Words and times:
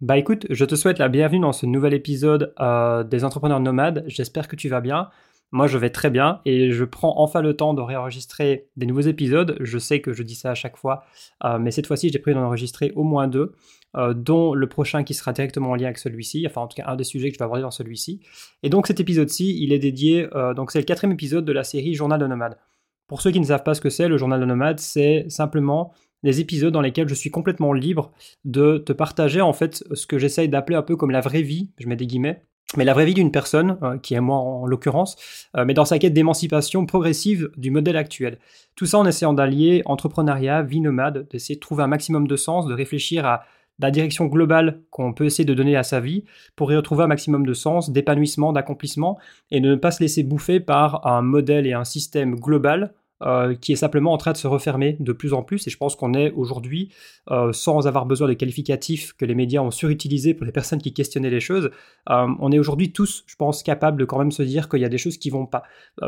Bah 0.00 0.16
écoute, 0.16 0.46
je 0.48 0.64
te 0.64 0.76
souhaite 0.76 1.00
la 1.00 1.08
bienvenue 1.08 1.40
dans 1.40 1.52
ce 1.52 1.66
nouvel 1.66 1.92
épisode 1.92 2.54
euh, 2.60 3.02
des 3.02 3.24
entrepreneurs 3.24 3.58
nomades. 3.58 4.04
J'espère 4.06 4.46
que 4.46 4.54
tu 4.54 4.68
vas 4.68 4.80
bien. 4.80 5.10
Moi, 5.50 5.66
je 5.66 5.76
vais 5.76 5.90
très 5.90 6.08
bien 6.08 6.40
et 6.44 6.70
je 6.70 6.84
prends 6.84 7.20
enfin 7.20 7.42
le 7.42 7.56
temps 7.56 7.74
de 7.74 7.82
réenregistrer 7.82 8.68
des 8.76 8.86
nouveaux 8.86 9.00
épisodes. 9.00 9.56
Je 9.58 9.76
sais 9.76 10.00
que 10.00 10.12
je 10.12 10.22
dis 10.22 10.36
ça 10.36 10.52
à 10.52 10.54
chaque 10.54 10.76
fois, 10.76 11.02
euh, 11.44 11.58
mais 11.58 11.72
cette 11.72 11.88
fois-ci, 11.88 12.10
j'ai 12.10 12.20
prévu 12.20 12.36
d'en 12.36 12.44
enregistrer 12.44 12.92
au 12.94 13.02
moins 13.02 13.26
deux, 13.26 13.54
euh, 13.96 14.14
dont 14.14 14.54
le 14.54 14.68
prochain 14.68 15.02
qui 15.02 15.14
sera 15.14 15.32
directement 15.32 15.70
en 15.70 15.74
lien 15.74 15.86
avec 15.86 15.98
celui-ci, 15.98 16.46
enfin 16.46 16.60
en 16.60 16.68
tout 16.68 16.76
cas 16.76 16.84
un 16.86 16.94
des 16.94 17.02
sujets 17.02 17.30
que 17.30 17.34
je 17.34 17.40
vais 17.40 17.44
aborder 17.46 17.62
dans 17.62 17.72
celui-ci. 17.72 18.20
Et 18.62 18.70
donc 18.70 18.86
cet 18.86 19.00
épisode-ci, 19.00 19.60
il 19.60 19.72
est 19.72 19.80
dédié, 19.80 20.28
donc 20.54 20.70
c'est 20.70 20.78
le 20.78 20.84
quatrième 20.84 21.14
épisode 21.14 21.44
de 21.44 21.52
la 21.52 21.64
série 21.64 21.94
Journal 21.94 22.20
de 22.20 22.26
nomade. 22.28 22.56
Pour 23.08 23.22
ceux 23.22 23.30
qui 23.32 23.40
ne 23.40 23.46
savent 23.46 23.64
pas 23.64 23.74
ce 23.74 23.80
que 23.80 23.90
c'est, 23.90 24.06
le 24.06 24.18
journal 24.18 24.38
de 24.38 24.44
nomade, 24.44 24.78
c'est 24.78 25.24
simplement 25.28 25.92
des 26.22 26.40
épisodes 26.40 26.72
dans 26.72 26.80
lesquels 26.80 27.08
je 27.08 27.14
suis 27.14 27.30
complètement 27.30 27.72
libre 27.72 28.12
de 28.44 28.78
te 28.78 28.92
partager 28.92 29.40
en 29.40 29.52
fait 29.52 29.84
ce 29.92 30.06
que 30.06 30.18
j'essaye 30.18 30.48
d'appeler 30.48 30.76
un 30.76 30.82
peu 30.82 30.96
comme 30.96 31.10
la 31.10 31.20
vraie 31.20 31.42
vie, 31.42 31.70
je 31.78 31.88
mets 31.88 31.96
des 31.96 32.06
guillemets, 32.06 32.42
mais 32.76 32.84
la 32.84 32.92
vraie 32.92 33.06
vie 33.06 33.14
d'une 33.14 33.30
personne, 33.30 33.78
euh, 33.82 33.98
qui 33.98 34.14
est 34.14 34.20
moi 34.20 34.36
en 34.36 34.66
l'occurrence, 34.66 35.16
euh, 35.56 35.64
mais 35.64 35.74
dans 35.74 35.86
sa 35.86 35.98
quête 35.98 36.12
d'émancipation 36.12 36.84
progressive 36.84 37.50
du 37.56 37.70
modèle 37.70 37.96
actuel. 37.96 38.38
Tout 38.76 38.84
ça 38.84 38.98
en 38.98 39.06
essayant 39.06 39.32
d'allier 39.32 39.82
entrepreneuriat, 39.86 40.62
vie 40.62 40.80
nomade, 40.80 41.26
d'essayer 41.30 41.54
de 41.54 41.60
trouver 41.60 41.84
un 41.84 41.88
maximum 41.88 42.26
de 42.26 42.36
sens, 42.36 42.66
de 42.66 42.74
réfléchir 42.74 43.24
à 43.24 43.44
la 43.78 43.90
direction 43.90 44.26
globale 44.26 44.80
qu'on 44.90 45.14
peut 45.14 45.24
essayer 45.24 45.44
de 45.44 45.54
donner 45.54 45.76
à 45.76 45.82
sa 45.82 46.00
vie 46.00 46.24
pour 46.56 46.72
y 46.72 46.76
retrouver 46.76 47.04
un 47.04 47.08
maximum 47.08 47.46
de 47.46 47.54
sens, 47.54 47.90
d'épanouissement, 47.90 48.52
d'accomplissement, 48.52 49.18
et 49.50 49.60
de 49.60 49.70
ne 49.70 49.76
pas 49.76 49.92
se 49.92 50.00
laisser 50.00 50.22
bouffer 50.22 50.60
par 50.60 51.06
un 51.06 51.22
modèle 51.22 51.66
et 51.66 51.72
un 51.72 51.84
système 51.84 52.34
global 52.34 52.92
euh, 53.22 53.56
qui 53.56 53.72
est 53.72 53.76
simplement 53.76 54.12
en 54.12 54.16
train 54.16 54.30
de 54.30 54.36
se 54.36 54.46
refermer 54.46 54.96
de 55.00 55.12
plus 55.12 55.32
en 55.32 55.42
plus. 55.42 55.66
Et 55.66 55.70
je 55.70 55.76
pense 55.76 55.96
qu'on 55.96 56.14
est 56.14 56.30
aujourd'hui, 56.32 56.90
euh, 57.32 57.52
sans 57.52 57.88
avoir 57.88 58.06
besoin 58.06 58.28
de 58.28 58.34
qualificatifs 58.34 59.12
que 59.14 59.24
les 59.24 59.34
médias 59.34 59.60
ont 59.60 59.72
surutilisés 59.72 60.34
pour 60.34 60.46
les 60.46 60.52
personnes 60.52 60.80
qui 60.80 60.94
questionnaient 60.94 61.28
les 61.28 61.40
choses, 61.40 61.70
euh, 62.10 62.26
on 62.38 62.52
est 62.52 62.60
aujourd'hui 62.60 62.92
tous, 62.92 63.24
je 63.26 63.34
pense, 63.34 63.64
capables 63.64 63.98
de 63.98 64.04
quand 64.04 64.18
même 64.18 64.30
se 64.30 64.44
dire 64.44 64.68
qu'il 64.68 64.80
y 64.80 64.84
a 64.84 64.88
des 64.88 64.98
choses 64.98 65.18
qui 65.18 65.30
vont 65.30 65.46
pas, 65.46 65.64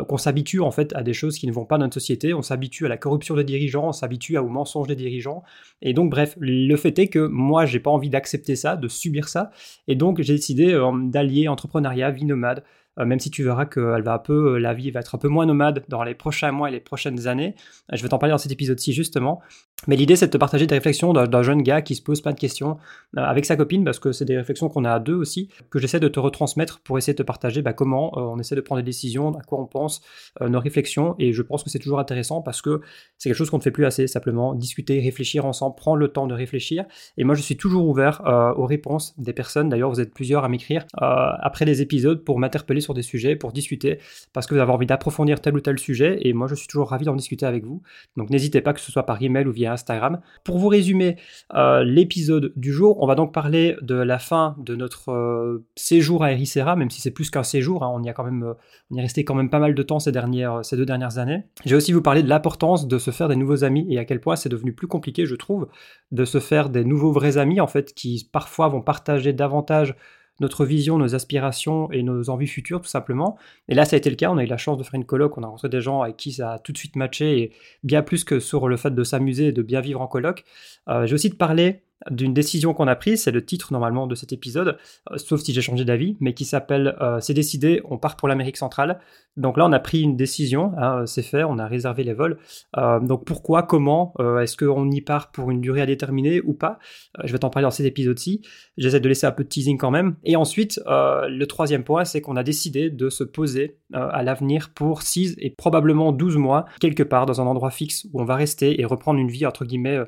qu'on 0.08 0.18
s'habitue 0.18 0.60
en 0.60 0.70
fait 0.70 0.94
à 0.94 1.02
des 1.02 1.12
choses 1.12 1.36
qui 1.36 1.48
ne 1.48 1.52
vont 1.52 1.64
pas 1.64 1.78
dans 1.78 1.84
notre 1.84 1.94
société, 1.94 2.32
on 2.32 2.42
s'habitue 2.42 2.86
à 2.86 2.88
la 2.88 2.96
corruption 2.96 3.34
des 3.34 3.44
dirigeants, 3.44 3.88
on 3.88 3.92
s'habitue 3.92 4.38
aux 4.38 4.48
mensonges 4.48 4.86
des 4.86 4.94
dirigeants. 4.94 5.42
Et 5.82 5.94
donc, 5.94 6.10
bref, 6.10 6.36
le 6.38 6.76
fait 6.76 6.96
est 6.98 7.08
que 7.08 7.18
moi, 7.18 7.66
j'ai 7.66 7.80
pas 7.80 7.90
envie 7.90 8.10
d'accepter 8.10 8.54
ça, 8.54 8.76
de 8.76 8.86
subir 8.86 9.28
ça. 9.28 9.50
Et 9.88 9.96
donc, 9.96 10.20
j'ai 10.20 10.34
décidé 10.34 10.78
d'allier 11.04 11.48
entrepreneuriat, 11.48 12.10
vie 12.10 12.24
nomade, 12.24 12.60
euh, 12.60 12.62
même 12.98 13.20
si 13.20 13.30
tu 13.30 13.44
verras 13.44 13.66
que 13.66 13.94
elle 13.96 14.02
va 14.02 14.14
un 14.14 14.18
peu, 14.18 14.54
euh, 14.54 14.58
la 14.58 14.74
vie 14.74 14.90
va 14.90 15.00
être 15.00 15.14
un 15.14 15.18
peu 15.18 15.28
moins 15.28 15.46
nomade 15.46 15.84
dans 15.88 16.02
les 16.02 16.14
prochains 16.14 16.52
mois 16.52 16.68
et 16.68 16.72
les 16.72 16.80
prochaines 16.80 17.26
années. 17.26 17.54
Euh, 17.92 17.96
je 17.96 18.02
vais 18.02 18.08
t'en 18.08 18.18
parler 18.18 18.32
dans 18.32 18.38
cet 18.38 18.52
épisode-ci 18.52 18.92
justement. 18.92 19.40
Mais 19.86 19.96
l'idée, 19.96 20.14
c'est 20.14 20.26
de 20.26 20.30
te 20.30 20.36
partager 20.36 20.66
des 20.66 20.74
réflexions 20.74 21.12
d'un 21.12 21.42
jeune 21.42 21.62
gars 21.62 21.80
qui 21.80 21.94
se 21.94 22.02
pose 22.02 22.20
plein 22.20 22.32
de 22.32 22.38
questions 22.38 22.76
avec 23.16 23.46
sa 23.46 23.56
copine, 23.56 23.84
parce 23.84 23.98
que 23.98 24.12
c'est 24.12 24.24
des 24.24 24.36
réflexions 24.36 24.68
qu'on 24.68 24.84
a 24.84 24.92
à 24.92 25.00
deux 25.00 25.14
aussi, 25.14 25.48
que 25.70 25.78
j'essaie 25.78 26.00
de 26.00 26.08
te 26.08 26.20
retransmettre 26.20 26.80
pour 26.80 26.98
essayer 26.98 27.14
de 27.14 27.18
te 27.18 27.22
partager 27.22 27.62
bah, 27.62 27.72
comment 27.72 28.16
on 28.16 28.38
essaie 28.38 28.54
de 28.54 28.60
prendre 28.60 28.80
des 28.80 28.86
décisions, 28.86 29.34
à 29.36 29.42
quoi 29.42 29.58
on 29.58 29.66
pense, 29.66 30.02
nos 30.40 30.60
réflexions. 30.60 31.14
Et 31.18 31.32
je 31.32 31.42
pense 31.42 31.64
que 31.64 31.70
c'est 31.70 31.78
toujours 31.78 31.98
intéressant 31.98 32.42
parce 32.42 32.60
que 32.60 32.82
c'est 33.16 33.28
quelque 33.30 33.38
chose 33.38 33.50
qu'on 33.50 33.58
ne 33.58 33.62
fait 33.62 33.70
plus 33.70 33.86
assez, 33.86 34.06
simplement 34.06 34.54
discuter, 34.54 35.00
réfléchir 35.00 35.46
ensemble, 35.46 35.76
prendre 35.76 35.96
le 35.96 36.08
temps 36.08 36.26
de 36.26 36.34
réfléchir. 36.34 36.84
Et 37.16 37.24
moi, 37.24 37.34
je 37.34 37.42
suis 37.42 37.56
toujours 37.56 37.88
ouvert 37.88 38.22
aux 38.56 38.66
réponses 38.66 39.14
des 39.18 39.32
personnes. 39.32 39.70
D'ailleurs, 39.70 39.90
vous 39.90 40.00
êtes 40.00 40.12
plusieurs 40.12 40.44
à 40.44 40.48
m'écrire 40.48 40.84
après 40.94 41.64
les 41.64 41.80
épisodes 41.80 42.22
pour 42.22 42.38
m'interpeller 42.38 42.80
sur 42.80 42.94
des 42.94 43.02
sujets, 43.02 43.34
pour 43.34 43.52
discuter, 43.52 43.98
parce 44.32 44.46
que 44.46 44.54
vous 44.54 44.60
avez 44.60 44.72
envie 44.72 44.86
d'approfondir 44.86 45.40
tel 45.40 45.54
ou 45.54 45.60
tel 45.60 45.78
sujet, 45.78 46.18
et 46.20 46.32
moi 46.32 46.46
je 46.46 46.54
suis 46.54 46.68
toujours 46.68 46.90
ravi 46.90 47.04
d'en 47.04 47.16
discuter 47.16 47.46
avec 47.46 47.64
vous. 47.64 47.82
Donc 48.16 48.30
n'hésitez 48.30 48.60
pas 48.60 48.72
que 48.72 48.80
ce 48.80 48.92
soit 48.92 49.04
par 49.04 49.22
email 49.22 49.46
ou 49.46 49.52
via 49.52 49.69
Instagram. 49.72 50.20
Pour 50.44 50.58
vous 50.58 50.68
résumer 50.68 51.16
euh, 51.54 51.84
l'épisode 51.84 52.52
du 52.56 52.72
jour, 52.72 53.02
on 53.02 53.06
va 53.06 53.14
donc 53.14 53.32
parler 53.32 53.76
de 53.82 53.94
la 53.94 54.18
fin 54.18 54.56
de 54.58 54.76
notre 54.76 55.10
euh, 55.10 55.64
séjour 55.76 56.24
à 56.24 56.32
Ericeira, 56.32 56.76
même 56.76 56.90
si 56.90 57.00
c'est 57.00 57.10
plus 57.10 57.30
qu'un 57.30 57.42
séjour, 57.42 57.82
hein, 57.82 57.90
on 57.92 58.02
y 58.02 58.08
a 58.08 58.12
quand 58.12 58.24
même, 58.24 58.42
euh, 58.42 58.54
on 58.90 58.96
y 58.96 58.98
est 58.98 59.02
resté 59.02 59.24
quand 59.24 59.34
même 59.34 59.50
pas 59.50 59.58
mal 59.58 59.74
de 59.74 59.82
temps 59.82 59.98
ces 59.98 60.12
dernières, 60.12 60.64
ces 60.64 60.76
deux 60.76 60.86
dernières 60.86 61.18
années. 61.18 61.44
Je 61.64 61.70
vais 61.70 61.76
aussi 61.76 61.92
vous 61.92 62.02
parler 62.02 62.22
de 62.22 62.28
l'importance 62.28 62.88
de 62.88 62.98
se 62.98 63.10
faire 63.10 63.28
des 63.28 63.36
nouveaux 63.36 63.64
amis 63.64 63.86
et 63.90 63.98
à 63.98 64.04
quel 64.04 64.20
point 64.20 64.36
c'est 64.36 64.48
devenu 64.48 64.72
plus 64.72 64.86
compliqué, 64.86 65.26
je 65.26 65.34
trouve, 65.34 65.68
de 66.12 66.24
se 66.24 66.40
faire 66.40 66.70
des 66.70 66.84
nouveaux 66.84 67.12
vrais 67.12 67.38
amis 67.38 67.60
en 67.60 67.66
fait, 67.66 67.94
qui 67.94 68.28
parfois 68.32 68.68
vont 68.68 68.82
partager 68.82 69.32
davantage 69.32 69.94
notre 70.40 70.64
vision, 70.64 70.98
nos 70.98 71.14
aspirations 71.14 71.90
et 71.92 72.02
nos 72.02 72.30
envies 72.30 72.46
futures, 72.46 72.80
tout 72.80 72.88
simplement. 72.88 73.38
Et 73.68 73.74
là, 73.74 73.84
ça 73.84 73.96
a 73.96 73.98
été 73.98 74.10
le 74.10 74.16
cas. 74.16 74.30
On 74.30 74.38
a 74.38 74.44
eu 74.44 74.46
la 74.46 74.56
chance 74.56 74.78
de 74.78 74.82
faire 74.82 74.94
une 74.94 75.04
coloc. 75.04 75.38
On 75.38 75.42
a 75.42 75.46
rencontré 75.46 75.68
des 75.68 75.80
gens 75.80 76.02
avec 76.02 76.16
qui 76.16 76.32
ça 76.32 76.54
a 76.54 76.58
tout 76.58 76.72
de 76.72 76.78
suite 76.78 76.96
matché, 76.96 77.38
et 77.38 77.52
bien 77.84 78.02
plus 78.02 78.24
que 78.24 78.40
sur 78.40 78.68
le 78.68 78.76
fait 78.76 78.94
de 78.94 79.04
s'amuser 79.04 79.48
et 79.48 79.52
de 79.52 79.62
bien 79.62 79.80
vivre 79.80 80.00
en 80.00 80.06
coloc. 80.06 80.44
Euh, 80.88 81.06
J'ai 81.06 81.14
aussi 81.14 81.30
te 81.30 81.36
parler 81.36 81.82
d'une 82.08 82.32
décision 82.32 82.72
qu'on 82.72 82.86
a 82.86 82.96
prise, 82.96 83.22
c'est 83.22 83.30
le 83.30 83.44
titre 83.44 83.72
normalement 83.72 84.06
de 84.06 84.14
cet 84.14 84.32
épisode, 84.32 84.78
euh, 85.10 85.18
sauf 85.18 85.40
si 85.40 85.52
j'ai 85.52 85.60
changé 85.60 85.84
d'avis, 85.84 86.16
mais 86.20 86.32
qui 86.32 86.44
s'appelle 86.44 86.96
euh, 87.00 87.20
C'est 87.20 87.34
décidé, 87.34 87.82
on 87.84 87.98
part 87.98 88.16
pour 88.16 88.28
l'Amérique 88.28 88.56
centrale. 88.56 89.00
Donc 89.36 89.56
là, 89.56 89.66
on 89.66 89.72
a 89.72 89.78
pris 89.78 90.00
une 90.00 90.16
décision, 90.16 90.72
hein, 90.78 91.04
c'est 91.06 91.22
fait, 91.22 91.44
on 91.44 91.58
a 91.58 91.66
réservé 91.66 92.02
les 92.02 92.14
vols. 92.14 92.38
Euh, 92.76 93.00
donc 93.00 93.24
pourquoi, 93.24 93.62
comment, 93.62 94.14
est-ce 94.40 94.56
qu'on 94.56 94.90
y 94.90 95.00
part 95.00 95.30
pour 95.30 95.50
une 95.50 95.60
durée 95.60 95.80
à 95.80 95.86
déterminer 95.86 96.40
ou 96.40 96.52
pas? 96.52 96.78
Je 97.24 97.32
vais 97.32 97.38
t'en 97.38 97.50
parler 97.50 97.64
dans 97.64 97.70
cet 97.70 97.86
épisode-ci. 97.86 98.42
J'essaie 98.76 99.00
de 99.00 99.08
laisser 99.08 99.26
un 99.26 99.32
peu 99.32 99.44
de 99.44 99.48
teasing 99.48 99.78
quand 99.78 99.90
même. 99.90 100.16
Et 100.24 100.36
ensuite, 100.36 100.80
le 100.86 101.44
troisième 101.44 101.84
point, 101.84 102.04
c'est 102.04 102.20
qu'on 102.20 102.36
a 102.36 102.42
décidé 102.42 102.90
de 102.90 103.08
se 103.08 103.24
poser 103.24 103.78
à 103.92 104.22
l'avenir 104.22 104.70
pour 104.74 105.02
6 105.02 105.36
et 105.38 105.50
probablement 105.50 106.12
12 106.12 106.36
mois, 106.36 106.64
quelque 106.80 107.02
part 107.02 107.26
dans 107.26 107.40
un 107.40 107.46
endroit 107.46 107.70
fixe 107.70 108.06
où 108.12 108.20
on 108.20 108.24
va 108.24 108.34
rester 108.34 108.80
et 108.80 108.84
reprendre 108.84 109.20
une 109.20 109.30
vie, 109.30 109.46
entre 109.46 109.64
guillemets, 109.64 110.00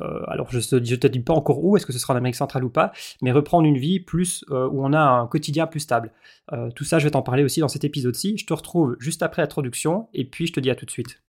euh, 0.00 0.22
alors 0.26 0.50
je 0.50 0.58
ne 0.58 0.96
te 0.96 1.06
dis 1.06 1.20
pas 1.20 1.34
encore 1.34 1.64
où, 1.64 1.76
est-ce 1.76 1.86
que 1.86 1.92
ce 1.92 1.98
sera 1.98 2.14
en 2.14 2.16
Amérique 2.16 2.36
centrale 2.36 2.64
ou 2.64 2.70
pas, 2.70 2.92
mais 3.22 3.32
reprendre 3.32 3.66
une 3.66 3.78
vie 3.78 4.00
plus 4.00 4.44
euh, 4.50 4.68
où 4.68 4.84
on 4.84 4.92
a 4.92 5.00
un 5.00 5.26
quotidien 5.26 5.66
plus 5.66 5.80
stable. 5.80 6.12
Euh, 6.52 6.70
tout 6.70 6.84
ça, 6.84 6.98
je 6.98 7.04
vais 7.04 7.10
t'en 7.10 7.22
parler 7.22 7.44
aussi 7.44 7.60
dans 7.60 7.68
cet 7.68 7.84
épisode-ci. 7.84 8.36
Je 8.36 8.46
te 8.46 8.52
retrouve 8.52 8.96
juste 8.98 9.22
après 9.22 9.42
l'introduction 9.42 10.08
et 10.14 10.24
puis 10.24 10.46
je 10.46 10.52
te 10.52 10.60
dis 10.60 10.70
à 10.70 10.74
tout 10.74 10.86
de 10.86 10.90
suite. 10.90 11.20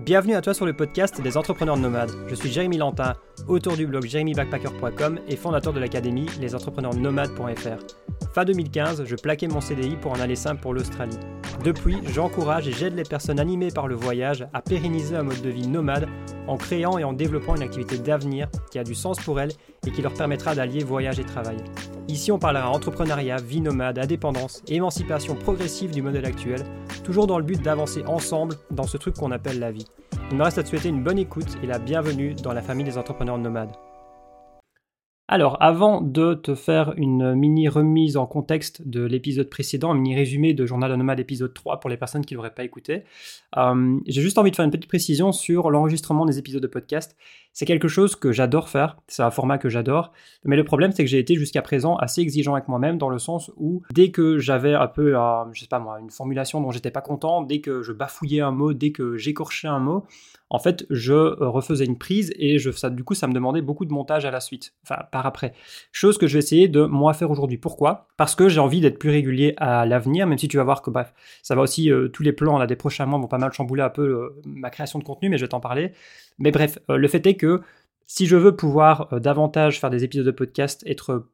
Bienvenue 0.00 0.34
à 0.34 0.40
toi 0.42 0.52
sur 0.54 0.66
le 0.66 0.72
podcast 0.72 1.20
des 1.20 1.36
entrepreneurs 1.36 1.76
nomades. 1.76 2.10
Je 2.26 2.34
suis 2.34 2.50
Jérémy 2.50 2.78
Lantin, 2.78 3.14
auteur 3.46 3.76
du 3.76 3.86
blog 3.86 4.04
jérémybackpacker.com 4.04 5.20
et 5.28 5.36
fondateur 5.36 5.72
de 5.72 5.78
l'académie 5.78 6.26
lesentrepreneursnomades.fr. 6.40 8.34
Fin 8.34 8.44
2015, 8.44 9.04
je 9.04 9.14
plaquais 9.14 9.46
mon 9.46 9.60
CDI 9.60 9.96
pour 9.96 10.10
en 10.10 10.20
aller 10.20 10.34
simple 10.34 10.60
pour 10.60 10.74
l'Australie. 10.74 11.18
Depuis, 11.62 11.98
j'encourage 12.12 12.66
et 12.66 12.72
j'aide 12.72 12.96
les 12.96 13.04
personnes 13.04 13.38
animées 13.38 13.70
par 13.70 13.86
le 13.86 13.94
voyage 13.94 14.46
à 14.52 14.60
pérenniser 14.60 15.14
un 15.14 15.22
mode 15.22 15.40
de 15.40 15.48
vie 15.48 15.68
nomade 15.68 16.08
en 16.48 16.56
créant 16.56 16.98
et 16.98 17.04
en 17.04 17.12
développant 17.12 17.54
une 17.54 17.62
activité 17.62 17.96
d'avenir 17.96 18.48
qui 18.72 18.80
a 18.80 18.84
du 18.84 18.94
sens 18.94 19.18
pour 19.20 19.40
elles 19.40 19.52
et 19.86 19.92
qui 19.92 20.02
leur 20.02 20.12
permettra 20.12 20.56
d'allier 20.56 20.82
voyage 20.82 21.20
et 21.20 21.24
travail. 21.24 21.56
Ici, 22.08 22.30
on 22.32 22.38
parlera 22.38 22.68
entrepreneuriat, 22.68 23.36
vie 23.36 23.62
nomade, 23.62 23.98
indépendance, 23.98 24.62
émancipation 24.68 25.36
progressive 25.36 25.90
du 25.90 26.02
modèle 26.02 26.26
actuel, 26.26 26.62
toujours 27.02 27.26
dans 27.26 27.38
le 27.38 27.44
but 27.44 27.62
d'avancer 27.62 28.04
ensemble 28.06 28.56
dans 28.70 28.86
ce 28.86 28.98
truc 28.98 29.14
qu'on 29.14 29.30
appelle 29.30 29.58
la 29.58 29.70
vie. 29.70 29.83
Il 30.30 30.36
me 30.36 30.42
reste 30.42 30.58
à 30.58 30.62
te 30.62 30.68
souhaiter 30.68 30.88
une 30.88 31.02
bonne 31.02 31.18
écoute 31.18 31.58
et 31.62 31.66
la 31.66 31.78
bienvenue 31.78 32.34
dans 32.34 32.52
la 32.52 32.62
famille 32.62 32.84
des 32.84 32.98
entrepreneurs 32.98 33.38
nomades. 33.38 33.76
Alors, 35.26 35.56
avant 35.62 36.02
de 36.02 36.34
te 36.34 36.54
faire 36.54 36.92
une 36.98 37.34
mini 37.34 37.66
remise 37.66 38.18
en 38.18 38.26
contexte 38.26 38.86
de 38.86 39.02
l'épisode 39.04 39.48
précédent, 39.48 39.90
un 39.90 39.94
mini 39.94 40.14
résumé 40.14 40.52
de 40.52 40.66
Journal 40.66 40.90
de 40.90 40.96
Nomade 40.96 41.18
épisode 41.18 41.54
3 41.54 41.80
pour 41.80 41.88
les 41.88 41.96
personnes 41.96 42.26
qui 42.26 42.34
ne 42.34 42.36
l'auraient 42.36 42.54
pas 42.54 42.64
écouté, 42.64 43.04
euh, 43.56 43.98
j'ai 44.06 44.20
juste 44.20 44.36
envie 44.36 44.50
de 44.50 44.56
faire 44.56 44.66
une 44.66 44.70
petite 44.70 44.86
précision 44.86 45.32
sur 45.32 45.70
l'enregistrement 45.70 46.26
des 46.26 46.38
épisodes 46.38 46.62
de 46.62 46.66
podcast. 46.66 47.16
C'est 47.54 47.64
quelque 47.64 47.88
chose 47.88 48.16
que 48.16 48.32
j'adore 48.32 48.68
faire, 48.68 48.96
c'est 49.06 49.22
un 49.22 49.30
format 49.30 49.58
que 49.58 49.68
j'adore, 49.68 50.12
mais 50.44 50.56
le 50.56 50.64
problème 50.64 50.92
c'est 50.92 51.04
que 51.04 51.10
j'ai 51.10 51.18
été 51.18 51.36
jusqu'à 51.36 51.62
présent 51.62 51.96
assez 51.96 52.20
exigeant 52.20 52.54
avec 52.54 52.68
moi-même 52.68 52.98
dans 52.98 53.08
le 53.08 53.18
sens 53.18 53.50
où 53.56 53.82
dès 53.92 54.10
que 54.10 54.38
j'avais 54.38 54.74
un 54.74 54.88
peu, 54.88 55.16
euh, 55.16 55.44
je 55.52 55.62
sais 55.62 55.68
pas 55.68 55.78
moi, 55.78 55.98
une 56.00 56.10
formulation 56.10 56.60
dont 56.60 56.70
j'étais 56.70 56.90
pas 56.90 57.00
content, 57.00 57.42
dès 57.42 57.60
que 57.60 57.82
je 57.82 57.92
bafouillais 57.92 58.40
un 58.40 58.50
mot, 58.50 58.74
dès 58.74 58.90
que 58.90 59.16
j'écorchais 59.16 59.68
un 59.68 59.78
mot, 59.78 60.04
en 60.50 60.58
fait, 60.58 60.86
je 60.90 61.14
refaisais 61.42 61.84
une 61.84 61.98
prise 61.98 62.32
et 62.36 62.58
je, 62.58 62.70
ça, 62.70 62.90
du 62.90 63.02
coup, 63.02 63.14
ça 63.14 63.26
me 63.26 63.32
demandait 63.32 63.62
beaucoup 63.62 63.86
de 63.86 63.92
montage 63.92 64.24
à 64.24 64.30
la 64.30 64.40
suite, 64.40 64.74
enfin 64.84 65.02
par 65.10 65.26
après. 65.26 65.52
Chose 65.90 66.18
que 66.18 66.26
je 66.26 66.34
vais 66.34 66.38
essayer 66.40 66.68
de 66.68 66.84
moi 66.84 67.14
faire 67.14 67.30
aujourd'hui. 67.30 67.58
Pourquoi? 67.58 68.06
Parce 68.16 68.34
que 68.34 68.48
j'ai 68.48 68.60
envie 68.60 68.80
d'être 68.80 68.98
plus 68.98 69.10
régulier 69.10 69.54
à 69.56 69.86
l'avenir, 69.86 70.26
même 70.26 70.38
si 70.38 70.46
tu 70.46 70.56
vas 70.56 70.64
voir 70.64 70.82
que 70.82 70.90
bref, 70.90 71.12
ça 71.42 71.54
va 71.54 71.62
aussi, 71.62 71.90
euh, 71.90 72.08
tous 72.08 72.22
les 72.22 72.32
plans 72.32 72.58
là, 72.58 72.66
des 72.66 72.76
prochains 72.76 73.06
mois 73.06 73.18
vont 73.18 73.26
pas 73.26 73.38
mal 73.38 73.52
chambouler 73.52 73.82
un 73.82 73.90
peu 73.90 74.02
euh, 74.02 74.42
ma 74.44 74.70
création 74.70 74.98
de 74.98 75.04
contenu, 75.04 75.28
mais 75.28 75.38
je 75.38 75.44
vais 75.44 75.48
t'en 75.48 75.60
parler. 75.60 75.92
Mais 76.38 76.50
bref, 76.50 76.78
le 76.88 77.08
fait 77.08 77.26
est 77.26 77.36
que 77.36 77.62
si 78.06 78.26
je 78.26 78.36
veux 78.36 78.54
pouvoir 78.56 79.20
davantage 79.20 79.80
faire 79.80 79.90
des 79.90 80.04
épisodes 80.04 80.26
de 80.26 80.30
podcast, 80.30 80.82
être 80.86 81.26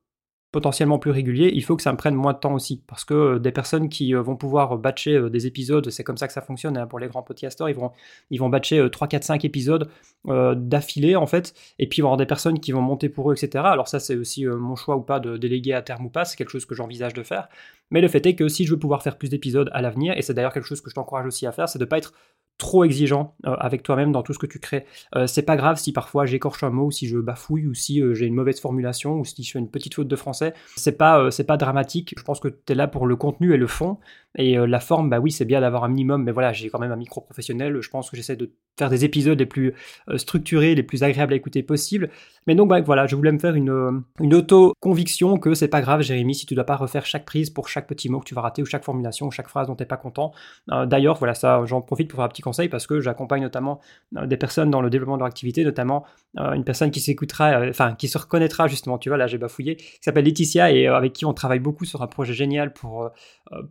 potentiellement 0.53 0.99
plus 0.99 1.13
régulier, 1.13 1.51
il 1.55 1.63
faut 1.63 1.77
que 1.77 1.83
ça 1.83 1.93
me 1.93 1.97
prenne 1.97 2.15
moins 2.15 2.33
de 2.33 2.39
temps 2.39 2.55
aussi. 2.55 2.83
Parce 2.87 3.05
que 3.05 3.15
euh, 3.15 3.39
des 3.39 3.53
personnes 3.53 3.89
qui 3.89 4.15
euh, 4.15 4.23
vont 4.23 4.37
pouvoir 4.37 4.79
batcher 4.79 5.15
euh, 5.15 5.31
des 5.31 5.47
épisodes, 5.47 5.89
c'est 5.91 6.03
comme 6.03 6.17
ça 6.17 6.27
que 6.27 6.33
ça 6.33 6.41
fonctionne 6.41 6.77
hein, 6.77 6.87
pour 6.87 6.99
les 6.99 7.09
grands 7.09 7.23
podcasters, 7.23 7.69
ils 7.69 7.77
vont, 7.77 7.93
ils 8.31 8.41
vont 8.41 8.49
batcher 8.49 8.89
3, 8.91 9.09
4, 9.09 9.25
5 9.25 9.45
épisodes 9.45 9.89
d'affilée 10.27 11.17
en 11.17 11.27
fait, 11.27 11.55
et 11.79 11.89
puis 11.89 11.99
il 11.99 12.03
va 12.03 12.07
y 12.07 12.09
avoir 12.09 12.17
des 12.19 12.27
personnes 12.27 12.61
qui 12.61 12.73
vont 12.73 12.83
monter 12.83 13.09
pour 13.09 13.31
eux, 13.31 13.35
etc. 13.35 13.65
Alors 13.67 13.89
ça 13.89 14.01
c'est 14.01 14.17
aussi 14.17 14.45
mon 14.45 14.77
choix 14.77 14.97
ou 14.97 15.01
pas 15.01 15.19
de 15.19 15.39
déléguer 15.39 15.73
à 15.73 15.81
terme 15.81 16.07
ou 16.07 16.11
pas, 16.11 16.27
c'est 16.27 16.37
quelque 16.37 16.51
chose 16.51 16.67
que 16.67 16.75
j'envisage 16.75 17.15
de 17.15 17.23
faire. 17.23 17.49
Mais 17.91 18.01
le 18.01 18.09
fait 18.09 18.25
est 18.27 18.35
que 18.35 18.49
si 18.49 18.65
je 18.65 18.73
veux 18.73 18.79
pouvoir 18.79 19.03
faire 19.03 19.19
plus 19.19 19.29
d'épisodes 19.29 19.71
à 19.73 19.83
l'avenir, 19.83 20.15
et 20.17 20.23
c'est 20.23 20.35
d'ailleurs 20.35 20.53
quelque 20.53 20.67
chose 20.67 20.81
que 20.81 20.91
je 20.91 20.95
t'encourage 20.95 21.27
aussi 21.27 21.47
à 21.47 21.53
faire, 21.53 21.69
c'est 21.69 21.79
de 21.79 21.85
ne 21.85 21.89
pas 21.89 21.99
être 21.99 22.13
trop 22.59 22.85
exigeant 22.85 23.35
euh, 23.47 23.55
avec 23.59 23.83
toi-même 23.83 24.13
dans 24.13 24.23
tout 24.23 24.35
ce 24.35 24.39
que 24.39 24.47
tu 24.47 24.59
crées. 24.59 24.87
Euh, 25.17 25.27
c'est 25.27 25.43
pas 25.43 25.57
grave 25.57 25.79
si 25.79 25.93
parfois 25.93 26.27
j'écorche 26.27 26.63
un 26.63 26.71
mot, 26.71 26.91
si 26.91 27.09
je 27.09 27.19
bafouille, 27.19 27.67
ou 27.67 27.75
si 27.75 28.03
j'ai 28.15 28.27
une 28.27 28.35
mauvaise 28.35 28.61
formulation, 28.61 29.19
ou 29.19 29.25
si 29.25 29.43
je 29.43 29.53
fais 29.53 29.59
une 29.59 29.71
petite 29.71 29.95
faute 29.95 30.09
de 30.09 30.17
français. 30.17 30.55
C'est 30.77 30.97
pas, 30.97 31.31
c'est 31.31 31.45
pas 31.45 31.57
dramatique. 31.57 32.15
Je 32.17 32.23
pense 32.23 32.39
que 32.39 32.49
tu 32.49 32.73
es 32.73 32.75
là 32.75 32.87
pour 32.87 33.07
le 33.07 33.17
contenu 33.17 33.55
et 33.55 33.57
le 33.57 33.67
fond. 33.67 33.99
Et 34.39 34.57
la 34.57 34.81
forme, 34.81 35.11
bah 35.11 35.19
oui, 35.19 35.33
c'est 35.33 35.45
bien 35.45 35.61
d'avoir 35.61 35.85
un 35.85 35.89
minimum, 35.89 36.23
mais 36.23 36.33
voilà, 36.33 36.53
j'ai 36.53 36.71
quand 36.71 36.79
même 36.79 36.93
un 36.93 36.97
micro 36.97 37.21
professionnel. 37.21 37.81
Je 37.81 37.91
pense 37.91 38.11
que 38.11 38.17
j'essaie 38.17 38.37
de 38.37 38.53
faire 38.79 38.89
des 38.89 39.05
épisodes 39.05 39.39
les 39.39 39.47
plus 39.47 39.75
structurés, 40.17 40.75
les 40.75 40.83
plus 40.83 41.03
agréables 41.03 41.33
à 41.33 41.37
écouter 41.37 41.63
possible. 41.63 42.11
Mais 42.47 42.55
donc, 42.55 42.69
bah, 42.69 42.81
voilà, 42.81 43.07
je 43.07 43.17
voulais 43.17 43.33
me 43.33 43.39
faire 43.39 43.55
une, 43.55 44.03
une 44.21 44.35
auto-conviction 44.35 45.37
que 45.39 45.55
c'est 45.55 45.69
pas 45.69 45.81
grave, 45.81 46.03
Jérémy, 46.03 46.35
si 46.35 46.47
tu 46.47 46.55
dois 46.55 46.65
pas 46.65 46.77
refaire 46.77 47.05
chaque 47.05 47.25
prise 47.25 47.51
pour 47.51 47.69
chaque 47.69 47.87
petit 47.87 48.09
mot 48.09 48.21
que 48.21 48.25
tu 48.25 48.35
vas 48.35 48.41
rater, 48.41 48.63
ou 48.63 48.67
chaque 48.67 48.85
formulation, 48.85 49.27
ou 49.27 49.31
chaque 49.31 49.49
phrase 49.49 49.67
dont 49.67 49.75
tu 49.75 49.85
pas 49.85 49.97
content. 49.97 50.33
D'ailleurs, 50.69 51.17
voilà, 51.19 51.35
ça, 51.35 51.65
j'en 51.67 51.81
profite 51.81 52.09
pour 52.09 52.19
faire 52.19 52.25
un 52.25 52.29
petit 52.29 52.43
conseil 52.43 52.69
parce 52.69 52.87
que 52.87 53.01
j'accompagne 53.01 53.43
notamment 53.43 53.81
euh, 54.17 54.27
des 54.27 54.37
personnes 54.37 54.71
dans 54.71 54.81
le 54.81 54.91
développement 54.91 55.17
de 55.17 55.21
leur 55.21 55.29
activité, 55.29 55.65
notamment 55.65 56.05
euh, 56.39 56.53
une 56.53 56.65
personne 56.65 56.91
qui 56.91 57.01
s'écoutera, 57.01 57.61
euh, 57.61 57.71
enfin 57.71 57.95
qui 57.95 58.09
se 58.09 58.19
reconnaîtra 58.19 58.69
justement, 58.69 58.99
tu 58.99 59.09
vois, 59.09 59.19
là 59.19 59.27
j'ai 59.27 59.39
bafouillé, 59.39 59.77
qui 59.77 59.99
s'appelle 60.03 60.25
Laetitia 60.25 60.73
et 60.73 60.87
avec 60.87 61.13
qui 61.13 61.25
on 61.25 61.35
travaille 61.35 61.59
beaucoup 61.61 61.85
sur 61.85 62.03
un 62.03 62.07
projet 62.07 62.35
génial 62.35 62.73
pour 62.73 63.11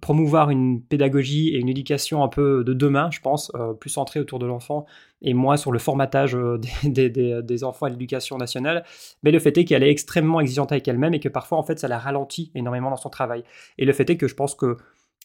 promouvoir 0.01 0.48
une 0.49 0.81
pédagogie 0.81 1.49
et 1.49 1.59
une 1.59 1.69
éducation 1.69 2.23
un 2.23 2.27
peu 2.27 2.63
de 2.63 2.73
demain, 2.73 3.09
je 3.11 3.19
pense, 3.19 3.51
plus 3.79 3.89
centrée 3.89 4.19
autour 4.19 4.39
de 4.39 4.45
l'enfant 4.45 4.85
et 5.21 5.33
moins 5.33 5.57
sur 5.57 5.71
le 5.71 5.79
formatage 5.79 6.37
des, 6.83 7.09
des, 7.09 7.63
enfants 7.63 7.85
à 7.85 7.89
l'éducation 7.89 8.37
nationale. 8.37 8.83
Mais 9.23 9.31
le 9.31 9.39
fait 9.39 9.57
est 9.57 9.65
qu'elle 9.65 9.83
est 9.83 9.91
extrêmement 9.91 10.39
exigeante 10.39 10.71
avec 10.71 10.87
elle-même 10.87 11.13
et 11.13 11.19
que 11.19 11.29
parfois, 11.29 11.57
en 11.57 11.63
fait, 11.63 11.79
ça 11.79 11.87
la 11.87 11.99
ralentit 11.99 12.51
énormément 12.55 12.89
dans 12.89 12.97
son 12.97 13.09
travail. 13.09 13.43
Et 13.77 13.85
le 13.85 13.93
fait 13.93 14.09
est 14.09 14.17
que 14.17 14.27
je 14.27 14.35
pense 14.35 14.55
que 14.55 14.77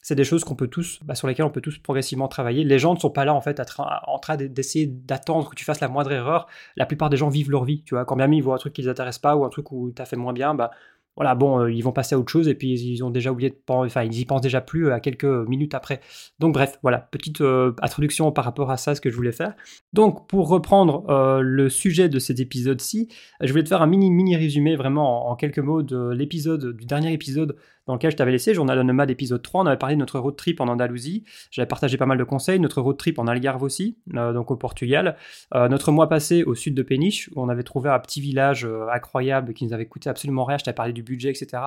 c'est 0.04 0.14
des 0.14 0.24
choses 0.24 0.44
qu'on 0.44 0.54
peut 0.54 0.68
tous, 0.68 1.00
bah, 1.02 1.14
sur 1.14 1.26
lesquelles 1.26 1.46
on 1.46 1.50
peut 1.50 1.62
tous 1.62 1.78
progressivement 1.78 2.28
travailler. 2.28 2.62
Les 2.62 2.78
gens 2.78 2.92
ne 2.92 2.98
sont 2.98 3.10
pas 3.10 3.24
là 3.24 3.32
en 3.32 3.40
fait 3.40 3.58
en 3.78 4.18
train 4.18 4.36
d'essayer 4.36 4.86
d'attendre 4.86 5.48
que 5.48 5.54
tu 5.54 5.64
fasses 5.64 5.80
la 5.80 5.88
moindre 5.88 6.12
erreur. 6.12 6.46
La 6.76 6.84
plupart 6.84 7.08
des 7.08 7.16
gens 7.16 7.30
vivent 7.30 7.50
leur 7.50 7.64
vie, 7.64 7.82
tu 7.84 7.94
vois. 7.94 8.04
Quand 8.04 8.14
bien 8.14 8.26
même 8.26 8.34
ils 8.34 8.42
voient 8.42 8.56
un 8.56 8.58
truc 8.58 8.74
qui 8.74 8.82
les 8.82 8.88
intéresse 8.88 9.18
pas 9.18 9.34
ou 9.34 9.46
un 9.46 9.48
truc 9.48 9.72
où 9.72 9.92
tu 9.96 10.02
as 10.02 10.04
fait 10.04 10.16
moins 10.16 10.34
bien, 10.34 10.54
bah 10.54 10.72
voilà, 11.16 11.34
bon, 11.34 11.60
euh, 11.60 11.72
ils 11.72 11.82
vont 11.82 11.92
passer 11.92 12.14
à 12.14 12.18
autre 12.18 12.30
chose 12.30 12.48
et 12.48 12.54
puis 12.54 12.72
ils 12.72 13.02
ont 13.04 13.10
déjà 13.10 13.30
oublié 13.30 13.50
de 13.50 13.56
enfin, 13.68 14.02
ils 14.02 14.18
y 14.18 14.24
pensent 14.24 14.40
déjà 14.40 14.60
plus 14.60 14.90
à 14.90 15.00
quelques 15.00 15.24
minutes 15.24 15.74
après. 15.74 16.00
Donc, 16.38 16.54
bref, 16.54 16.78
voilà, 16.82 16.98
petite 16.98 17.40
euh, 17.40 17.72
introduction 17.82 18.32
par 18.32 18.44
rapport 18.44 18.70
à 18.70 18.76
ça, 18.76 18.94
ce 18.94 19.00
que 19.00 19.10
je 19.10 19.16
voulais 19.16 19.32
faire. 19.32 19.54
Donc, 19.92 20.26
pour 20.28 20.48
reprendre 20.48 21.08
euh, 21.08 21.40
le 21.40 21.68
sujet 21.68 22.08
de 22.08 22.18
cet 22.18 22.40
épisode-ci, 22.40 23.08
je 23.40 23.50
voulais 23.50 23.64
te 23.64 23.68
faire 23.68 23.82
un 23.82 23.86
mini, 23.86 24.10
mini 24.10 24.36
résumé 24.36 24.76
vraiment 24.76 25.30
en 25.30 25.36
quelques 25.36 25.58
mots 25.58 25.82
de 25.82 26.10
l'épisode, 26.10 26.76
du 26.76 26.86
dernier 26.86 27.12
épisode 27.12 27.56
dans 27.86 27.94
lequel 27.94 28.10
je 28.10 28.16
t'avais 28.16 28.32
laissé, 28.32 28.54
Journal 28.54 28.78
de 28.78 28.82
Nomade 28.82 29.10
épisode 29.10 29.42
3, 29.42 29.62
on 29.62 29.66
avait 29.66 29.76
parlé 29.76 29.94
de 29.94 30.00
notre 30.00 30.18
road 30.18 30.36
trip 30.36 30.60
en 30.60 30.68
Andalousie, 30.68 31.24
j'avais 31.50 31.66
partagé 31.66 31.96
pas 31.96 32.06
mal 32.06 32.18
de 32.18 32.24
conseils, 32.24 32.58
notre 32.58 32.80
road 32.80 32.96
trip 32.96 33.18
en 33.18 33.26
Algarve 33.26 33.62
aussi, 33.62 33.98
euh, 34.14 34.32
donc 34.32 34.50
au 34.50 34.56
Portugal, 34.56 35.16
euh, 35.54 35.68
notre 35.68 35.92
mois 35.92 36.08
passé 36.08 36.44
au 36.44 36.54
sud 36.54 36.74
de 36.74 36.82
Péniche, 36.82 37.30
où 37.34 37.42
on 37.42 37.48
avait 37.48 37.62
trouvé 37.62 37.90
un 37.90 37.98
petit 37.98 38.20
village 38.20 38.64
euh, 38.64 38.86
incroyable 38.92 39.52
qui 39.52 39.64
nous 39.64 39.72
avait 39.72 39.86
coûté 39.86 40.08
absolument 40.08 40.44
rien, 40.44 40.56
je 40.58 40.64
t'avais 40.64 40.74
parlé 40.74 40.92
du 40.92 41.02
budget, 41.02 41.30
etc., 41.30 41.62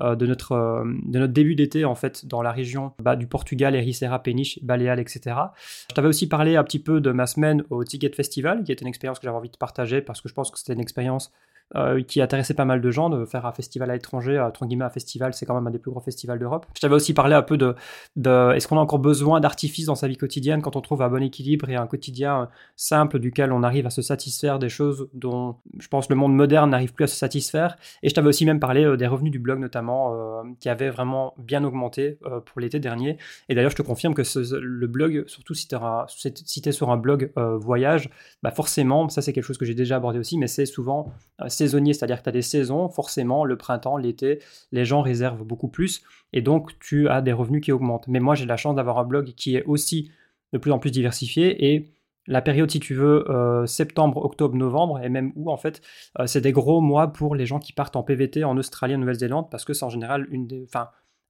de, 0.00 0.26
notre, 0.26 0.84
de 1.04 1.18
notre 1.18 1.32
début 1.32 1.54
d'été 1.54 1.84
en 1.84 1.94
fait 1.94 2.26
dans 2.26 2.42
la 2.42 2.52
région 2.52 2.92
bah, 3.02 3.16
du 3.16 3.26
Portugal, 3.26 3.74
Ericeira, 3.74 4.22
Péniche, 4.22 4.62
Baléal, 4.62 5.00
etc. 5.00 5.36
Je 5.90 5.94
t'avais 5.94 6.08
aussi 6.08 6.28
parlé 6.28 6.56
un 6.56 6.64
petit 6.64 6.78
peu 6.78 7.00
de 7.00 7.10
ma 7.10 7.26
semaine 7.26 7.64
au 7.70 7.84
Ticket 7.84 8.12
Festival, 8.12 8.64
qui 8.64 8.72
était 8.72 8.82
une 8.82 8.88
expérience 8.88 9.18
que 9.18 9.24
j'avais 9.24 9.36
envie 9.36 9.50
de 9.50 9.56
partager 9.56 10.00
parce 10.00 10.20
que 10.20 10.28
je 10.28 10.34
pense 10.34 10.50
que 10.50 10.58
c'était 10.58 10.74
une 10.74 10.80
expérience 10.80 11.32
euh, 11.76 12.02
qui 12.02 12.22
intéressait 12.22 12.54
pas 12.54 12.64
mal 12.64 12.80
de 12.80 12.90
gens 12.90 13.10
de 13.10 13.26
faire 13.26 13.44
un 13.44 13.52
festival 13.52 13.90
à 13.90 13.92
l'étranger, 13.92 14.40
entre 14.40 14.64
guillemets 14.64 14.86
un 14.86 14.90
festival, 14.90 15.34
c'est 15.34 15.44
quand 15.44 15.54
même 15.54 15.66
un 15.66 15.70
des 15.70 15.78
plus 15.78 15.90
gros 15.90 16.00
festivals 16.00 16.38
d'Europe. 16.38 16.64
Je 16.74 16.80
t'avais 16.80 16.94
aussi 16.94 17.12
parlé 17.12 17.34
un 17.34 17.42
peu 17.42 17.58
de, 17.58 17.74
est-ce 18.54 18.66
qu'on 18.66 18.78
a 18.78 18.80
encore 18.80 19.00
besoin 19.00 19.38
d'artifices 19.40 19.84
dans 19.84 19.94
sa 19.94 20.08
vie 20.08 20.16
quotidienne 20.16 20.62
quand 20.62 20.76
on 20.76 20.80
trouve 20.80 21.02
un 21.02 21.10
bon 21.10 21.22
équilibre 21.22 21.68
et 21.68 21.76
un 21.76 21.86
quotidien 21.86 22.48
simple 22.76 23.18
duquel 23.18 23.52
on 23.52 23.62
arrive 23.62 23.86
à 23.86 23.90
se 23.90 24.00
satisfaire 24.00 24.58
des 24.58 24.70
choses 24.70 25.10
dont 25.12 25.56
je 25.78 25.88
pense 25.88 26.08
le 26.08 26.16
monde 26.16 26.34
moderne 26.34 26.70
n'arrive 26.70 26.94
plus 26.94 27.04
à 27.04 27.06
se 27.06 27.16
satisfaire? 27.16 27.76
Et 28.02 28.08
je 28.08 28.14
t'avais 28.14 28.28
aussi 28.28 28.46
même 28.46 28.60
parlé 28.60 28.84
euh, 28.84 28.96
des 28.96 29.06
revenus 29.06 29.30
du 29.30 29.38
blog 29.38 29.58
notamment 29.58 30.14
euh, 30.14 30.42
qui 30.60 30.70
avaient 30.70 30.88
vraiment 30.88 31.34
bien 31.36 31.64
augmenté 31.64 32.18
pour 32.46 32.60
l'été 32.62 32.80
dernier. 32.80 33.18
Et 33.50 33.54
d'ailleurs 33.54 33.72
je 33.72 33.76
te 33.76 33.82
confirme 33.82 34.14
que 34.14 34.22
le 34.58 34.86
blog, 34.86 35.24
surtout 35.26 35.52
si 35.52 35.68
tu 35.68 35.76
es, 35.76 36.72
sur 36.72 36.90
un 36.90 36.96
blog 36.96 37.30
voyage, 37.36 38.08
bah 38.42 38.52
forcément, 38.52 39.10
ça 39.10 39.20
c'est 39.20 39.34
quelque 39.34 39.44
chose 39.44 39.58
que 39.58 39.66
j'ai 39.66 39.74
déjà 39.74 39.96
abordé 39.96 40.18
aussi, 40.18 40.38
mais 40.38 40.46
c'est 40.46 40.64
souvent 40.64 41.12
saisonnier, 41.58 41.92
c'est-à-dire 41.92 42.18
que 42.18 42.24
tu 42.24 42.28
as 42.28 42.32
des 42.32 42.42
saisons, 42.42 42.88
forcément, 42.88 43.44
le 43.44 43.56
printemps, 43.56 43.96
l'été, 43.96 44.40
les 44.72 44.84
gens 44.84 45.02
réservent 45.02 45.44
beaucoup 45.44 45.68
plus 45.68 46.02
et 46.32 46.42
donc 46.42 46.78
tu 46.78 47.08
as 47.08 47.20
des 47.20 47.32
revenus 47.32 47.62
qui 47.62 47.72
augmentent. 47.72 48.08
Mais 48.08 48.20
moi, 48.20 48.34
j'ai 48.34 48.46
la 48.46 48.56
chance 48.56 48.76
d'avoir 48.76 48.98
un 48.98 49.04
blog 49.04 49.32
qui 49.34 49.56
est 49.56 49.64
aussi 49.64 50.10
de 50.52 50.58
plus 50.58 50.72
en 50.72 50.78
plus 50.78 50.90
diversifié 50.90 51.72
et 51.72 51.90
la 52.28 52.42
période, 52.42 52.70
si 52.70 52.78
tu 52.78 52.94
veux, 52.94 53.28
euh, 53.30 53.66
septembre, 53.66 54.22
octobre, 54.22 54.54
novembre, 54.54 55.00
et 55.02 55.08
même 55.08 55.32
où 55.34 55.50
en 55.50 55.56
fait, 55.56 55.80
euh, 56.18 56.26
c'est 56.26 56.42
des 56.42 56.52
gros 56.52 56.82
mois 56.82 57.08
pour 57.08 57.34
les 57.34 57.46
gens 57.46 57.58
qui 57.58 57.72
partent 57.72 57.96
en 57.96 58.02
PVT 58.02 58.44
en 58.44 58.56
Australie, 58.58 58.94
en 58.94 58.98
Nouvelle-Zélande, 58.98 59.50
parce 59.50 59.64
que 59.64 59.72
c'est 59.72 59.84
en 59.84 59.88
général 59.88 60.26
une 60.30 60.46
des. 60.46 60.66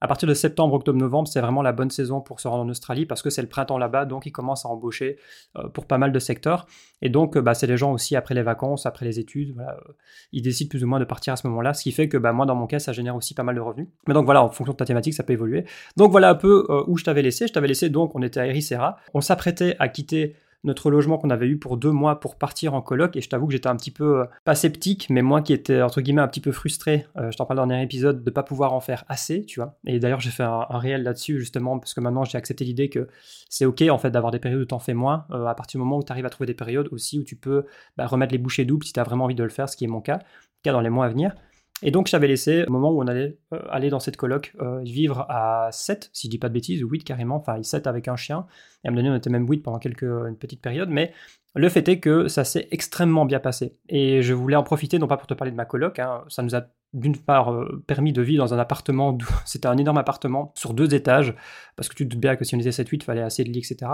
À 0.01 0.07
partir 0.07 0.27
de 0.27 0.33
septembre, 0.33 0.73
octobre, 0.75 0.97
novembre, 0.97 1.27
c'est 1.27 1.41
vraiment 1.41 1.61
la 1.61 1.71
bonne 1.71 1.89
saison 1.89 2.21
pour 2.21 2.39
se 2.39 2.47
rendre 2.47 2.63
en 2.63 2.69
Australie 2.69 3.05
parce 3.05 3.21
que 3.21 3.29
c'est 3.29 3.41
le 3.41 3.49
printemps 3.49 3.77
là-bas, 3.77 4.05
donc 4.05 4.25
ils 4.25 4.31
commencent 4.31 4.65
à 4.65 4.69
embaucher 4.69 5.17
euh, 5.57 5.67
pour 5.69 5.85
pas 5.85 5.97
mal 5.97 6.11
de 6.11 6.19
secteurs. 6.19 6.67
Et 7.01 7.09
donc, 7.09 7.35
euh, 7.35 7.41
bah, 7.41 7.53
c'est 7.53 7.67
les 7.67 7.77
gens 7.77 7.91
aussi 7.91 8.15
après 8.15 8.35
les 8.35 8.41
vacances, 8.41 8.85
après 8.85 9.05
les 9.05 9.19
études, 9.19 9.57
euh, 9.59 9.93
ils 10.31 10.41
décident 10.41 10.69
plus 10.69 10.83
ou 10.83 10.87
moins 10.87 10.99
de 10.99 11.05
partir 11.05 11.33
à 11.33 11.35
ce 11.35 11.47
moment-là, 11.47 11.73
ce 11.73 11.83
qui 11.83 11.91
fait 11.91 12.07
que 12.07 12.17
bah, 12.17 12.31
moi, 12.31 12.45
dans 12.45 12.55
mon 12.55 12.67
cas, 12.67 12.79
ça 12.79 12.93
génère 12.93 13.15
aussi 13.15 13.33
pas 13.33 13.43
mal 13.43 13.55
de 13.55 13.61
revenus. 13.61 13.87
Mais 14.07 14.13
donc 14.13 14.25
voilà, 14.25 14.43
en 14.43 14.49
fonction 14.49 14.73
de 14.73 14.77
ta 14.77 14.85
thématique, 14.85 15.13
ça 15.13 15.23
peut 15.23 15.33
évoluer. 15.33 15.65
Donc 15.97 16.11
voilà 16.11 16.29
un 16.29 16.35
peu 16.35 16.65
où 16.87 16.97
je 16.97 17.03
t'avais 17.03 17.21
laissé. 17.21 17.47
Je 17.47 17.53
t'avais 17.53 17.67
laissé 17.67 17.89
donc, 17.89 18.15
on 18.15 18.21
était 18.21 18.39
à 18.39 18.47
Ericeira. 18.47 18.97
On 19.13 19.21
s'apprêtait 19.21 19.75
à 19.79 19.89
quitter 19.89 20.35
notre 20.63 20.91
logement 20.91 21.17
qu'on 21.17 21.29
avait 21.29 21.47
eu 21.47 21.57
pour 21.57 21.77
deux 21.77 21.91
mois 21.91 22.19
pour 22.19 22.37
partir 22.37 22.73
en 22.73 22.81
coloc. 22.81 23.15
Et 23.15 23.21
je 23.21 23.29
t'avoue 23.29 23.47
que 23.47 23.53
j'étais 23.53 23.67
un 23.67 23.75
petit 23.75 23.91
peu, 23.91 24.21
euh, 24.21 24.25
pas 24.43 24.55
sceptique, 24.55 25.07
mais 25.09 25.21
moi 25.21 25.41
qui 25.41 25.53
étais, 25.53 25.81
entre 25.81 26.01
guillemets, 26.01 26.21
un 26.21 26.27
petit 26.27 26.41
peu 26.41 26.51
frustré, 26.51 27.05
euh, 27.17 27.31
je 27.31 27.37
t'en 27.37 27.45
parle 27.45 27.57
dans 27.57 27.65
le 27.65 27.81
épisode, 27.81 28.23
de 28.23 28.29
ne 28.29 28.33
pas 28.33 28.43
pouvoir 28.43 28.73
en 28.73 28.79
faire 28.81 29.05
assez, 29.07 29.45
tu 29.45 29.59
vois. 29.59 29.77
Et 29.85 29.99
d'ailleurs, 29.99 30.19
j'ai 30.19 30.31
fait 30.31 30.43
un, 30.43 30.65
réel 30.69 31.03
là-dessus, 31.03 31.39
justement, 31.39 31.79
parce 31.79 31.93
que 31.93 32.01
maintenant, 32.01 32.23
j'ai 32.23 32.37
accepté 32.37 32.65
l'idée 32.65 32.89
que 32.89 33.07
c'est 33.49 33.65
OK, 33.65 33.81
en 33.89 33.97
fait, 33.97 34.11
d'avoir 34.11 34.31
des 34.31 34.39
périodes 34.39 34.61
où 34.61 34.65
tu 34.65 34.73
en 34.73 34.79
fais 34.79 34.93
moins, 34.93 35.25
euh, 35.31 35.45
à 35.45 35.55
partir 35.55 35.79
du 35.79 35.83
moment 35.83 35.97
où 35.97 36.03
tu 36.03 36.11
arrives 36.11 36.25
à 36.25 36.29
trouver 36.29 36.47
des 36.47 36.53
périodes 36.53 36.89
aussi 36.91 37.19
où 37.19 37.23
tu 37.23 37.35
peux 37.35 37.65
bah, 37.97 38.07
remettre 38.07 38.33
les 38.33 38.37
bouchées 38.37 38.65
doubles 38.65 38.85
si 38.85 38.93
tu 38.93 38.99
as 38.99 39.03
vraiment 39.03 39.25
envie 39.25 39.35
de 39.35 39.43
le 39.43 39.49
faire, 39.49 39.69
ce 39.69 39.77
qui 39.77 39.85
est 39.85 39.87
mon 39.87 40.01
cas, 40.01 40.19
cas 40.63 40.71
dans 40.71 40.81
les 40.81 40.89
mois 40.89 41.05
à 41.05 41.09
venir. 41.09 41.33
Et 41.81 41.91
donc, 41.91 42.07
je 42.07 42.11
t'avais 42.11 42.27
laissé, 42.27 42.65
au 42.67 42.71
moment 42.71 42.91
où 42.91 43.01
on 43.01 43.07
allait 43.07 43.37
euh, 43.53 43.59
aller 43.69 43.89
dans 43.89 43.99
cette 43.99 44.17
coloc, 44.17 44.53
euh, 44.61 44.81
vivre 44.81 45.25
à 45.29 45.69
7, 45.71 46.09
si 46.13 46.27
je 46.27 46.31
dis 46.31 46.37
pas 46.37 46.49
de 46.49 46.53
bêtises, 46.53 46.83
ou 46.83 46.89
8 46.89 47.03
carrément, 47.03 47.37
enfin 47.37 47.61
7 47.61 47.87
avec 47.87 48.07
un 48.07 48.15
chien. 48.15 48.45
Et 48.83 48.87
à 48.87 48.89
un 48.89 48.91
moment 48.91 49.03
donné, 49.03 49.15
on 49.15 49.17
était 49.17 49.29
même 49.29 49.47
8 49.47 49.59
pendant 49.59 49.79
quelques, 49.79 50.03
une 50.03 50.37
petite 50.37 50.61
période, 50.61 50.89
mais 50.89 51.13
le 51.55 51.69
fait 51.69 51.87
est 51.87 51.99
que 51.99 52.27
ça 52.27 52.43
s'est 52.43 52.67
extrêmement 52.71 53.25
bien 53.25 53.39
passé. 53.39 53.73
Et 53.87 54.21
je 54.21 54.33
voulais 54.33 54.57
en 54.57 54.63
profiter, 54.63 54.99
non 54.99 55.07
pas 55.07 55.17
pour 55.17 55.27
te 55.27 55.33
parler 55.33 55.51
de 55.51 55.57
ma 55.57 55.65
coloc, 55.65 55.99
hein, 55.99 56.23
ça 56.27 56.43
nous 56.43 56.55
a 56.55 56.63
d'une 56.93 57.17
part 57.17 57.53
euh, 57.53 57.83
permis 57.87 58.13
de 58.13 58.21
vivre 58.21 58.43
dans 58.43 58.53
un 58.53 58.59
appartement, 58.59 59.17
c'était 59.45 59.67
un 59.67 59.77
énorme 59.77 59.97
appartement 59.97 60.51
sur 60.55 60.73
deux 60.73 60.93
étages, 60.93 61.33
parce 61.77 61.87
que 61.87 61.95
tu 61.95 62.05
te 62.05 62.09
doutes 62.09 62.21
bien 62.21 62.35
que 62.35 62.43
si 62.43 62.55
on 62.55 62.59
était 62.59 62.69
7-8, 62.71 62.87
il 62.95 63.03
fallait 63.03 63.21
assez 63.21 63.43
de 63.43 63.49
lits, 63.49 63.59
etc. 63.59 63.91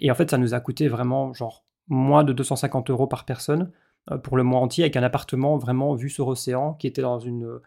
et 0.00 0.10
en 0.10 0.14
fait, 0.14 0.30
ça 0.30 0.38
nous 0.38 0.54
a 0.54 0.60
coûté 0.60 0.88
vraiment 0.88 1.32
genre 1.34 1.64
moins 1.88 2.24
de 2.24 2.32
250 2.32 2.90
euros 2.90 3.06
par 3.06 3.24
personne. 3.24 3.70
Euh, 4.10 4.18
pour 4.18 4.36
le 4.36 4.42
mois 4.42 4.60
entier 4.60 4.82
avec 4.82 4.96
un 4.96 5.02
appartement 5.02 5.56
vraiment 5.58 5.94
vu 5.94 6.10
sur 6.10 6.26
océan 6.26 6.74
qui 6.74 6.88
était 6.88 7.02
dans 7.02 7.20
une 7.20 7.60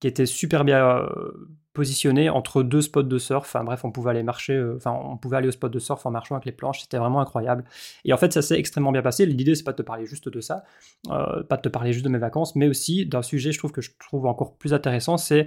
qui 0.00 0.08
était 0.08 0.24
super 0.24 0.64
bien 0.64 0.82
euh, 0.82 1.50
positionné 1.74 2.30
entre 2.30 2.62
deux 2.62 2.80
spots 2.80 3.02
de 3.02 3.18
surf. 3.18 3.46
Enfin 3.46 3.64
bref, 3.64 3.84
on 3.84 3.92
pouvait 3.92 4.10
aller 4.10 4.22
marcher, 4.22 4.54
euh, 4.54 4.76
enfin 4.76 4.92
on 4.92 5.18
pouvait 5.18 5.36
aller 5.36 5.48
au 5.48 5.52
spot 5.52 5.70
de 5.70 5.78
surf 5.78 6.06
en 6.06 6.10
marchant 6.10 6.36
avec 6.36 6.46
les 6.46 6.52
planches, 6.52 6.80
c'était 6.80 6.96
vraiment 6.96 7.20
incroyable. 7.20 7.64
Et 8.06 8.14
en 8.14 8.16
fait, 8.16 8.32
ça 8.32 8.40
s'est 8.40 8.58
extrêmement 8.58 8.92
bien 8.92 9.02
passé. 9.02 9.26
L'idée, 9.26 9.54
c'est 9.54 9.62
pas 9.62 9.72
de 9.72 9.76
te 9.76 9.82
parler 9.82 10.06
juste 10.06 10.28
de 10.28 10.40
ça, 10.40 10.64
pas 11.06 11.56
de 11.56 11.60
te 11.60 11.68
parler 11.68 11.92
juste 11.92 12.04
de 12.04 12.10
mes 12.10 12.18
vacances, 12.18 12.56
mais 12.56 12.66
aussi 12.68 13.06
d'un 13.06 13.22
sujet, 13.22 13.52
je 13.52 13.58
trouve 13.58 13.72
que 13.72 13.80
je 13.80 13.90
trouve 13.98 14.26
encore 14.26 14.56
plus 14.56 14.74
intéressant, 14.74 15.16
c'est 15.16 15.46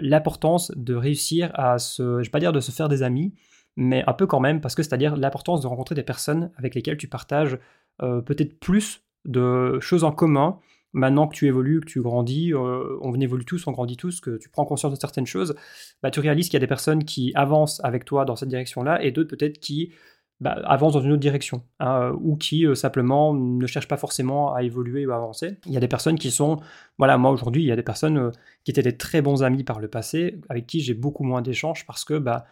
l'importance 0.00 0.72
de 0.76 0.94
réussir 0.94 1.50
à 1.54 1.78
se, 1.78 2.20
je 2.20 2.26
vais 2.26 2.30
pas 2.30 2.40
dire 2.40 2.52
de 2.52 2.60
se 2.60 2.72
faire 2.72 2.88
des 2.88 3.02
amis, 3.02 3.34
mais 3.76 4.02
un 4.06 4.12
peu 4.12 4.26
quand 4.26 4.40
même, 4.40 4.60
parce 4.60 4.74
que 4.74 4.82
c'est-à-dire 4.82 5.16
l'importance 5.16 5.60
de 5.60 5.66
rencontrer 5.66 5.94
des 5.94 6.02
personnes 6.02 6.50
avec 6.56 6.74
lesquelles 6.74 6.96
tu 6.96 7.08
partages 7.08 7.58
peut-être 7.98 8.58
plus 8.58 9.03
de 9.24 9.78
choses 9.80 10.04
en 10.04 10.12
commun. 10.12 10.58
Maintenant 10.92 11.26
que 11.26 11.34
tu 11.34 11.48
évolues, 11.48 11.80
que 11.80 11.86
tu 11.86 12.00
grandis, 12.00 12.54
euh, 12.54 12.98
on 13.00 13.18
évolue 13.18 13.44
tous, 13.44 13.66
on 13.66 13.72
grandit 13.72 13.96
tous, 13.96 14.20
que 14.20 14.36
tu 14.36 14.48
prends 14.48 14.64
conscience 14.64 14.92
de 14.92 14.98
certaines 14.98 15.26
choses, 15.26 15.56
bah, 16.02 16.12
tu 16.12 16.20
réalises 16.20 16.46
qu'il 16.46 16.54
y 16.54 16.58
a 16.58 16.60
des 16.60 16.68
personnes 16.68 17.04
qui 17.04 17.32
avancent 17.34 17.80
avec 17.82 18.04
toi 18.04 18.24
dans 18.24 18.36
cette 18.36 18.48
direction-là 18.48 19.02
et 19.02 19.10
d'autres 19.10 19.30
peut-être 19.30 19.58
qui 19.58 19.92
bah, 20.40 20.60
avancent 20.64 20.94
dans 20.94 21.00
une 21.00 21.12
autre 21.12 21.20
direction 21.20 21.62
hein, 21.80 22.12
ou 22.20 22.36
qui 22.36 22.66
euh, 22.66 22.74
simplement 22.74 23.34
ne 23.34 23.66
cherchent 23.66 23.88
pas 23.88 23.96
forcément 23.96 24.52
à 24.52 24.62
évoluer 24.62 25.06
ou 25.06 25.12
à 25.12 25.16
avancer. 25.16 25.58
Il 25.66 25.72
y 25.72 25.76
a 25.76 25.80
des 25.80 25.88
personnes 25.88 26.18
qui 26.18 26.30
sont, 26.30 26.60
voilà, 26.98 27.18
moi 27.18 27.30
aujourd'hui, 27.30 27.62
il 27.62 27.66
y 27.66 27.72
a 27.72 27.76
des 27.76 27.82
personnes 27.82 28.18
euh, 28.18 28.30
qui 28.64 28.70
étaient 28.70 28.82
des 28.82 28.96
très 28.96 29.22
bons 29.22 29.42
amis 29.42 29.64
par 29.64 29.80
le 29.80 29.88
passé, 29.88 30.40
avec 30.48 30.66
qui 30.66 30.80
j'ai 30.80 30.94
beaucoup 30.94 31.24
moins 31.24 31.40
d'échanges 31.40 31.86
parce 31.86 32.04
que 32.04 32.18
bah, 32.18 32.46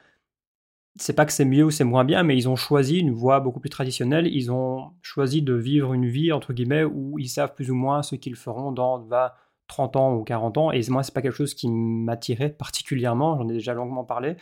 c'est 0.97 1.15
pas 1.15 1.25
que 1.25 1.33
c'est 1.33 1.45
mieux 1.45 1.65
ou 1.65 1.71
c'est 1.71 1.85
moins 1.85 2.05
bien, 2.05 2.23
mais 2.23 2.37
ils 2.37 2.49
ont 2.49 2.57
choisi 2.57 2.99
une 2.99 3.13
voie 3.13 3.41
beaucoup 3.41 3.61
plus 3.61 3.71
traditionnelle. 3.71 4.27
Ils 4.27 4.53
ont 4.53 4.91
choisi 5.01 5.43
de 5.43 5.55
vivre 5.55 5.95
une 5.95 6.07
vie, 6.07 6.33
entre 6.33 6.53
guillemets, 6.53 6.85
où 6.85 7.19
ils 7.19 7.29
savent 7.29 7.55
plus 7.55 7.71
ou 7.71 7.75
moins 7.75 8.03
ce 8.03 8.15
qu'ils 8.15 8.37
feront 8.37 8.73
dans 8.73 9.01
20, 9.01 9.33
30 9.69 9.97
ans 9.97 10.15
ou 10.15 10.23
40 10.23 10.59
ans. 10.59 10.73
Et 10.73 10.83
moi, 10.91 11.03
c'est 11.03 11.15
pas 11.15 11.23
quelque 11.23 11.35
chose 11.35 11.55
qui 11.55 11.69
m'attirait 11.71 12.51
particulièrement. 12.51 13.39
J'en 13.39 13.49
ai 13.49 13.55
déjà 13.55 13.73
longuement 13.73 14.05
parlé. 14.05 14.37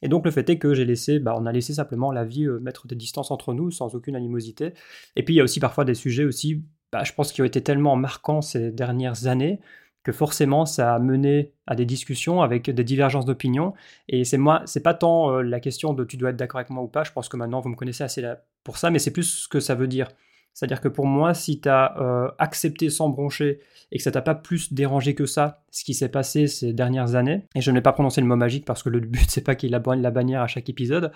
Et 0.00 0.08
donc 0.08 0.24
le 0.24 0.30
fait 0.30 0.48
est 0.48 0.58
que 0.58 0.74
j'ai 0.74 0.84
laissé, 0.84 1.18
bah, 1.18 1.34
on 1.36 1.44
a 1.46 1.50
laissé 1.50 1.74
simplement 1.74 2.12
la 2.12 2.24
vie 2.24 2.46
mettre 2.60 2.86
des 2.86 2.94
distances 2.94 3.32
entre 3.32 3.52
nous 3.52 3.72
sans 3.72 3.96
aucune 3.96 4.14
animosité. 4.14 4.74
Et 5.16 5.24
puis 5.24 5.34
il 5.34 5.38
y 5.38 5.40
a 5.40 5.44
aussi 5.44 5.58
parfois 5.58 5.84
des 5.84 5.94
sujets 5.94 6.24
aussi, 6.24 6.64
bah, 6.92 7.02
je 7.02 7.12
pense, 7.12 7.32
qui 7.32 7.42
ont 7.42 7.44
été 7.44 7.60
tellement 7.62 7.96
marquants 7.96 8.40
ces 8.40 8.70
dernières 8.70 9.26
années 9.26 9.58
que 10.08 10.12
forcément 10.12 10.64
ça 10.64 10.94
a 10.94 10.98
mené 10.98 11.52
à 11.66 11.74
des 11.74 11.84
discussions 11.84 12.40
avec 12.40 12.70
des 12.70 12.82
divergences 12.82 13.26
d'opinion. 13.26 13.74
Et 14.08 14.24
c'est 14.24 14.38
moi, 14.38 14.62
c'est 14.64 14.82
pas 14.82 14.94
tant 14.94 15.30
euh, 15.30 15.42
la 15.42 15.60
question 15.60 15.92
de 15.92 16.02
tu 16.02 16.16
dois 16.16 16.30
être 16.30 16.36
d'accord 16.36 16.60
avec 16.60 16.70
moi 16.70 16.82
ou 16.82 16.88
pas, 16.88 17.04
je 17.04 17.12
pense 17.12 17.28
que 17.28 17.36
maintenant 17.36 17.60
vous 17.60 17.68
me 17.68 17.74
connaissez 17.74 18.04
assez 18.04 18.22
là 18.22 18.40
pour 18.64 18.78
ça, 18.78 18.88
mais 18.88 19.00
c'est 19.00 19.10
plus 19.10 19.42
ce 19.42 19.48
que 19.48 19.60
ça 19.60 19.74
veut 19.74 19.86
dire. 19.86 20.08
C'est-à-dire 20.54 20.80
que 20.80 20.88
pour 20.88 21.04
moi, 21.04 21.34
si 21.34 21.60
tu 21.60 21.68
as 21.68 22.00
euh, 22.00 22.30
accepté 22.38 22.88
sans 22.88 23.10
broncher 23.10 23.60
et 23.92 23.98
que 23.98 24.02
ça 24.02 24.10
t'a 24.10 24.22
pas 24.22 24.34
plus 24.34 24.72
dérangé 24.72 25.14
que 25.14 25.26
ça, 25.26 25.62
ce 25.70 25.84
qui 25.84 25.92
s'est 25.92 26.08
passé 26.08 26.46
ces 26.46 26.72
dernières 26.72 27.14
années, 27.14 27.44
et 27.54 27.60
je 27.60 27.70
ne 27.70 27.76
vais 27.76 27.82
pas 27.82 27.92
prononcer 27.92 28.22
le 28.22 28.26
mot 28.26 28.36
magique 28.36 28.64
parce 28.64 28.82
que 28.82 28.88
le 28.88 29.00
but 29.00 29.30
c'est 29.30 29.44
pas 29.44 29.56
qu'il 29.56 29.74
ait 29.74 29.78
la, 29.78 30.10
bannière 30.10 30.40
à 30.40 30.46
chaque 30.46 30.70
épisode, 30.70 31.12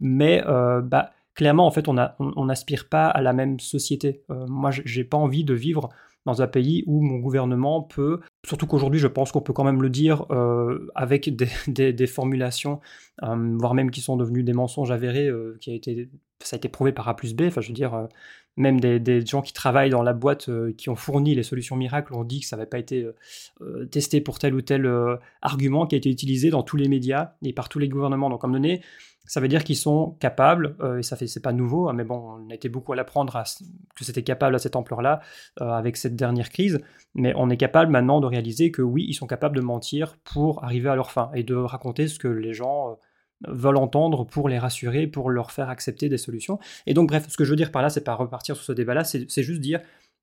mais 0.00 0.42
euh, 0.46 0.80
bah, 0.80 1.10
clairement 1.34 1.66
en 1.66 1.70
fait 1.70 1.88
on 1.88 2.44
n'aspire 2.46 2.88
pas 2.88 3.06
à 3.06 3.20
la 3.20 3.34
même 3.34 3.60
société. 3.60 4.22
moi 4.30 4.70
j'ai 4.70 5.04
pas 5.04 5.18
envie 5.18 5.44
de 5.44 5.52
vivre 5.52 5.90
dans 6.26 6.42
un 6.42 6.46
pays 6.46 6.84
où 6.86 7.00
mon 7.00 7.18
gouvernement 7.18 7.82
peut, 7.82 8.20
surtout 8.46 8.66
qu'aujourd'hui 8.66 9.00
je 9.00 9.06
pense 9.06 9.32
qu'on 9.32 9.40
peut 9.40 9.52
quand 9.52 9.64
même 9.64 9.82
le 9.82 9.90
dire 9.90 10.26
euh, 10.30 10.90
avec 10.94 11.34
des, 11.68 12.06
formulations, 12.06 12.80
euh, 13.22 13.56
voire 13.58 13.74
même 13.74 13.90
qui 13.90 14.00
sont 14.00 14.16
devenues 14.16 14.42
des 14.42 14.52
mensonges 14.52 14.90
avérés, 14.90 15.28
euh, 15.28 15.56
qui 15.60 15.70
a 15.70 15.74
été, 15.74 16.10
ça 16.42 16.56
a 16.56 16.58
été 16.58 16.68
prouvé 16.68 16.92
par 16.92 17.08
A 17.08 17.16
plus 17.16 17.34
B, 17.34 17.42
enfin 17.46 17.60
je 17.60 17.68
veux 17.68 17.74
dire, 17.74 18.08
même 18.56 18.80
des, 18.80 19.24
gens 19.24 19.42
qui 19.42 19.52
travaillent 19.52 19.90
dans 19.90 20.02
la 20.02 20.12
boîte, 20.12 20.50
qui 20.76 20.90
ont 20.90 20.96
fourni 20.96 21.34
les 21.34 21.42
solutions 21.42 21.76
miracles, 21.76 22.14
ont 22.14 22.24
dit 22.24 22.40
que 22.40 22.46
ça 22.46 22.56
n'avait 22.56 22.68
pas 22.68 22.78
été 22.78 23.06
testé 23.90 24.20
pour 24.20 24.38
tel 24.38 24.54
ou 24.54 24.60
tel 24.60 24.90
argument 25.40 25.86
qui 25.86 25.94
a 25.94 25.98
été 25.98 26.10
utilisé 26.10 26.50
dans 26.50 26.62
tous 26.62 26.76
les 26.76 26.88
médias 26.88 27.32
et 27.42 27.52
par 27.52 27.68
tous 27.68 27.78
les 27.78 27.88
gouvernements. 27.88 28.28
Donc, 28.28 28.40
comme 28.40 28.52
donné, 28.52 28.82
ça 29.30 29.38
veut 29.38 29.46
dire 29.46 29.62
qu'ils 29.62 29.76
sont 29.76 30.16
capables, 30.18 30.74
euh, 30.80 30.98
et 30.98 31.02
ça 31.04 31.14
fait 31.14 31.28
c'est 31.28 31.38
pas 31.38 31.52
nouveau, 31.52 31.88
hein, 31.88 31.92
mais 31.92 32.02
bon, 32.02 32.40
on 32.44 32.50
a 32.50 32.54
été 32.54 32.68
beaucoup 32.68 32.92
à 32.92 32.96
l'apprendre 32.96 33.44
que 33.94 34.04
c'était 34.04 34.24
capable 34.24 34.56
à 34.56 34.58
cette 34.58 34.74
ampleur-là 34.74 35.20
euh, 35.60 35.70
avec 35.70 35.96
cette 35.96 36.16
dernière 36.16 36.50
crise, 36.50 36.80
mais 37.14 37.32
on 37.36 37.48
est 37.48 37.56
capable 37.56 37.92
maintenant 37.92 38.20
de 38.20 38.26
réaliser 38.26 38.72
que 38.72 38.82
oui, 38.82 39.06
ils 39.08 39.14
sont 39.14 39.28
capables 39.28 39.54
de 39.54 39.60
mentir 39.60 40.16
pour 40.24 40.64
arriver 40.64 40.88
à 40.88 40.96
leur 40.96 41.12
fin 41.12 41.30
et 41.32 41.44
de 41.44 41.54
raconter 41.54 42.08
ce 42.08 42.18
que 42.18 42.26
les 42.26 42.54
gens 42.54 42.90
euh, 42.90 42.94
veulent 43.48 43.76
entendre 43.76 44.24
pour 44.24 44.48
les 44.48 44.58
rassurer, 44.58 45.06
pour 45.06 45.30
leur 45.30 45.50
faire 45.50 45.68
accepter 45.68 46.08
des 46.08 46.18
solutions. 46.18 46.58
Et 46.86 46.94
donc 46.94 47.08
bref, 47.08 47.26
ce 47.28 47.36
que 47.36 47.44
je 47.44 47.50
veux 47.50 47.56
dire 47.56 47.72
par 47.72 47.82
là, 47.82 47.90
c'est 47.90 48.04
pas 48.04 48.14
repartir 48.14 48.56
sur 48.56 48.64
ce 48.64 48.72
débat-là, 48.72 49.04
c'est 49.04 49.42
juste 49.42 49.60
dire 49.60 49.80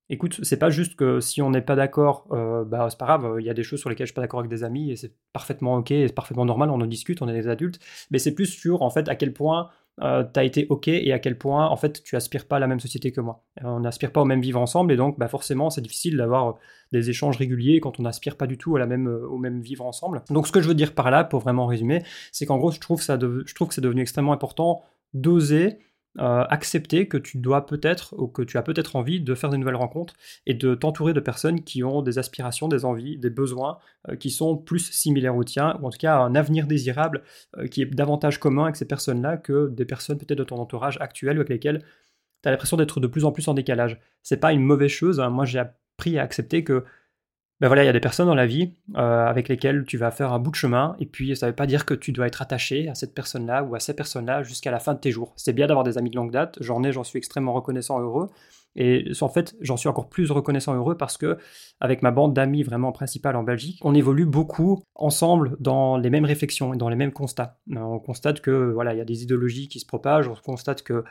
Écoute, 0.10 0.40
c'est 0.44 0.58
pas 0.58 0.70
juste 0.70 0.96
que 0.96 1.20
si 1.20 1.42
on 1.42 1.50
n'est 1.50 1.62
pas 1.62 1.76
d'accord, 1.76 2.28
euh, 2.32 2.64
bah 2.64 2.88
c'est 2.90 2.98
pas 2.98 3.06
grave, 3.06 3.38
il 3.40 3.46
y 3.46 3.50
a 3.50 3.54
des 3.54 3.64
choses 3.64 3.82
sur 3.82 3.90
lesquelles 3.90 4.08
je 4.08 4.12
suis 4.12 4.16
pas 4.16 4.22
d'accord 4.22 4.40
avec 4.40 4.50
des 4.50 4.64
amis 4.64 4.90
et 4.90 4.96
c'est 4.96 5.14
parfaitement 5.34 5.76
ok, 5.76 5.88
c'est 5.90 6.16
parfaitement 6.16 6.46
normal, 6.46 6.70
on 6.70 6.80
en 6.80 6.86
discute, 6.86 7.22
on 7.22 7.28
est 7.28 7.34
des 7.34 7.50
adultes, 7.50 7.80
mais 8.10 8.18
c'est 8.18 8.34
plus 8.34 8.46
sur 8.46 8.84
en 8.84 8.90
fait 8.90 9.10
à 9.10 9.16
quel 9.16 9.34
point 9.34 9.70
euh, 10.02 10.24
tu 10.32 10.40
as 10.40 10.44
été 10.44 10.68
ok 10.70 10.88
et 10.90 11.12
à 11.12 11.20
quel 11.20 11.38
point 11.38 11.68
en 11.68 11.76
fait 11.76 12.04
tu 12.04 12.16
aspires 12.16 12.46
pas 12.46 12.58
à 12.58 12.60
la 12.60 12.68
même 12.68 12.80
société 12.80 13.12
que 13.12 13.22
moi. 13.22 13.44
Euh, 13.64 13.68
on 13.68 13.80
n'aspire 13.80 14.12
pas 14.12 14.22
au 14.22 14.26
même 14.26 14.42
vivre 14.42 14.60
ensemble 14.60 14.92
et 14.92 14.96
donc 14.96 15.18
bah, 15.18 15.28
forcément 15.28 15.70
c'est 15.70 15.82
difficile 15.82 16.18
d'avoir 16.18 16.56
des 16.92 17.10
échanges 17.10 17.38
réguliers 17.38 17.80
quand 17.80 18.00
on 18.00 18.04
n'aspire 18.04 18.38
pas 18.38 18.48
du 18.48 18.58
tout 18.58 18.76
à 18.76 18.80
la 18.80 18.86
même, 18.86 19.08
au 19.08 19.38
même 19.38 19.62
vivre 19.62 19.86
ensemble. 19.86 20.24
Donc 20.30 20.48
ce 20.48 20.52
que 20.52 20.62
je 20.62 20.68
veux 20.68 20.76
dire 20.76 20.94
par 20.94 21.10
là, 21.10 21.24
pour 21.24 21.40
vraiment 21.40 21.66
résumer, 21.66 22.04
c'est 22.32 22.46
qu'en 22.46 22.58
gros 22.58 22.72
je 22.72 22.80
trouve, 22.80 23.02
ça 23.02 23.18
je 23.20 23.56
trouve 23.56 23.70
que 23.70 23.74
c'est 23.74 23.82
devenu 23.82 24.02
extrêmement 24.02 24.34
important 24.34 24.84
d'oser 25.14 25.80
euh, 26.20 26.44
accepter 26.50 27.08
que 27.08 27.18
tu 27.18 27.38
dois 27.38 27.66
peut-être 27.66 28.16
ou 28.18 28.28
que 28.28 28.42
tu 28.42 28.58
as 28.58 28.64
peut-être 28.64 28.96
envie 28.96 29.22
de 29.22 29.36
faire 29.36 29.52
de 29.52 29.58
nouvelles 29.58 29.76
rencontres 29.76 30.16
et 30.46 30.56
de 30.56 30.74
t'entourer 30.74 31.14
de 31.14 31.20
personnes 31.20 31.64
qui 31.64 31.84
ont 31.84 32.02
des 32.02 32.18
aspirations, 32.18 32.68
des 32.68 32.86
envies, 32.86 33.18
des 33.18 33.30
besoins 33.30 33.78
euh, 34.10 34.16
qui 34.16 34.32
sont 34.32 34.58
plus 34.58 34.92
similaires 34.92 35.36
aux 35.36 35.44
tiens, 35.44 35.78
ou 35.82 35.88
en 35.88 35.90
tout 35.92 36.00
cas 36.00 36.18
un 36.18 36.34
avenir 36.34 36.66
désirable 36.66 37.22
euh, 37.58 37.68
qui 37.68 37.84
est 37.84 37.86
davantage 37.86 38.40
commun 38.40 38.64
avec 38.64 38.78
ces 38.78 38.86
personnes-là 38.86 39.38
que 39.38 39.70
des 39.70 39.86
personnes 39.86 40.18
peut-être 40.18 40.40
de 40.40 40.44
ton 40.44 40.58
entourage 40.58 40.98
actuel 41.02 41.38
avec 41.38 41.50
lesquelles 41.50 41.84
tu 42.42 42.50
as 42.50 42.52
l'impression 42.52 42.78
d'être 42.78 43.00
de 43.00 43.08
plus 43.08 43.26
en 43.26 43.32
plus 43.32 43.48
en 43.48 43.54
décalage. 43.54 44.00
C'est 44.24 44.38
pas 44.38 44.54
une 44.54 44.64
mauvaise 44.64 44.90
chose, 44.90 45.20
hein. 45.20 45.30
moi 45.30 45.46
j'ai 45.46 45.60
appris 45.60 46.18
à 46.18 46.24
accepter 46.24 46.64
que 46.64 46.84
ben 47.60 47.68
voilà, 47.68 47.84
il 47.84 47.88
y 47.88 47.90
a 47.90 47.94
des 47.94 48.00
personnes 48.00 48.28
dans 48.28 48.36
la 48.36 48.46
vie 48.46 48.76
euh, 48.96 49.26
avec 49.26 49.50
lesquelles 49.50 49.84
tu 49.86 49.98
vas 49.98 50.12
faire 50.12 50.32
un 50.32 50.40
bout 50.40 50.52
de 50.52 50.56
chemin, 50.56 50.96
et 51.00 51.06
puis 51.06 51.36
ça 51.36 51.48
ne 51.48 51.52
veut 51.52 51.56
pas 51.56 51.66
dire 51.66 51.86
que 51.86 51.94
tu 51.94 52.12
dois 52.12 52.28
être 52.28 52.42
attaché 52.42 52.88
à 52.88 52.96
cette 52.96 53.16
personne-là 53.16 53.64
ou 53.64 53.76
à 53.76 53.80
ces 53.80 53.96
personnes-là 53.96 54.44
jusqu'à 54.44 54.72
la 54.72 54.80
fin 54.80 54.94
de 54.94 55.00
tes 55.00 55.12
jours. 55.12 55.34
C'est 55.38 55.54
bien 55.54 55.68
d'avoir 55.68 55.84
des 55.84 55.98
amis 55.98 56.12
de 56.12 56.16
longue 56.16 56.32
date, 56.32 56.58
j'en 56.62 56.84
ai, 56.84 56.92
j'en 56.92 57.04
suis 57.04 57.18
extrêmement 57.18 57.54
reconnaissant, 57.54 58.00
heureux, 58.00 58.30
et 58.78 59.12
en 59.22 59.30
fait, 59.30 59.56
j'en 59.60 59.76
suis 59.76 59.90
encore 59.90 60.08
plus 60.08 60.30
reconnaissant, 60.30 60.76
heureux 60.76 60.96
parce 60.96 61.18
que 61.18 61.38
avec 61.80 62.04
ma 62.04 62.12
bande 62.12 62.36
d'amis 62.36 62.62
vraiment 62.62 62.92
principale 62.92 63.36
en 63.36 63.44
Belgique, 63.44 63.80
on 63.84 63.96
évolue 63.96 64.28
beaucoup 64.28 64.84
ensemble 64.94 65.58
dans 65.60 65.98
les 65.98 66.12
mêmes 66.12 66.26
réflexions 66.26 66.76
et 66.76 66.78
dans 66.78 66.88
les 66.88 66.96
mêmes 66.96 67.12
constats. 67.12 67.58
On 67.76 68.00
constate 68.00 68.40
que 68.40 68.72
voilà, 68.72 68.94
il 68.94 68.98
y 68.98 69.02
a 69.02 69.06
des 69.06 69.24
idéologies 69.24 69.68
qui 69.68 69.80
se 69.80 69.86
propagent, 69.88 70.28
on 70.28 70.36
constate 70.36 70.84
que 70.84 70.94
euh, 70.94 71.04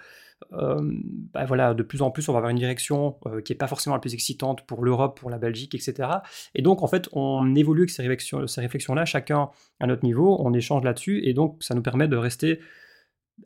bah 0.50 1.44
voilà, 1.46 1.74
de 1.74 1.82
plus 1.82 2.02
en 2.02 2.10
plus, 2.10 2.28
on 2.28 2.32
va 2.32 2.38
avoir 2.38 2.50
une 2.50 2.58
direction 2.58 3.18
qui 3.44 3.52
n'est 3.52 3.58
pas 3.58 3.66
forcément 3.66 3.96
la 3.96 4.00
plus 4.00 4.14
excitante 4.14 4.66
pour 4.66 4.84
l'Europe, 4.84 5.18
pour 5.18 5.30
la 5.30 5.38
Belgique, 5.38 5.74
etc. 5.74 6.08
Et 6.54 6.62
donc, 6.62 6.82
en 6.82 6.86
fait, 6.86 7.08
on 7.12 7.54
évolue 7.54 7.86
avec 7.98 8.20
ces 8.20 8.60
réflexions-là, 8.60 9.04
chacun 9.04 9.50
à 9.80 9.86
notre 9.86 10.04
niveau, 10.04 10.36
on 10.40 10.52
échange 10.52 10.84
là-dessus, 10.84 11.22
et 11.24 11.34
donc 11.34 11.62
ça 11.62 11.74
nous 11.74 11.82
permet 11.82 12.08
de 12.08 12.16
rester 12.16 12.60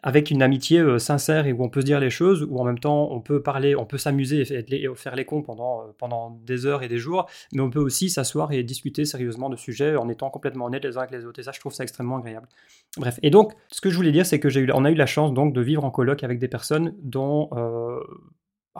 avec 0.02 0.30
une 0.30 0.42
amitié 0.42 0.78
euh, 0.78 0.98
sincère 0.98 1.46
et 1.46 1.52
où 1.52 1.62
on 1.62 1.68
peut 1.68 1.80
se 1.80 1.86
dire 1.86 2.00
les 2.00 2.10
choses, 2.10 2.46
où 2.48 2.58
en 2.58 2.64
même 2.64 2.78
temps 2.78 3.10
on 3.10 3.20
peut 3.20 3.42
parler, 3.42 3.74
on 3.74 3.84
peut 3.84 3.98
s'amuser 3.98 4.42
et, 4.52 4.88
faire 4.94 5.16
les 5.16 5.24
cons 5.24 5.42
pendant, 5.42 5.82
euh, 5.82 5.84
pendant 5.98 6.40
des 6.46 6.66
heures 6.66 6.82
et 6.82 6.88
des 6.88 6.98
jours, 6.98 7.26
mais 7.52 7.60
on 7.60 7.70
peut 7.70 7.80
aussi 7.80 8.08
s'asseoir 8.08 8.52
et 8.52 8.62
discuter 8.62 9.04
sérieusement 9.04 9.50
de 9.50 9.56
sujets 9.56 9.96
en 9.96 10.08
étant 10.08 10.30
complètement 10.30 10.66
honnêtes 10.66 10.84
les 10.84 10.96
uns 10.96 11.00
avec 11.00 11.10
les 11.10 11.24
autres. 11.24 11.40
Et 11.40 11.42
ça, 11.42 11.52
je 11.52 11.60
trouve 11.60 11.72
ça 11.72 11.82
extrêmement 11.82 12.18
agréable. 12.18 12.48
Bref, 12.96 13.18
et 13.22 13.30
donc, 13.30 13.52
ce 13.68 13.80
que 13.80 13.90
je 13.90 13.96
voulais 13.96 14.12
dire, 14.12 14.26
c'est 14.26 14.40
que 14.40 14.48
j'ai 14.48 14.60
eu, 14.60 14.70
on 14.72 14.84
a 14.84 14.90
eu 14.90 14.94
la 14.94 15.06
chance 15.06 15.32
donc 15.32 15.52
de 15.52 15.60
vivre 15.60 15.84
en 15.84 15.90
colloque 15.90 16.24
avec 16.24 16.38
des 16.38 16.48
personnes 16.48 16.94
dont 17.02 17.48
euh, 17.52 18.00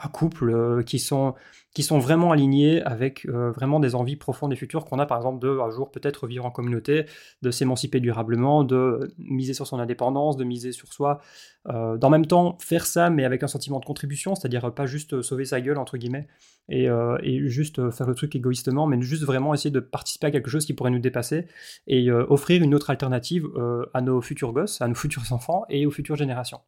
un 0.03 0.07
couple 0.09 0.49
euh, 0.49 0.83
qui, 0.83 0.99
sont, 0.99 1.35
qui 1.73 1.83
sont 1.83 1.99
vraiment 1.99 2.31
alignés 2.31 2.81
avec 2.83 3.25
euh, 3.25 3.51
vraiment 3.51 3.79
des 3.79 3.95
envies 3.95 4.15
profondes 4.15 4.51
et 4.51 4.55
futures 4.55 4.85
qu'on 4.85 4.99
a, 4.99 5.05
par 5.05 5.17
exemple, 5.17 5.39
de 5.39 5.59
un 5.59 5.69
jour 5.69 5.91
peut-être 5.91 6.27
vivre 6.27 6.45
en 6.45 6.51
communauté, 6.51 7.05
de 7.41 7.51
s'émanciper 7.51 7.99
durablement, 7.99 8.63
de 8.63 9.13
miser 9.17 9.53
sur 9.53 9.67
son 9.67 9.79
indépendance, 9.79 10.37
de 10.37 10.43
miser 10.43 10.71
sur 10.71 10.91
soi, 10.91 11.21
euh, 11.69 11.97
d'en 11.97 12.09
même 12.09 12.25
temps 12.25 12.57
faire 12.59 12.85
ça, 12.85 13.09
mais 13.09 13.25
avec 13.25 13.43
un 13.43 13.47
sentiment 13.47 13.79
de 13.79 13.85
contribution, 13.85 14.35
c'est-à-dire 14.35 14.73
pas 14.73 14.85
juste 14.85 15.21
sauver 15.21 15.45
sa 15.45 15.61
gueule, 15.61 15.77
entre 15.77 15.97
guillemets, 15.97 16.27
et, 16.69 16.87
et, 17.23 17.49
juste 17.49 17.91
faire 17.91 18.07
le 18.07 18.15
truc 18.15 18.33
égoïstement, 18.35 18.87
mais 18.87 19.01
juste 19.01 19.23
vraiment 19.23 19.53
essayer 19.53 19.71
de 19.71 19.79
participer 19.81 20.27
à 20.27 20.31
quelque 20.31 20.49
chose 20.49 20.65
qui 20.65 20.73
pourrait 20.73 20.91
nous 20.91 20.99
dépasser 20.99 21.47
et 21.87 22.09
offrir 22.11 22.63
une 22.63 22.73
autre 22.73 22.91
alternative 22.91 23.47
à 23.93 24.01
nos 24.01 24.21
futurs 24.21 24.53
gosses, 24.53 24.79
à 24.79 24.87
nos 24.87 24.95
futurs 24.95 25.23
enfants 25.33 25.65
et 25.69 25.85
aux 25.85 25.91
futures 25.91 26.15
générations. 26.15 26.61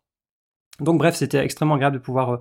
Donc 0.79 0.97
bref, 0.97 1.15
c'était 1.15 1.37
extrêmement 1.37 1.75
agréable 1.75 1.97
de 1.97 2.01
pouvoir 2.01 2.39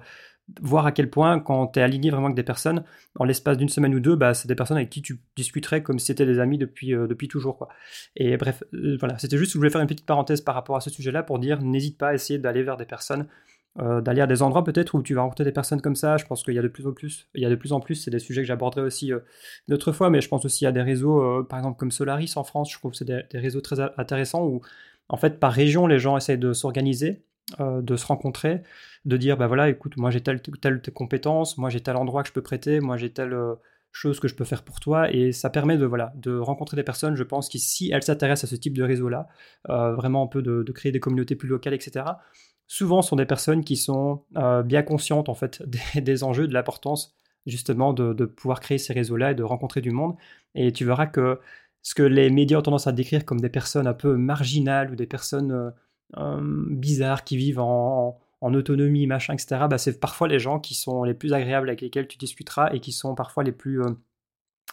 voir 0.61 0.87
à 0.87 0.93
quel 0.93 1.11
point, 1.11 1.41
quand 1.41 1.69
tu 1.69 1.81
es 1.81 1.83
aligné 1.83 2.11
vraiment 2.11 2.27
avec 2.27 2.37
des 2.37 2.43
personnes, 2.43 2.85
en 3.19 3.25
l'espace 3.25 3.57
d'une 3.57 3.69
semaine 3.69 3.95
ou 3.95 4.01
deux, 4.01 4.17
bah, 4.17 4.35
c'est 4.35 4.49
des 4.49 4.55
personnes 4.55 4.77
avec 4.77 4.91
qui 4.91 5.03
tu 5.03 5.21
discuterais 5.37 5.83
comme 5.83 5.99
si 5.99 6.07
c'était 6.07 6.27
des 6.27 6.39
amis 6.39 6.59
depuis, 6.59 6.95
euh, 6.95 7.07
depuis 7.07 7.29
toujours. 7.29 7.57
Quoi. 7.57 7.69
Et 8.17 8.37
bref, 8.37 8.63
euh, 8.75 8.97
voilà, 8.99 9.19
c'était 9.19 9.39
juste, 9.39 9.53
je 9.53 9.59
voulais 9.59 9.71
faire 9.71 9.81
une 9.81 9.87
petite 9.87 10.07
parenthèse 10.07 10.41
par 10.41 10.55
rapport 10.55 10.77
à 10.77 10.81
ce 10.81 10.91
sujet-là 10.91 11.23
pour 11.23 11.39
dire, 11.39 11.61
n'hésite 11.63 11.99
pas 11.99 12.09
à 12.09 12.15
essayer 12.15 12.39
d'aller 12.39 12.63
vers 12.63 12.77
des 12.77 12.85
personnes, 12.85 13.27
euh, 13.81 14.01
d'aller 14.01 14.21
à 14.21 14.27
des 14.27 14.43
endroits 14.43 14.65
peut-être 14.65 14.95
où 14.95 15.03
tu 15.03 15.15
vas 15.15 15.23
rencontrer 15.23 15.45
des 15.45 15.53
personnes 15.53 15.81
comme 15.81 15.97
ça. 15.97 16.17
Je 16.17 16.27
pense 16.27 16.43
qu'il 16.43 16.55
y 16.55 16.59
a 16.59 16.63
de 16.63 16.69
plus 16.69 16.87
en 16.87 16.93
plus, 16.93 17.29
il 17.35 17.43
y 17.43 17.47
a 17.47 17.51
de 17.51 17.55
plus 17.55 17.73
en 17.73 17.81
plus, 17.81 17.95
c'est 17.95 18.11
des 18.11 18.19
sujets 18.19 18.43
que 18.43 18.49
j'aborderai 18.49 18.83
aussi 18.83 19.13
une 19.69 19.75
autre 19.75 19.93
fois, 19.93 20.11
mais 20.11 20.21
je 20.21 20.29
pense 20.29 20.45
aussi 20.45 20.67
à 20.67 20.73
des 20.73 20.83
réseaux, 20.83 21.45
par 21.45 21.59
exemple 21.59 21.79
comme 21.79 21.91
Solaris 21.91 22.33
en 22.37 22.45
France, 22.45 22.71
je 22.73 22.79
trouve 22.79 22.93
que 22.93 22.99
c'est 22.99 23.05
des 23.05 23.39
réseaux 23.39 23.61
très 23.61 23.81
intéressants 23.81 24.45
où, 24.45 24.61
en 25.09 25.17
fait, 25.17 25.39
par 25.39 25.53
région, 25.53 25.87
les 25.87 25.99
gens 25.99 26.17
essayent 26.17 26.39
de 26.39 26.53
s'organiser 26.53 27.23
euh, 27.61 27.83
de 27.83 27.97
se 27.97 28.07
rencontrer, 28.07 28.63
de 29.05 29.17
dire 29.17 29.37
bah 29.37 29.47
voilà, 29.47 29.69
écoute, 29.69 29.97
moi 29.97 30.11
j'ai 30.11 30.23
telle, 30.23 30.41
telle, 30.41 30.81
compétence, 30.95 31.59
moi 31.59 31.71
j'ai 31.71 31.81
tel 31.81 31.97
endroit 31.97 32.23
que 32.23 32.29
je 32.29 32.33
peux 32.33 32.41
prêter, 32.41 32.81
moi 32.81 32.97
j'ai 32.97 33.13
telle 33.13 33.35
euh, 33.35 33.57
chose 33.91 34.21
que 34.21 34.29
je 34.29 34.35
peux 34.35 34.45
faire 34.45 34.63
pour 34.63 34.81
toi, 34.81 35.13
et 35.13 35.33
ça 35.33 35.51
permet 35.51 35.77
de 35.77 35.85
voilà 35.85 36.13
de 36.17 36.39
rencontrer 36.39 36.77
des 36.77 36.85
personnes, 36.85 37.17
je 37.17 37.25
pense, 37.25 37.49
qui 37.49 37.59
si 37.59 37.91
elles 37.93 38.05
s'intéressent 38.05 38.51
à 38.51 38.55
ce 38.55 38.59
type 38.59 38.75
de 38.77 38.83
réseau-là, 38.85 39.29
euh, 39.69 39.93
vraiment 39.95 40.23
un 40.23 40.29
peu 40.29 40.41
de, 40.41 40.63
créer 40.73 40.93
des 40.93 41.01
communautés 41.01 41.35
plus 41.37 41.49
locales, 41.49 41.75
etc. 41.75 42.07
Souvent, 42.69 43.03
sont 43.03 43.17
des 43.17 43.27
personnes 43.27 43.65
qui 43.65 43.77
sont 43.77 44.23
bien 44.65 44.83
conscientes 44.83 45.29
en 45.29 45.35
fait 45.35 45.63
des, 45.97 46.25
enjeux, 46.25 46.47
de 46.49 46.55
l'importance 46.55 47.15
justement 47.45 47.93
de, 47.93 48.25
pouvoir 48.25 48.61
créer 48.61 48.79
ces 48.79 48.93
réseaux-là 48.93 49.33
et 49.33 49.35
de 49.35 49.43
rencontrer 49.43 49.81
du 49.81 49.91
monde. 49.91 50.15
Et 50.55 50.73
tu 50.73 50.85
verras 50.85 51.07
que 51.07 51.41
ce 51.83 51.95
que 51.95 52.05
les 52.05 52.31
médias 52.31 52.59
ont 52.59 52.63
tendance 52.63 52.87
à 52.87 52.93
décrire 52.93 53.25
comme 53.25 53.41
des 53.41 53.49
personnes 53.51 53.89
un 53.89 53.95
peu 53.95 54.17
marginales 54.17 54.93
ou 54.93 54.97
des 54.97 55.07
personnes 55.07 55.73
bizarres 56.17 57.25
qui 57.25 57.37
vivent 57.37 57.61
en, 57.61 58.19
autonomie, 58.43 59.07
machin, 59.07 59.35
etc., 59.35 59.67
bah, 59.71 59.79
c'est 59.79 60.01
parfois 60.01 60.29
les 60.29 60.39
gens 60.39 60.59
qui 60.59 60.75
sont 60.75 61.05
les 61.05 61.15
plus 61.15 61.33
agréables 61.33 61.69
avec 61.69 61.81
lesquels 61.81 62.09
tu 62.09 62.19
discuteras 62.19 62.71
et 62.73 62.81
qui 62.81 62.91
sont 62.91 63.15
parfois 63.15 63.45
les 63.45 63.53
plus 63.53 63.81
euh, 63.81 63.91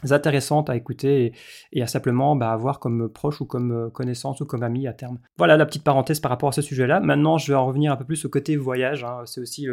intéressantes 0.10 0.70
à 0.70 0.76
écouter 0.76 1.34
et, 1.72 1.82
à 1.84 1.88
simplement 1.88 2.36
bah, 2.36 2.52
avoir 2.52 2.80
comme 2.80 3.10
proche 3.10 3.42
ou 3.42 3.46
comme 3.46 3.72
euh, 3.72 3.90
connaissance 3.90 4.42
ou 4.42 4.46
comme 4.46 4.64
ami 4.64 4.88
à 4.88 4.94
terme. 4.94 5.20
Voilà 5.38 5.56
la 5.56 5.68
petite 5.68 5.84
parenthèse 5.84 6.20
par 6.20 6.32
rapport 6.32 6.50
à 6.50 6.54
ce 6.54 6.64
sujet-là. 6.64 7.00
Maintenant, 7.00 7.38
je 7.38 7.52
vais 7.52 7.58
en 7.58 7.68
revenir 7.68 7.92
un 7.92 7.96
peu 7.96 8.06
plus 8.06 8.26
au 8.26 8.30
côté 8.30 8.56
voyage. 8.56 9.04
Hein. 9.04 9.22
C'est 9.26 9.42
aussi 9.42 9.68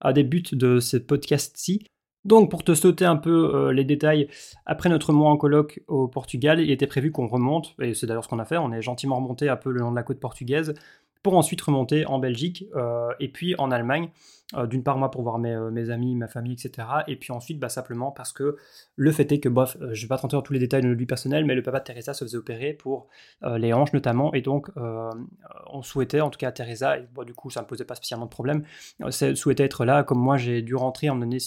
un 0.00 0.12
des 0.12 0.24
buts 0.24 0.42
de 0.52 0.80
ce 0.80 0.96
podcast-ci. 0.96 1.86
Donc, 2.24 2.50
pour 2.50 2.64
te 2.64 2.74
sauter 2.74 3.06
un 3.06 3.16
peu 3.16 3.54
euh, 3.54 3.72
les 3.72 3.84
détails, 3.84 4.28
après 4.66 4.88
notre 4.90 5.12
mois 5.12 5.30
en 5.30 5.36
colloque 5.36 5.80
au 5.88 6.06
Portugal, 6.06 6.60
il 6.60 6.70
était 6.70 6.86
prévu 6.86 7.10
qu'on 7.10 7.26
remonte, 7.26 7.74
et 7.80 7.94
c'est 7.94 8.06
d'ailleurs 8.06 8.24
ce 8.24 8.28
qu'on 8.28 8.38
a 8.38 8.44
fait, 8.44 8.58
on 8.58 8.72
est 8.72 8.82
gentiment 8.82 9.16
remonté 9.16 9.48
un 9.48 9.56
peu 9.56 9.70
le 9.70 9.80
long 9.80 9.90
de 9.90 9.96
la 9.96 10.02
côte 10.02 10.20
portugaise, 10.20 10.74
pour 11.22 11.36
ensuite 11.36 11.60
remonter 11.60 12.06
en 12.06 12.18
Belgique 12.18 12.64
euh, 12.76 13.10
et 13.20 13.28
puis 13.28 13.54
en 13.58 13.70
Allemagne. 13.70 14.08
Euh, 14.56 14.66
d'une 14.66 14.82
part, 14.82 14.96
moi, 14.96 15.10
pour 15.10 15.22
voir 15.22 15.38
mes, 15.38 15.90
amis, 15.90 16.16
ma 16.16 16.28
famille, 16.28 16.54
etc. 16.54 16.88
Et 17.06 17.16
puis 17.16 17.30
ensuite, 17.32 17.60
bah, 17.60 17.68
simplement 17.68 18.10
parce 18.10 18.32
que 18.32 18.56
le 18.96 19.12
fait 19.12 19.30
est 19.30 19.38
que, 19.38 19.48
bof, 19.48 19.76
je 19.92 20.02
vais 20.02 20.08
pas 20.08 20.16
rentrer 20.16 20.36
dans 20.36 20.42
tous 20.42 20.52
les 20.52 20.58
détails 20.58 20.82
de 20.82 20.88
notre 20.88 20.98
vie 20.98 21.06
personnelle, 21.06 21.44
mais 21.44 21.54
le 21.54 21.62
papa 21.62 21.78
de 21.78 21.84
Teresa 21.84 22.14
se 22.14 22.24
faisait 22.24 22.38
opérer 22.38 22.72
pour 22.72 23.06
les 23.42 23.72
hanches 23.72 23.92
notamment. 23.92 24.32
Et 24.34 24.40
donc, 24.40 24.68
on 24.76 25.82
souhaitait, 25.82 26.20
en 26.20 26.30
tout 26.30 26.38
cas 26.38 26.50
Teresa, 26.50 26.98
et 26.98 27.06
du 27.24 27.34
coup, 27.34 27.50
ça 27.50 27.60
ne 27.60 27.64
me 27.64 27.68
posait 27.68 27.84
pas 27.84 27.94
spécialement 27.94 28.26
de 28.26 28.30
problème, 28.30 28.64
souhaitait 29.10 29.64
être 29.64 29.84
là. 29.84 30.02
Comme 30.02 30.18
moi, 30.18 30.36
j'ai 30.36 30.62
dû 30.62 30.74
rentrer 30.74 31.10
en 31.10 31.16
donné 31.16 31.38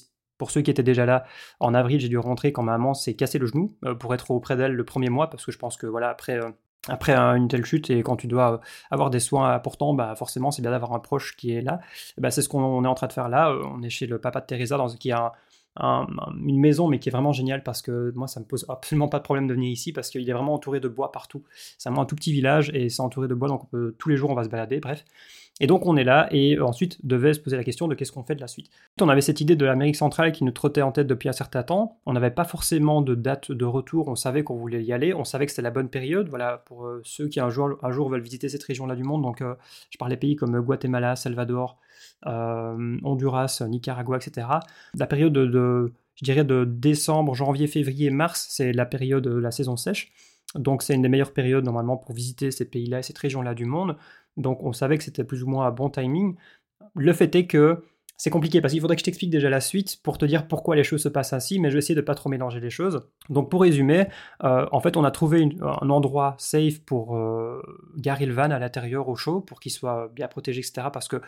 pour 0.43 0.51
ceux 0.51 0.61
qui 0.61 0.69
étaient 0.69 0.83
déjà 0.83 1.05
là, 1.05 1.23
en 1.61 1.73
avril, 1.73 2.01
j'ai 2.01 2.09
dû 2.09 2.17
rentrer 2.17 2.51
quand 2.51 2.63
ma 2.63 2.73
maman 2.73 2.93
s'est 2.93 3.13
cassé 3.13 3.39
le 3.39 3.45
genou 3.45 3.77
euh, 3.85 3.95
pour 3.95 4.13
être 4.13 4.29
auprès 4.29 4.57
d'elle 4.57 4.73
le 4.73 4.83
premier 4.83 5.07
mois, 5.07 5.29
parce 5.29 5.45
que 5.45 5.53
je 5.53 5.57
pense 5.57 5.77
que 5.77 5.87
voilà, 5.87 6.09
après, 6.09 6.37
euh, 6.37 6.49
après 6.89 7.15
une 7.15 7.47
telle 7.47 7.63
chute 7.63 7.89
et 7.89 8.03
quand 8.03 8.17
tu 8.17 8.27
dois 8.27 8.55
euh, 8.55 8.57
avoir 8.91 9.09
des 9.09 9.21
soins 9.21 9.53
importants, 9.53 9.93
bah 9.93 10.15
forcément, 10.17 10.51
c'est 10.51 10.61
bien 10.61 10.71
d'avoir 10.71 10.91
un 10.91 10.99
proche 10.99 11.37
qui 11.37 11.51
est 11.53 11.61
là. 11.61 11.79
Bah, 12.17 12.29
c'est 12.29 12.41
ce 12.41 12.49
qu'on 12.49 12.83
est 12.83 12.87
en 12.89 12.93
train 12.93 13.07
de 13.07 13.13
faire 13.13 13.29
là. 13.29 13.55
On 13.73 13.81
est 13.83 13.89
chez 13.89 14.05
le 14.05 14.19
papa 14.19 14.41
de 14.41 14.45
Teresa, 14.45 14.75
dans, 14.75 14.89
qui 14.89 15.13
a 15.13 15.31
une 15.79 16.59
maison, 16.59 16.89
mais 16.89 16.99
qui 16.99 17.07
est 17.07 17.13
vraiment 17.13 17.31
géniale 17.31 17.63
parce 17.63 17.81
que 17.81 18.11
moi, 18.13 18.27
ça 18.27 18.41
me 18.41 18.45
pose 18.45 18.65
absolument 18.67 19.07
pas 19.07 19.19
de 19.19 19.23
problème 19.23 19.47
de 19.47 19.53
venir 19.53 19.71
ici 19.71 19.93
parce 19.93 20.09
qu'il 20.09 20.29
est 20.29 20.33
vraiment 20.33 20.55
entouré 20.55 20.81
de 20.81 20.89
bois 20.89 21.13
partout. 21.13 21.45
C'est 21.77 21.87
un 21.87 22.05
tout 22.05 22.17
petit 22.17 22.33
village 22.33 22.69
et 22.73 22.89
c'est 22.89 23.01
entouré 23.01 23.29
de 23.29 23.33
bois, 23.33 23.47
donc 23.47 23.61
tous 23.97 24.09
les 24.09 24.17
jours, 24.17 24.29
on 24.29 24.35
va 24.35 24.43
se 24.43 24.49
balader. 24.49 24.81
Bref. 24.81 25.05
Et 25.59 25.67
donc 25.67 25.85
on 25.85 25.95
est 25.95 26.03
là 26.03 26.27
et 26.31 26.57
euh, 26.57 26.65
ensuite 26.65 27.05
devait 27.05 27.33
se 27.33 27.39
poser 27.39 27.57
la 27.57 27.63
question 27.63 27.87
de 27.87 27.93
qu'est-ce 27.93 28.11
qu'on 28.11 28.23
fait 28.23 28.35
de 28.35 28.41
la 28.41 28.47
suite. 28.47 28.71
On 28.99 29.07
avait 29.07 29.21
cette 29.21 29.39
idée 29.39 29.55
de 29.55 29.65
l'Amérique 29.65 29.95
centrale 29.95 30.31
qui 30.31 30.43
nous 30.43 30.51
trottait 30.51 30.81
en 30.81 30.91
tête 30.91 31.05
depuis 31.05 31.29
un 31.29 31.33
certain 31.33 31.61
temps. 31.61 31.99
On 32.05 32.13
n'avait 32.13 32.31
pas 32.31 32.43
forcément 32.43 33.01
de 33.01 33.13
date 33.13 33.51
de 33.51 33.65
retour, 33.65 34.07
on 34.07 34.15
savait 34.15 34.43
qu'on 34.43 34.55
voulait 34.55 34.83
y 34.83 34.93
aller, 34.93 35.13
on 35.13 35.23
savait 35.23 35.45
que 35.45 35.51
c'était 35.51 35.61
la 35.61 35.71
bonne 35.71 35.89
période. 35.89 36.27
Voilà, 36.27 36.63
pour 36.65 36.85
euh, 36.85 37.01
ceux 37.03 37.27
qui 37.27 37.39
un 37.39 37.49
jour, 37.49 37.77
un 37.83 37.91
jour 37.91 38.09
veulent 38.09 38.21
visiter 38.21 38.49
cette 38.49 38.63
région-là 38.63 38.95
du 38.95 39.03
monde. 39.03 39.21
Donc 39.21 39.41
euh, 39.41 39.53
je 39.91 39.97
parle 39.97 40.09
des 40.09 40.17
pays 40.17 40.35
comme 40.35 40.59
Guatemala, 40.59 41.15
Salvador, 41.15 41.77
Honduras, 42.25 43.61
Nicaragua, 43.67 44.17
etc. 44.17 44.47
La 44.95 45.07
période 45.07 45.33
de, 45.33 45.93
je 46.15 46.25
dirais 46.25 46.43
de 46.43 46.65
décembre, 46.65 47.35
janvier, 47.35 47.67
février, 47.67 48.09
mars, 48.09 48.47
c'est 48.49 48.71
la 48.71 48.85
période 48.85 49.23
de 49.23 49.37
la 49.37 49.51
saison 49.51 49.77
sèche. 49.77 50.11
Donc 50.55 50.83
c'est 50.83 50.93
une 50.93 51.01
des 51.01 51.09
meilleures 51.09 51.33
périodes 51.33 51.65
normalement 51.65 51.97
pour 51.97 52.13
visiter 52.13 52.51
ces 52.51 52.65
pays-là 52.65 52.99
et 52.99 53.03
cette 53.03 53.17
région-là 53.17 53.53
du 53.53 53.65
monde. 53.65 53.97
Donc 54.37 54.63
on 54.63 54.73
savait 54.73 54.97
que 54.97 55.03
c'était 55.03 55.23
plus 55.23 55.43
ou 55.43 55.47
moins 55.47 55.67
un 55.67 55.71
bon 55.71 55.89
timing. 55.89 56.35
Le 56.95 57.13
fait 57.13 57.33
est 57.35 57.47
que 57.47 57.83
c'est 58.17 58.29
compliqué 58.29 58.61
parce 58.61 58.73
qu'il 58.73 58.81
faudrait 58.81 58.95
que 58.95 59.01
je 59.01 59.05
t'explique 59.05 59.31
déjà 59.31 59.49
la 59.49 59.59
suite 59.59 60.01
pour 60.03 60.17
te 60.17 60.25
dire 60.25 60.47
pourquoi 60.47 60.75
les 60.75 60.83
choses 60.83 61.01
se 61.01 61.09
passent 61.09 61.33
ainsi, 61.33 61.59
mais 61.59 61.69
je 61.69 61.73
vais 61.73 61.79
essayer 61.79 61.95
de 61.95 62.01
pas 62.01 62.15
trop 62.15 62.29
mélanger 62.29 62.59
les 62.59 62.69
choses. 62.69 63.01
Donc 63.29 63.49
pour 63.49 63.61
résumer, 63.61 64.07
euh, 64.43 64.65
en 64.71 64.79
fait 64.79 64.97
on 64.97 65.03
a 65.03 65.11
trouvé 65.11 65.49
un 65.61 65.89
endroit 65.89 66.35
safe 66.37 66.79
pour 66.79 67.17
euh, 67.17 67.61
garer 67.97 68.25
le 68.25 68.33
van 68.33 68.51
à 68.51 68.59
l'intérieur 68.59 69.09
au 69.09 69.15
chaud 69.15 69.41
pour 69.41 69.59
qu'il 69.59 69.71
soit 69.71 70.09
bien 70.13 70.27
protégé, 70.27 70.59
etc. 70.59 70.87
Parce 70.93 71.07
que 71.07 71.21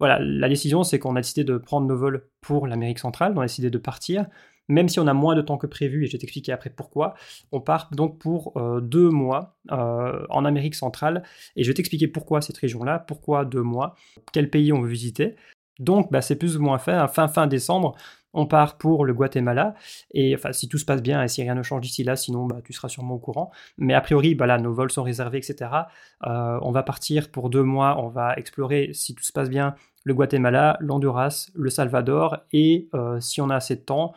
voilà, 0.00 0.18
la 0.18 0.48
décision 0.48 0.82
c'est 0.82 0.98
qu'on 0.98 1.16
a 1.16 1.20
décidé 1.20 1.44
de 1.44 1.56
prendre 1.56 1.86
nos 1.86 1.96
vols 1.96 2.28
pour 2.40 2.66
l'Amérique 2.66 2.98
centrale, 2.98 3.32
on 3.36 3.40
a 3.40 3.44
décidé 3.44 3.70
de 3.70 3.78
partir 3.78 4.26
même 4.68 4.88
si 4.88 4.98
on 5.00 5.06
a 5.06 5.14
moins 5.14 5.34
de 5.34 5.42
temps 5.42 5.58
que 5.58 5.66
prévu, 5.66 6.04
et 6.04 6.06
je 6.06 6.12
vais 6.12 6.18
t'expliquer 6.18 6.52
après 6.52 6.70
pourquoi, 6.70 7.14
on 7.52 7.60
part 7.60 7.88
donc 7.92 8.18
pour 8.18 8.52
euh, 8.56 8.80
deux 8.80 9.10
mois 9.10 9.56
euh, 9.72 10.24
en 10.30 10.44
Amérique 10.44 10.74
centrale, 10.74 11.22
et 11.56 11.64
je 11.64 11.68
vais 11.68 11.74
t'expliquer 11.74 12.08
pourquoi 12.08 12.40
cette 12.40 12.58
région-là, 12.58 12.98
pourquoi 12.98 13.44
deux 13.44 13.62
mois, 13.62 13.94
quel 14.32 14.50
pays 14.50 14.72
on 14.72 14.80
veut 14.80 14.88
visiter. 14.88 15.36
Donc 15.78 16.10
bah, 16.12 16.22
c'est 16.22 16.36
plus 16.36 16.56
ou 16.56 16.62
moins 16.62 16.78
fait, 16.78 17.06
fin 17.08 17.28
fin 17.28 17.46
décembre, 17.46 17.96
on 18.32 18.46
part 18.46 18.78
pour 18.78 19.04
le 19.04 19.14
Guatemala, 19.14 19.74
et 20.12 20.34
enfin 20.34 20.52
si 20.52 20.68
tout 20.68 20.78
se 20.78 20.84
passe 20.84 21.02
bien 21.02 21.22
et 21.22 21.28
si 21.28 21.42
rien 21.42 21.54
ne 21.54 21.62
change 21.62 21.82
d'ici 21.82 22.02
là, 22.02 22.16
sinon 22.16 22.46
bah, 22.46 22.60
tu 22.64 22.72
seras 22.72 22.88
sûrement 22.88 23.14
au 23.14 23.18
courant. 23.18 23.50
Mais 23.78 23.94
a 23.94 24.00
priori, 24.00 24.34
bah, 24.34 24.46
là, 24.46 24.58
nos 24.58 24.72
vols 24.72 24.90
sont 24.90 25.02
réservés, 25.02 25.38
etc. 25.38 25.70
Euh, 26.26 26.58
on 26.62 26.72
va 26.72 26.82
partir 26.82 27.30
pour 27.30 27.50
deux 27.50 27.62
mois, 27.62 28.02
on 28.02 28.08
va 28.08 28.34
explorer, 28.36 28.90
si 28.92 29.14
tout 29.14 29.24
se 29.24 29.32
passe 29.32 29.50
bien, 29.50 29.74
le 30.04 30.14
Guatemala, 30.14 30.76
l'Honduras, 30.80 31.50
le 31.54 31.70
Salvador, 31.70 32.38
et 32.52 32.88
si 33.20 33.40
on 33.40 33.48
a 33.48 33.56
assez 33.56 33.76
de 33.76 33.80
temps, 33.80 34.12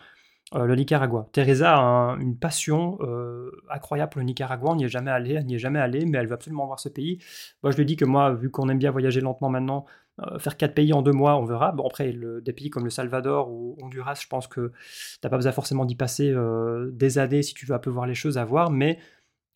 euh, 0.56 0.66
le 0.66 0.76
Nicaragua. 0.76 1.28
Teresa 1.34 1.78
a 1.78 2.18
une 2.20 2.38
passion 2.38 2.98
euh, 3.02 3.52
incroyable 3.70 4.12
pour 4.12 4.20
le 4.20 4.26
Nicaragua. 4.26 4.72
On 4.72 4.76
n'y 4.76 4.86
est 4.86 4.90
jamais 4.90 5.12
allé, 5.12 5.34
elle 5.34 5.46
n'y 5.46 5.56
est 5.56 5.60
jamais 5.60 5.80
allée, 5.80 6.06
mais 6.06 6.18
elle 6.18 6.28
veut 6.28 6.34
absolument 6.34 6.66
voir 6.66 6.80
ce 6.80 6.90
pays. 6.90 7.20
Moi, 7.64 7.72
je 7.72 7.78
lui 7.78 7.86
dis 7.86 7.98
que 7.98 8.06
moi, 8.06 8.34
vu 8.34 8.50
qu'on 8.50 8.70
aime 8.70 8.78
bien 8.78 8.92
voyager 8.92 9.20
lentement 9.20 9.50
maintenant, 9.50 9.86
euh, 10.22 10.40
faire 10.40 10.56
quatre 10.56 10.74
pays 10.74 10.94
en 10.94 11.02
deux 11.02 11.12
mois, 11.12 11.38
on 11.38 11.46
verra. 11.46 11.74
Bon, 11.74 11.86
après, 11.86 12.14
des 12.42 12.54
pays 12.54 12.70
comme 12.70 12.86
le 12.86 12.90
Salvador 12.90 13.52
ou 13.52 13.78
Honduras, 13.82 14.20
je 14.22 14.28
pense 14.28 14.48
que 14.48 14.72
tu 14.72 15.20
n'as 15.24 15.30
pas 15.30 15.38
besoin 15.38 15.52
forcément 15.52 15.86
d'y 15.86 15.96
passer 15.96 16.34
des 16.92 17.18
années 17.18 17.44
si 17.44 17.54
tu 17.54 17.66
veux 17.66 17.76
un 17.76 17.80
peu 17.80 17.90
voir 17.90 18.08
les 18.08 18.16
choses 18.16 18.38
à 18.38 18.46
voir, 18.46 18.72
mais 18.72 19.00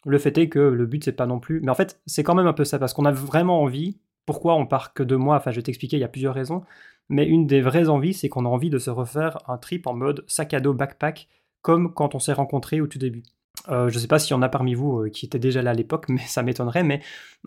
le 0.05 0.17
fait 0.17 0.37
est 0.37 0.49
que 0.49 0.59
le 0.59 0.85
but, 0.85 1.03
c'est 1.03 1.11
pas 1.13 1.25
non 1.25 1.39
plus. 1.39 1.61
Mais 1.61 1.71
en 1.71 1.75
fait, 1.75 2.01
c'est 2.05 2.23
quand 2.23 2.35
même 2.35 2.47
un 2.47 2.53
peu 2.53 2.65
ça, 2.65 2.79
parce 2.79 2.93
qu'on 2.93 3.05
a 3.05 3.11
vraiment 3.11 3.61
envie. 3.61 3.99
Pourquoi 4.25 4.55
on 4.55 4.65
part 4.67 4.93
que 4.93 5.03
deux 5.03 5.17
mois? 5.17 5.35
Enfin, 5.37 5.51
je 5.51 5.57
vais 5.57 5.63
t'expliquer, 5.63 5.97
il 5.97 5.99
y 6.01 6.03
a 6.03 6.07
plusieurs 6.07 6.35
raisons. 6.35 6.63
Mais 7.11 7.27
une 7.27 7.45
des 7.45 7.59
vraies 7.59 7.89
envies, 7.89 8.13
c'est 8.13 8.29
qu'on 8.29 8.45
a 8.45 8.49
envie 8.49 8.69
de 8.69 8.79
se 8.79 8.89
refaire 8.89 9.37
un 9.49 9.57
trip 9.57 9.85
en 9.85 9.93
mode 9.93 10.23
sac 10.27 10.53
à 10.53 10.61
dos 10.61 10.73
backpack, 10.73 11.27
comme 11.61 11.93
quand 11.93 12.15
on 12.15 12.19
s'est 12.19 12.31
rencontrés 12.31 12.79
au 12.79 12.87
tout 12.87 12.99
début. 12.99 13.23
Euh, 13.67 13.89
je 13.89 13.95
ne 13.95 13.99
sais 13.99 14.07
pas 14.07 14.17
s'il 14.17 14.31
y 14.31 14.33
en 14.33 14.41
a 14.41 14.47
parmi 14.47 14.75
vous 14.75 15.01
euh, 15.01 15.09
qui 15.09 15.25
étaient 15.25 15.37
déjà 15.37 15.61
là 15.61 15.71
à 15.71 15.73
l'époque, 15.73 16.05
mais 16.09 16.21
ça 16.21 16.41
m'étonnerait. 16.41 16.83
Mais 16.83 17.01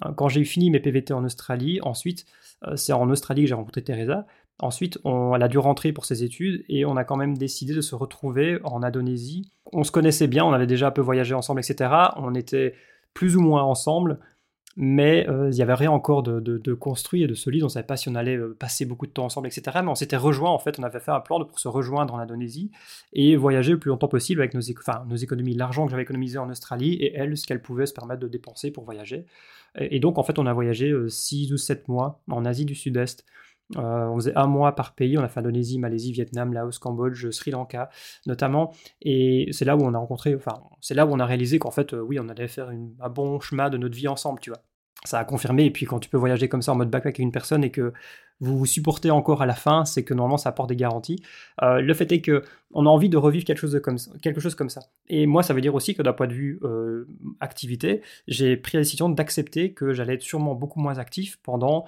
euh, 0.04 0.12
quand 0.12 0.28
j'ai 0.28 0.44
fini 0.44 0.70
mes 0.70 0.80
PVT 0.80 1.14
en 1.14 1.24
Australie, 1.24 1.80
ensuite, 1.82 2.26
c'est 2.76 2.92
en 2.92 3.08
Australie 3.10 3.42
que 3.42 3.48
j'ai 3.48 3.54
rencontré 3.54 3.82
Teresa. 3.82 4.26
Ensuite, 4.58 4.98
elle 5.04 5.42
a 5.42 5.48
dû 5.48 5.58
rentrer 5.58 5.92
pour 5.92 6.04
ses 6.04 6.24
études 6.24 6.64
et 6.68 6.84
on 6.84 6.96
a 6.96 7.04
quand 7.04 7.16
même 7.16 7.36
décidé 7.36 7.74
de 7.74 7.80
se 7.80 7.94
retrouver 7.94 8.58
en 8.64 8.82
Indonésie. 8.82 9.50
On 9.72 9.82
se 9.82 9.90
connaissait 9.90 10.28
bien, 10.28 10.44
on 10.44 10.52
avait 10.52 10.66
déjà 10.66 10.88
un 10.88 10.90
peu 10.90 11.00
voyagé 11.00 11.34
ensemble, 11.34 11.60
etc. 11.60 11.90
On 12.16 12.34
était 12.34 12.74
plus 13.14 13.36
ou 13.36 13.40
moins 13.40 13.62
ensemble 13.62 14.20
mais 14.76 15.28
euh, 15.28 15.50
il 15.50 15.54
n'y 15.54 15.62
avait 15.62 15.74
rien 15.74 15.90
encore 15.90 16.22
de, 16.22 16.74
construit 16.74 17.22
et 17.22 17.26
de 17.26 17.34
solide. 17.34 17.62
On 17.62 17.66
ne 17.66 17.70
savait 17.70 17.86
pas 17.86 17.96
si 17.96 18.08
on 18.08 18.14
allait 18.14 18.36
euh, 18.36 18.56
passer 18.58 18.84
beaucoup 18.84 19.06
de 19.06 19.12
temps 19.12 19.24
ensemble, 19.24 19.46
etc. 19.46 19.78
Mais 19.82 19.90
on 19.90 19.94
s'était 19.94 20.16
rejoint, 20.16 20.50
en 20.50 20.58
fait, 20.58 20.78
on 20.78 20.82
avait 20.82 21.00
fait 21.00 21.12
un 21.12 21.20
plan 21.20 21.44
pour 21.44 21.60
se 21.60 21.68
rejoindre 21.68 22.14
en 22.14 22.18
Indonésie 22.18 22.70
et 23.12 23.36
voyager 23.36 23.72
le 23.72 23.78
plus 23.78 23.90
longtemps 23.90 24.08
possible 24.08 24.40
avec 24.40 24.54
nos, 24.54 24.60
économies, 24.60 25.54
l'argent 25.54 25.84
que 25.84 25.90
j'avais 25.90 26.02
économisé 26.02 26.38
en 26.38 26.50
Australie 26.50 26.94
et 26.94 27.14
elle, 27.14 27.36
ce 27.36 27.46
qu'elle 27.46 27.62
pouvait 27.62 27.86
se 27.86 27.94
permettre 27.94 28.20
de 28.20 28.28
dépenser 28.28 28.70
pour 28.70 28.84
voyager. 28.84 29.26
Et, 29.76 29.98
donc, 30.00 30.18
en 30.18 30.22
fait, 30.22 30.38
on 30.38 30.46
a 30.46 30.52
voyagé 30.52 30.94
6 31.08 31.50
euh, 31.50 31.54
ou 31.54 31.56
7 31.56 31.88
mois 31.88 32.20
en 32.30 32.44
Asie 32.44 32.64
du 32.64 32.74
Sud-Est. 32.74 33.24
On 33.76 34.14
faisait 34.16 34.36
un 34.36 34.46
mois 34.46 34.74
par 34.74 34.94
pays, 34.94 35.16
on 35.18 35.22
a 35.22 35.28
fait 35.28 35.40
Indonésie, 35.40 35.78
Malaisie, 35.78 36.12
Vietnam, 36.12 36.52
Laos, 36.52 36.78
Cambodge, 36.78 37.30
Sri 37.30 37.50
Lanka 37.50 37.90
notamment. 38.26 38.72
Et 39.02 39.48
c'est 39.52 39.64
là 39.64 39.76
où 39.76 39.82
on 39.82 39.94
a 39.94 39.98
rencontré, 39.98 40.34
enfin, 40.34 40.62
c'est 40.80 40.94
là 40.94 41.06
où 41.06 41.12
on 41.12 41.20
a 41.20 41.26
réalisé 41.26 41.58
qu'en 41.58 41.70
fait, 41.70 41.92
oui, 41.92 42.18
on 42.20 42.28
allait 42.28 42.48
faire 42.48 42.68
un 42.68 43.08
bon 43.08 43.40
chemin 43.40 43.70
de 43.70 43.78
notre 43.78 43.96
vie 43.96 44.08
ensemble, 44.08 44.40
tu 44.40 44.50
vois 44.50 44.62
ça 45.04 45.18
a 45.18 45.24
confirmé. 45.24 45.66
Et 45.66 45.70
puis 45.70 45.86
quand 45.86 46.00
tu 46.00 46.08
peux 46.08 46.16
voyager 46.16 46.48
comme 46.48 46.62
ça 46.62 46.72
en 46.72 46.76
mode 46.76 46.90
backpack 46.90 47.14
avec 47.14 47.18
une 47.18 47.32
personne 47.32 47.62
et 47.62 47.70
que 47.70 47.92
vous 48.40 48.58
vous 48.58 48.66
supportez 48.66 49.10
encore 49.10 49.42
à 49.42 49.46
la 49.46 49.54
fin, 49.54 49.84
c'est 49.84 50.02
que 50.02 50.12
normalement 50.12 50.38
ça 50.38 50.48
apporte 50.48 50.68
des 50.68 50.76
garanties. 50.76 51.22
Euh, 51.62 51.80
le 51.80 51.94
fait 51.94 52.10
est 52.10 52.20
que 52.20 52.42
on 52.72 52.86
a 52.86 52.88
envie 52.88 53.08
de 53.08 53.16
revivre 53.16 53.44
quelque 53.44 53.58
chose, 53.58 53.72
de 53.72 53.78
comme, 53.78 53.98
quelque 54.22 54.40
chose 54.40 54.54
comme 54.54 54.70
ça. 54.70 54.82
Et 55.08 55.26
moi, 55.26 55.42
ça 55.44 55.54
veut 55.54 55.60
dire 55.60 55.74
aussi 55.74 55.94
que 55.94 56.02
d'un 56.02 56.12
point 56.12 56.26
de 56.26 56.32
vue 56.32 56.58
euh, 56.64 57.06
activité, 57.40 58.02
j'ai 58.26 58.56
pris 58.56 58.76
la 58.76 58.82
décision 58.82 59.08
d'accepter 59.08 59.72
que 59.72 59.92
j'allais 59.92 60.14
être 60.14 60.22
sûrement 60.22 60.54
beaucoup 60.54 60.80
moins 60.80 60.98
actif 60.98 61.38
pendant 61.42 61.84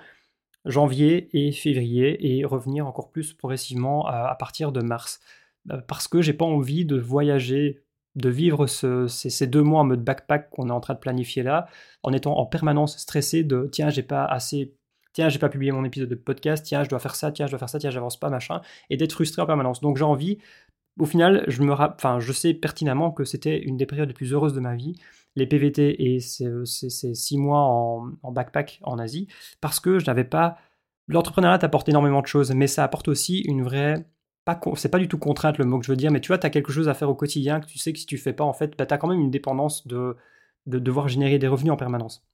janvier 0.66 1.28
et 1.32 1.52
février 1.52 2.38
et 2.38 2.44
revenir 2.44 2.86
encore 2.86 3.10
plus 3.10 3.32
progressivement 3.32 4.06
à, 4.06 4.34
partir 4.34 4.72
de 4.72 4.80
mars. 4.82 5.20
Euh, 5.70 5.80
parce 5.86 6.08
que 6.08 6.22
j'ai 6.22 6.32
pas 6.32 6.44
envie 6.44 6.84
de 6.84 6.98
voyager 6.98 7.82
de 8.14 8.30
vivre 8.30 8.66
ces, 8.66 9.46
deux 9.46 9.62
mois 9.62 9.80
en 9.80 9.84
mode 9.84 10.02
backpack 10.02 10.50
qu'on 10.50 10.68
est 10.68 10.72
en 10.72 10.80
train 10.80 10.94
de 10.94 10.98
planifier 10.98 11.42
là, 11.42 11.66
en 12.02 12.12
étant 12.12 12.38
en 12.38 12.46
permanence 12.46 12.96
stressé 12.96 13.44
de 13.44 13.68
tiens, 13.70 13.90
j'ai 13.90 14.02
pas 14.02 14.24
assez, 14.24 14.74
tiens, 15.12 15.28
j'ai 15.28 15.38
pas 15.38 15.50
publié 15.50 15.70
mon 15.70 15.84
épisode 15.84 16.08
de 16.08 16.14
podcast, 16.14 16.64
tiens, 16.64 16.82
je 16.82 16.88
dois 16.88 16.98
faire 16.98 17.14
ça, 17.14 17.30
tiens, 17.30 17.46
je 17.46 17.52
dois 17.52 17.58
faire 17.58 17.68
ça, 17.68 17.78
tiens, 17.78 17.90
j'avance 17.90 18.18
pas, 18.18 18.30
machin, 18.30 18.62
et 18.88 18.96
d'être 18.96 19.12
frustré 19.12 19.42
en 19.42 19.46
permanence. 19.46 19.82
Donc 19.82 19.98
j'ai 19.98 20.04
envie, 20.04 20.38
au 20.98 21.04
final, 21.04 21.44
je, 21.46 21.62
me 21.62 21.72
enfin, 21.72 22.18
je 22.18 22.32
sais 22.32 22.54
pertinemment 22.54 23.10
que 23.10 23.24
c'était 23.24 23.58
une 23.58 23.76
des 23.76 23.84
périodes 23.84 24.08
les 24.08 24.14
plus 24.14 24.32
heureuses 24.32 24.54
de 24.54 24.60
ma 24.60 24.74
vie, 24.74 24.94
les 25.36 25.46
PVT 25.46 26.14
et 26.14 26.20
ces, 26.20 26.64
six 26.64 27.38
mois 27.38 27.60
en, 27.60 28.32
backpack 28.32 28.80
en 28.82 28.98
Asie, 28.98 29.28
parce 29.60 29.80
que 29.80 29.98
je 29.98 30.06
n'avais 30.06 30.24
pas. 30.24 30.58
L'entrepreneuriat 31.08 31.58
t'apporte 31.58 31.88
énormément 31.88 32.20
de 32.20 32.26
choses, 32.26 32.52
mais 32.52 32.66
ça 32.66 32.82
apporte 32.82 33.08
aussi 33.08 33.40
une 33.42 33.62
vraie 33.62 34.06
c'est 34.76 34.90
pas 34.90 34.98
du 34.98 35.08
tout 35.08 35.18
contrainte 35.18 35.58
le 35.58 35.64
mot 35.64 35.78
que 35.80 35.86
je 35.86 35.90
veux 35.90 35.96
dire, 35.96 36.12
mais 36.12 36.20
tu 36.20 36.28
vois, 36.28 36.38
tu 36.38 36.46
as 36.46 36.50
quelque 36.50 36.70
chose 36.70 36.88
à 36.88 36.94
faire 36.94 37.10
au 37.10 37.16
quotidien 37.16 37.60
que 37.60 37.66
tu 37.66 37.78
sais 37.78 37.92
que 37.92 37.98
si 37.98 38.06
tu 38.06 38.16
fais 38.16 38.32
pas, 38.32 38.44
en 38.44 38.52
fait, 38.52 38.76
bah, 38.78 38.86
tu 38.86 38.94
as 38.94 38.98
quand 38.98 39.08
même 39.08 39.20
une 39.20 39.30
dépendance 39.30 39.86
de 39.88 40.16
devoir 40.66 41.08
générer 41.08 41.38
des 41.38 41.48
revenus 41.48 41.72
en 41.72 41.76
permanence. 41.76 42.24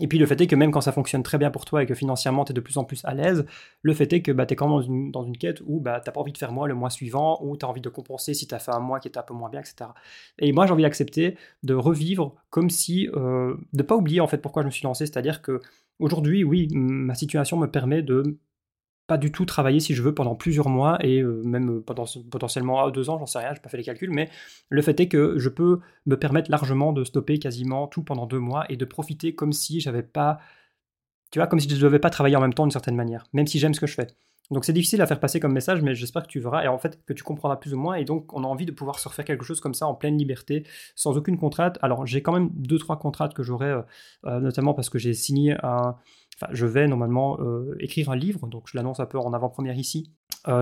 Et 0.00 0.08
puis 0.08 0.18
le 0.18 0.26
fait 0.26 0.40
est 0.40 0.46
que 0.48 0.56
même 0.56 0.72
quand 0.72 0.80
ça 0.80 0.90
fonctionne 0.90 1.22
très 1.22 1.38
bien 1.38 1.52
pour 1.52 1.64
toi 1.64 1.82
et 1.82 1.86
que 1.86 1.94
financièrement 1.94 2.44
tu 2.44 2.50
es 2.50 2.54
de 2.54 2.60
plus 2.60 2.78
en 2.78 2.84
plus 2.84 3.04
à 3.04 3.14
l'aise, 3.14 3.46
le 3.82 3.94
fait 3.94 4.12
est 4.12 4.22
que 4.22 4.32
bah, 4.32 4.44
tu 4.44 4.54
es 4.54 4.56
quand 4.56 4.66
même 4.66 5.12
dans 5.12 5.22
une, 5.22 5.36
quête 5.36 5.62
où 5.66 5.78
bah, 5.78 6.00
tu 6.00 6.08
n'as 6.08 6.12
pas 6.12 6.20
envie 6.20 6.32
de 6.32 6.38
faire 6.38 6.50
moi 6.50 6.66
le 6.66 6.74
mois 6.74 6.90
suivant, 6.90 7.38
ou 7.44 7.56
tu 7.56 7.64
as 7.64 7.68
envie 7.68 7.80
de 7.80 7.88
compenser 7.88 8.34
si 8.34 8.48
tu 8.48 8.54
as 8.54 8.58
fait 8.58 8.72
un 8.72 8.80
mois 8.80 8.98
qui 8.98 9.06
était 9.06 9.18
un 9.18 9.22
peu 9.22 9.34
moins 9.34 9.50
bien, 9.50 9.60
etc. 9.60 9.90
Et 10.40 10.52
moi 10.52 10.66
j'ai 10.66 10.72
envie 10.72 10.82
d'accepter 10.82 11.36
de 11.62 11.74
revivre 11.74 12.34
comme 12.50 12.70
si, 12.70 13.08
euh, 13.14 13.56
de 13.72 13.82
pas 13.84 13.96
oublier 13.96 14.20
en 14.20 14.26
fait 14.26 14.38
pourquoi 14.38 14.62
je 14.62 14.66
me 14.66 14.72
suis 14.72 14.82
lancé, 14.82 15.06
c'est-à-dire 15.06 15.42
que 15.42 15.60
aujourd'hui, 16.00 16.42
oui, 16.42 16.68
ma 16.72 17.14
situation 17.14 17.56
me 17.56 17.66
permet 17.70 18.02
de 18.02 18.38
pas 19.06 19.18
du 19.18 19.30
tout 19.30 19.44
travailler 19.44 19.80
si 19.80 19.94
je 19.94 20.02
veux 20.02 20.14
pendant 20.14 20.34
plusieurs 20.34 20.68
mois 20.68 20.96
et 21.04 21.20
euh, 21.20 21.42
même 21.44 21.82
pendant, 21.82 22.04
potentiellement 22.30 22.90
deux 22.90 23.10
ans, 23.10 23.18
j'en 23.18 23.26
sais 23.26 23.38
rien, 23.38 23.52
j'ai 23.54 23.60
pas 23.60 23.68
fait 23.68 23.76
les 23.76 23.84
calculs, 23.84 24.10
mais 24.10 24.30
le 24.70 24.82
fait 24.82 24.98
est 25.00 25.08
que 25.08 25.38
je 25.38 25.48
peux 25.48 25.80
me 26.06 26.18
permettre 26.18 26.50
largement 26.50 26.92
de 26.92 27.04
stopper 27.04 27.38
quasiment 27.38 27.86
tout 27.86 28.02
pendant 28.02 28.26
deux 28.26 28.38
mois 28.38 28.64
et 28.70 28.76
de 28.76 28.84
profiter 28.84 29.34
comme 29.34 29.52
si 29.52 29.80
j'avais 29.80 30.02
pas, 30.02 30.38
tu 31.30 31.38
vois, 31.38 31.46
comme 31.46 31.60
si 31.60 31.68
je 31.68 31.74
ne 31.74 31.80
devais 31.80 31.98
pas 31.98 32.10
travailler 32.10 32.36
en 32.36 32.40
même 32.40 32.54
temps 32.54 32.64
d'une 32.64 32.70
certaine 32.70 32.96
manière, 32.96 33.24
même 33.32 33.46
si 33.46 33.58
j'aime 33.58 33.74
ce 33.74 33.80
que 33.80 33.86
je 33.86 33.94
fais. 33.94 34.08
Donc 34.50 34.64
c'est 34.64 34.74
difficile 34.74 35.00
à 35.00 35.06
faire 35.06 35.20
passer 35.20 35.40
comme 35.40 35.52
message, 35.52 35.80
mais 35.80 35.94
j'espère 35.94 36.22
que 36.22 36.28
tu 36.28 36.38
verras 36.38 36.64
et 36.64 36.68
en 36.68 36.78
fait 36.78 37.02
que 37.06 37.14
tu 37.14 37.22
comprendras 37.22 37.56
plus 37.56 37.72
ou 37.72 37.78
moins. 37.78 37.94
Et 37.94 38.04
donc 38.04 38.32
on 38.34 38.44
a 38.44 38.46
envie 38.46 38.66
de 38.66 38.72
pouvoir 38.72 38.98
se 38.98 39.08
refaire 39.08 39.24
quelque 39.24 39.44
chose 39.44 39.60
comme 39.60 39.74
ça 39.74 39.86
en 39.86 39.94
pleine 39.94 40.18
liberté, 40.18 40.66
sans 40.94 41.16
aucune 41.16 41.38
contrainte. 41.38 41.78
Alors 41.80 42.06
j'ai 42.06 42.22
quand 42.22 42.32
même 42.32 42.50
deux 42.52 42.78
trois 42.78 42.98
contraintes 42.98 43.32
que 43.32 43.42
j'aurai, 43.42 43.70
euh, 43.70 43.82
euh, 44.26 44.40
notamment 44.40 44.74
parce 44.74 44.90
que 44.90 44.98
j'ai 44.98 45.14
signé 45.14 45.56
un, 45.62 45.96
enfin 46.36 46.52
je 46.52 46.66
vais 46.66 46.86
normalement 46.86 47.38
euh, 47.40 47.74
écrire 47.80 48.10
un 48.10 48.16
livre, 48.16 48.46
donc 48.46 48.64
je 48.66 48.76
l'annonce 48.76 49.00
un 49.00 49.06
peu 49.06 49.18
en 49.18 49.32
avant-première 49.32 49.78
ici. 49.78 50.12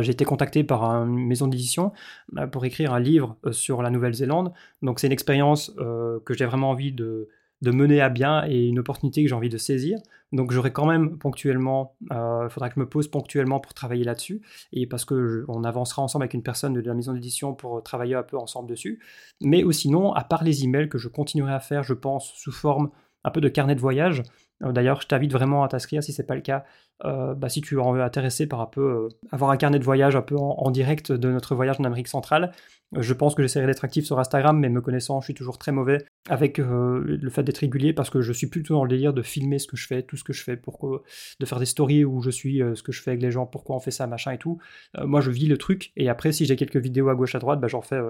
j'ai 0.00 0.12
été 0.12 0.24
contacté 0.24 0.62
par 0.62 0.84
une 0.84 1.26
maison 1.26 1.48
d'édition 1.48 1.92
pour 2.52 2.64
écrire 2.64 2.94
un 2.94 3.00
livre 3.00 3.36
sur 3.50 3.82
la 3.82 3.90
Nouvelle-Zélande. 3.90 4.52
Donc 4.82 5.00
c'est 5.00 5.08
une 5.08 5.12
expérience 5.12 5.72
que 6.24 6.34
j'ai 6.34 6.46
vraiment 6.46 6.70
envie 6.70 6.92
de 6.92 7.28
de 7.62 7.70
mener 7.70 8.00
à 8.00 8.08
bien 8.08 8.44
et 8.46 8.66
une 8.66 8.80
opportunité 8.80 9.22
que 9.22 9.28
j'ai 9.28 9.34
envie 9.34 9.48
de 9.48 9.56
saisir. 9.56 9.98
Donc 10.32 10.50
j'aurai 10.50 10.72
quand 10.72 10.86
même 10.86 11.18
ponctuellement, 11.18 11.94
il 12.02 12.16
euh, 12.16 12.48
faudra 12.48 12.68
que 12.68 12.74
je 12.74 12.80
me 12.80 12.88
pose 12.88 13.08
ponctuellement 13.08 13.60
pour 13.60 13.72
travailler 13.72 14.04
là-dessus, 14.04 14.42
et 14.72 14.86
parce 14.86 15.04
que 15.04 15.44
on 15.48 15.62
avancera 15.62 16.02
ensemble 16.02 16.24
avec 16.24 16.34
une 16.34 16.42
personne 16.42 16.72
de 16.72 16.80
la 16.80 16.94
maison 16.94 17.12
d'édition 17.12 17.54
pour 17.54 17.82
travailler 17.82 18.14
un 18.14 18.22
peu 18.22 18.36
ensemble 18.36 18.68
dessus. 18.68 19.00
Mais 19.40 19.62
ou 19.62 19.72
sinon, 19.72 20.12
à 20.12 20.24
part 20.24 20.42
les 20.42 20.64
emails 20.64 20.88
que 20.88 20.98
je 20.98 21.08
continuerai 21.08 21.52
à 21.52 21.60
faire, 21.60 21.82
je 21.82 21.94
pense, 21.94 22.32
sous 22.34 22.52
forme 22.52 22.90
un 23.24 23.30
peu 23.30 23.40
de 23.40 23.48
carnet 23.48 23.74
de 23.74 23.80
voyage. 23.80 24.22
Euh, 24.64 24.72
d'ailleurs, 24.72 25.02
je 25.02 25.06
t'invite 25.06 25.32
vraiment 25.32 25.64
à 25.64 25.68
t'inscrire 25.68 26.02
si 26.02 26.12
c'est 26.12 26.26
pas 26.26 26.34
le 26.34 26.40
cas. 26.40 26.64
Euh, 27.04 27.34
bah, 27.34 27.48
si 27.48 27.60
tu 27.60 27.78
es 27.78 28.00
intéressé 28.00 28.46
par 28.46 28.60
un 28.60 28.66
peu 28.66 29.08
avoir 29.30 29.50
un 29.50 29.56
carnet 29.56 29.78
de 29.78 29.84
voyage 29.84 30.16
un 30.16 30.22
peu 30.22 30.36
en 30.36 30.70
direct 30.70 31.12
de 31.12 31.30
notre 31.30 31.54
voyage 31.54 31.80
en 31.80 31.84
Amérique 31.84 32.08
centrale, 32.08 32.52
je 32.94 33.14
pense 33.14 33.34
que 33.34 33.42
j'essaierai 33.42 33.66
d'être 33.66 33.84
actif 33.84 34.04
sur 34.04 34.18
Instagram, 34.18 34.58
mais 34.58 34.68
me 34.68 34.82
connaissant, 34.82 35.20
je 35.20 35.26
suis 35.26 35.34
toujours 35.34 35.56
très 35.56 35.72
mauvais 35.72 36.04
avec 36.28 36.58
euh, 36.58 37.02
le 37.02 37.30
fait 37.30 37.42
d'être 37.42 37.58
régulier 37.58 37.94
parce 37.94 38.10
que 38.10 38.20
je 38.20 38.32
suis 38.32 38.48
plutôt 38.48 38.74
dans 38.74 38.84
le 38.84 38.90
délire 38.90 39.14
de 39.14 39.22
filmer 39.22 39.58
ce 39.58 39.66
que 39.66 39.76
je 39.76 39.86
fais, 39.86 40.02
tout 40.02 40.16
ce 40.16 40.24
que 40.24 40.34
je 40.34 40.42
fais, 40.42 40.56
de 40.56 41.46
faire 41.46 41.58
des 41.58 41.66
stories 41.66 42.04
où 42.04 42.20
je 42.20 42.30
suis, 42.30 42.62
euh, 42.62 42.74
ce 42.74 42.82
que 42.82 42.92
je 42.92 43.00
fais 43.00 43.12
avec 43.12 43.22
les 43.22 43.30
gens, 43.30 43.46
pourquoi 43.46 43.76
on 43.76 43.80
fait 43.80 43.90
ça, 43.90 44.06
machin 44.06 44.32
et 44.32 44.38
tout. 44.38 44.58
Euh, 44.98 45.06
moi, 45.06 45.22
je 45.22 45.30
vis 45.30 45.46
le 45.46 45.56
truc, 45.56 45.92
et 45.96 46.10
après, 46.10 46.32
si 46.32 46.44
j'ai 46.44 46.56
quelques 46.56 46.76
vidéos 46.76 47.08
à 47.08 47.14
gauche 47.14 47.34
à 47.34 47.38
droite, 47.38 47.60
bah, 47.60 47.68
j'en 47.68 47.80
fais 47.80 48.00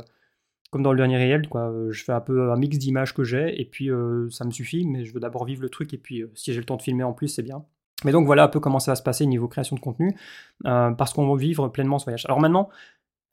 comme 0.72 0.82
dans 0.82 0.90
le 0.90 0.96
dernier 0.96 1.18
réel, 1.18 1.48
quoi. 1.48 1.72
Je 1.90 2.02
fais 2.02 2.12
un 2.12 2.20
peu 2.20 2.50
un 2.50 2.56
mix 2.56 2.78
d'images 2.78 3.14
que 3.14 3.22
j'ai, 3.22 3.60
et 3.60 3.64
puis 3.64 3.88
ça 4.30 4.44
me 4.44 4.50
suffit, 4.50 4.84
mais 4.84 5.04
je 5.04 5.14
veux 5.14 5.20
d'abord 5.20 5.44
vivre 5.44 5.62
le 5.62 5.68
truc, 5.68 5.94
et 5.94 5.98
puis 5.98 6.24
si 6.34 6.52
j'ai 6.52 6.58
le 6.58 6.64
temps 6.64 6.76
de 6.76 6.82
filmer 6.82 7.04
en 7.04 7.12
plus, 7.12 7.28
c'est 7.28 7.42
bien. 7.42 7.64
Mais 8.04 8.10
donc 8.10 8.26
voilà 8.26 8.42
un 8.42 8.48
peu 8.48 8.58
comment 8.58 8.80
ça 8.80 8.90
va 8.90 8.96
se 8.96 9.02
passer 9.04 9.26
niveau 9.26 9.46
création 9.46 9.76
de 9.76 9.80
contenu, 9.80 10.16
parce 10.64 11.12
qu'on 11.12 11.28
va 11.28 11.40
vivre 11.40 11.68
pleinement 11.68 12.00
ce 12.00 12.06
voyage. 12.06 12.24
Alors 12.26 12.40
maintenant, 12.40 12.68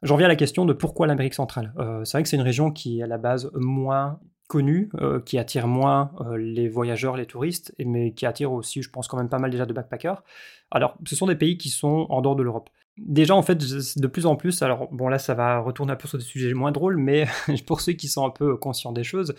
J'en 0.02 0.16
viens 0.16 0.28
à 0.28 0.30
la 0.30 0.36
question 0.38 0.66
de 0.66 0.74
pourquoi 0.74 1.08
l'Amérique 1.08 1.34
centrale. 1.34 1.74
Euh, 1.78 2.06
c'est 2.06 2.18
vrai 2.18 2.24
que 2.24 2.30
c'est 2.30 2.38
une 2.38 2.42
région 2.42 2.72
qui 2.72 3.00
est 3.00 3.04
à 3.04 3.08
la 3.08 3.18
base 3.18 3.52
moins 3.54 4.20
connue, 4.48 4.90
euh, 4.96 5.20
qui 5.20 5.38
attire 5.38 5.68
moins 5.68 6.12
euh, 6.22 6.38
les 6.38 6.70
voyageurs, 6.70 7.18
les 7.18 7.26
touristes, 7.26 7.76
mais 7.78 8.14
qui 8.14 8.26
attire 8.26 8.52
aussi, 8.52 8.82
je 8.82 8.90
pense, 8.90 9.08
quand 9.08 9.18
même 9.18 9.30
pas 9.30 9.40
mal 9.40 9.52
déjà 9.52 9.66
de 9.66 9.74
backpackers. 9.74 10.24
Alors, 10.72 10.98
ce 11.06 11.16
sont 11.16 11.28
des 11.28 11.36
pays 11.36 11.58
qui 11.58 11.70
sont 11.70 12.08
en 12.10 12.22
dehors 12.22 12.36
de 12.36 12.44
l'Europe. 12.44 12.70
Déjà, 13.02 13.36
en 13.36 13.42
fait, 13.42 13.56
de 13.56 14.08
plus 14.08 14.26
en 14.26 14.36
plus, 14.36 14.62
alors 14.62 14.90
bon, 14.92 15.08
là, 15.08 15.20
ça 15.20 15.34
va 15.34 15.60
retourner 15.60 15.94
un 15.94 15.96
peu 15.96 16.08
sur 16.08 16.18
des 16.18 16.24
sujets 16.24 16.54
moins 16.54 16.72
drôles, 16.72 16.98
mais 16.98 17.26
pour 17.66 17.82
ceux 17.82 17.94
qui 17.94 18.08
sont 18.08 18.26
un 18.26 18.30
peu 18.30 18.58
conscients 18.58 18.92
des 18.92 19.04
choses, 19.04 19.36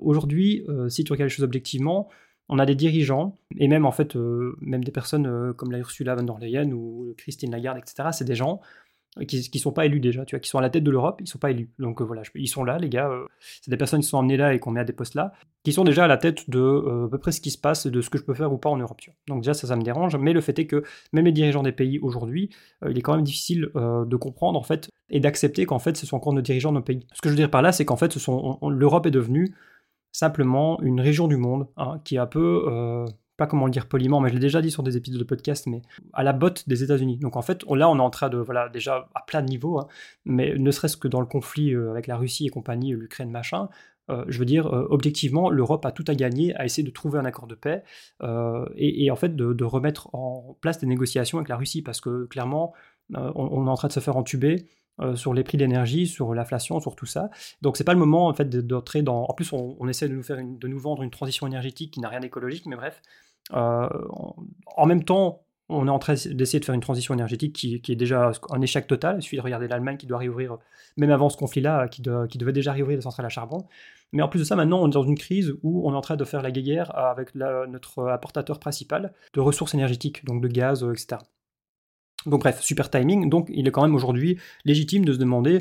aujourd'hui, 0.00 0.64
si 0.88 1.02
tu 1.04 1.12
regardes 1.12 1.28
les 1.28 1.34
choses 1.34 1.44
objectivement, 1.44 2.08
on 2.48 2.58
a 2.58 2.66
des 2.66 2.74
dirigeants, 2.74 3.38
et 3.56 3.66
même 3.66 3.86
en 3.86 3.92
fait, 3.92 4.14
même 4.60 4.84
des 4.84 4.92
personnes 4.92 5.52
comme 5.54 5.72
la 5.72 5.78
Ursula 5.78 6.14
von 6.14 6.22
der 6.22 6.38
Leyen 6.38 6.70
ou 6.72 7.14
Christine 7.18 7.50
Lagarde, 7.50 7.78
etc., 7.78 8.10
c'est 8.12 8.24
des 8.24 8.34
gens 8.34 8.60
qui 9.26 9.50
ne 9.52 9.58
sont 9.58 9.72
pas 9.72 9.84
élus 9.84 10.00
déjà, 10.00 10.24
tu 10.24 10.34
vois, 10.34 10.40
qui 10.40 10.48
sont 10.48 10.58
à 10.58 10.62
la 10.62 10.70
tête 10.70 10.84
de 10.84 10.90
l'Europe, 10.90 11.20
ils 11.20 11.28
sont 11.28 11.38
pas 11.38 11.50
élus. 11.50 11.70
Donc 11.78 12.00
euh, 12.00 12.04
voilà, 12.04 12.22
ils 12.34 12.48
sont 12.48 12.64
là, 12.64 12.78
les 12.78 12.88
gars, 12.88 13.10
euh, 13.10 13.26
c'est 13.60 13.70
des 13.70 13.76
personnes 13.76 14.00
qui 14.00 14.06
sont 14.06 14.16
emmenées 14.16 14.38
là 14.38 14.54
et 14.54 14.58
qu'on 14.58 14.70
met 14.70 14.80
à 14.80 14.84
des 14.84 14.94
postes 14.94 15.14
là, 15.14 15.32
qui 15.64 15.72
sont 15.72 15.84
déjà 15.84 16.04
à 16.04 16.06
la 16.06 16.16
tête 16.16 16.48
de 16.48 16.58
euh, 16.58 17.06
à 17.06 17.08
peu 17.10 17.18
près 17.18 17.30
ce 17.30 17.42
qui 17.42 17.50
se 17.50 17.58
passe, 17.58 17.86
de 17.86 18.00
ce 18.00 18.08
que 18.08 18.16
je 18.16 18.24
peux 18.24 18.32
faire 18.32 18.50
ou 18.52 18.56
pas 18.56 18.70
en 18.70 18.78
Europe. 18.78 18.98
Tu 19.00 19.10
vois. 19.10 19.16
Donc 19.28 19.42
déjà, 19.42 19.52
ça, 19.52 19.66
ça 19.66 19.76
me 19.76 19.82
dérange, 19.82 20.16
mais 20.16 20.32
le 20.32 20.40
fait 20.40 20.58
est 20.58 20.66
que 20.66 20.82
même 21.12 21.26
les 21.26 21.32
dirigeants 21.32 21.62
des 21.62 21.72
pays 21.72 21.98
aujourd'hui, 21.98 22.50
il 22.88 22.96
est 22.96 23.02
quand 23.02 23.14
même 23.14 23.24
difficile 23.24 23.68
de 23.74 24.16
comprendre 24.16 24.58
en 24.58 24.62
fait 24.62 24.88
et 25.10 25.20
d'accepter 25.20 25.66
qu'en 25.66 25.78
fait 25.78 25.96
ce 25.96 26.06
sont 26.06 26.16
encore 26.16 26.32
nos 26.32 26.40
dirigeants 26.40 26.70
de 26.70 26.76
nos 26.76 26.82
pays. 26.82 27.06
Ce 27.12 27.20
que 27.20 27.28
je 27.28 27.34
veux 27.34 27.36
dire 27.36 27.50
par 27.50 27.62
là, 27.62 27.72
c'est 27.72 27.84
qu'en 27.84 27.96
fait, 27.96 28.16
l'Europe 28.62 29.06
est 29.06 29.10
devenue 29.10 29.54
simplement 30.10 30.80
une 30.82 31.00
région 31.00 31.28
du 31.28 31.36
monde 31.36 31.68
hein, 31.76 32.00
qui 32.04 32.16
est 32.16 32.18
un 32.18 32.26
peu 32.26 33.06
pas 33.36 33.46
comment 33.46 33.66
le 33.66 33.72
dire 33.72 33.86
poliment, 33.86 34.20
mais 34.20 34.28
je 34.28 34.34
l'ai 34.34 34.40
déjà 34.40 34.60
dit 34.60 34.70
sur 34.70 34.82
des 34.82 34.96
épisodes 34.96 35.18
de 35.18 35.24
podcast, 35.24 35.66
mais 35.66 35.82
à 36.12 36.22
la 36.22 36.32
botte 36.32 36.68
des 36.68 36.82
États-Unis. 36.84 37.18
Donc 37.18 37.36
en 37.36 37.42
fait, 37.42 37.64
là, 37.70 37.88
on 37.88 37.96
est 37.96 38.00
en 38.00 38.10
train 38.10 38.28
de, 38.28 38.38
voilà, 38.38 38.68
déjà 38.68 39.08
à 39.14 39.22
plein 39.22 39.42
de 39.42 39.48
niveaux, 39.48 39.78
hein, 39.78 39.88
mais 40.24 40.54
ne 40.56 40.70
serait-ce 40.70 40.96
que 40.96 41.08
dans 41.08 41.20
le 41.20 41.26
conflit 41.26 41.74
euh, 41.74 41.90
avec 41.90 42.06
la 42.06 42.16
Russie 42.16 42.46
et 42.46 42.50
compagnie, 42.50 42.92
l'Ukraine, 42.92 43.30
machin, 43.30 43.68
euh, 44.10 44.24
je 44.28 44.38
veux 44.38 44.44
dire, 44.44 44.66
euh, 44.66 44.86
objectivement, 44.90 45.48
l'Europe 45.48 45.86
a 45.86 45.92
tout 45.92 46.04
à 46.08 46.14
gagner 46.14 46.54
à 46.56 46.64
essayer 46.64 46.82
de 46.82 46.90
trouver 46.90 47.18
un 47.18 47.24
accord 47.24 47.46
de 47.46 47.54
paix 47.54 47.84
et, 48.76 49.10
en 49.10 49.16
fait 49.16 49.34
de, 49.34 49.64
remettre 49.64 50.14
en 50.14 50.56
place 50.60 50.78
des 50.78 50.86
négociations 50.86 51.38
avec 51.38 51.48
la 51.48 51.56
Russie, 51.56 51.82
parce 51.82 52.00
que 52.00 52.26
clairement, 52.26 52.74
on, 53.14 53.66
est 53.66 53.70
en 53.70 53.74
train 53.74 53.88
de 53.88 53.92
se 53.92 54.00
faire 54.00 54.16
entuber. 54.16 54.66
Sur 55.14 55.34
les 55.34 55.42
prix 55.42 55.58
d'énergie, 55.58 56.06
sur 56.06 56.34
l'inflation, 56.34 56.78
sur 56.80 56.94
tout 56.94 57.06
ça. 57.06 57.30
Donc 57.60 57.76
c'est 57.76 57.84
pas 57.84 57.94
le 57.94 57.98
moment 57.98 58.28
en 58.28 58.34
fait 58.34 58.48
d'entrer 58.48 59.02
dans. 59.02 59.24
En 59.24 59.34
plus, 59.34 59.52
on, 59.52 59.88
essaie 59.88 60.08
de 60.08 60.14
nous 60.14 60.22
faire 60.22 60.38
de 60.38 60.68
nous 60.68 60.78
vendre 60.78 61.02
une 61.02 61.10
transition 61.10 61.46
énergétique 61.46 61.94
qui 61.94 62.00
n'a 62.00 62.08
rien 62.08 62.20
d'écologique, 62.20 62.66
mais 62.66 62.76
bref, 62.76 63.00
euh, 63.52 63.88
en 64.76 64.86
même 64.86 65.04
temps, 65.04 65.42
on 65.68 65.86
est 65.86 65.90
en 65.90 65.98
train 65.98 66.14
d'essayer 66.14 66.60
de 66.60 66.64
faire 66.64 66.74
une 66.74 66.80
transition 66.80 67.14
énergétique 67.14 67.54
qui, 67.54 67.74
est 67.74 67.96
déjà 67.96 68.32
un 68.50 68.60
échec 68.60 68.86
total. 68.86 69.16
Il 69.18 69.22
suffit 69.22 69.36
de 69.36 69.42
regarder 69.42 69.68
l'Allemagne 69.68 69.96
qui 69.96 70.06
doit 70.06 70.18
réouvrir, 70.18 70.58
même 70.96 71.10
avant 71.10 71.28
ce 71.28 71.36
conflit-là, 71.36 71.88
qui, 71.88 72.02
devait 72.02 72.52
déjà 72.52 72.72
réouvrir 72.72 72.96
les 72.96 73.02
centrales 73.02 73.26
à 73.26 73.30
charbon. 73.30 73.66
Mais 74.12 74.22
en 74.22 74.28
plus 74.28 74.40
de 74.40 74.44
ça, 74.44 74.56
maintenant, 74.56 74.82
on 74.82 74.88
est 74.88 74.92
dans 74.92 75.02
une 75.02 75.16
crise 75.16 75.54
où 75.62 75.88
on 75.88 75.92
est 75.94 75.96
en 75.96 76.02
train 76.02 76.16
de 76.16 76.24
faire 76.24 76.42
la 76.42 76.50
guerre 76.50 76.94
avec 76.94 77.34
notre 77.34 78.08
apportateur 78.08 78.58
principal 78.58 79.14
de 79.32 79.40
ressources 79.40 79.74
énergétiques, 79.74 80.24
donc 80.26 80.42
de 80.42 80.48
gaz, 80.48 80.84
euh, 80.84 80.92
etc. 80.92 81.22
Donc 82.26 82.40
bref, 82.40 82.60
super 82.60 82.90
timing. 82.90 83.28
Donc 83.28 83.48
il 83.52 83.66
est 83.66 83.70
quand 83.70 83.82
même 83.82 83.94
aujourd'hui 83.94 84.38
légitime 84.64 85.04
de 85.04 85.12
se 85.12 85.18
demander 85.18 85.60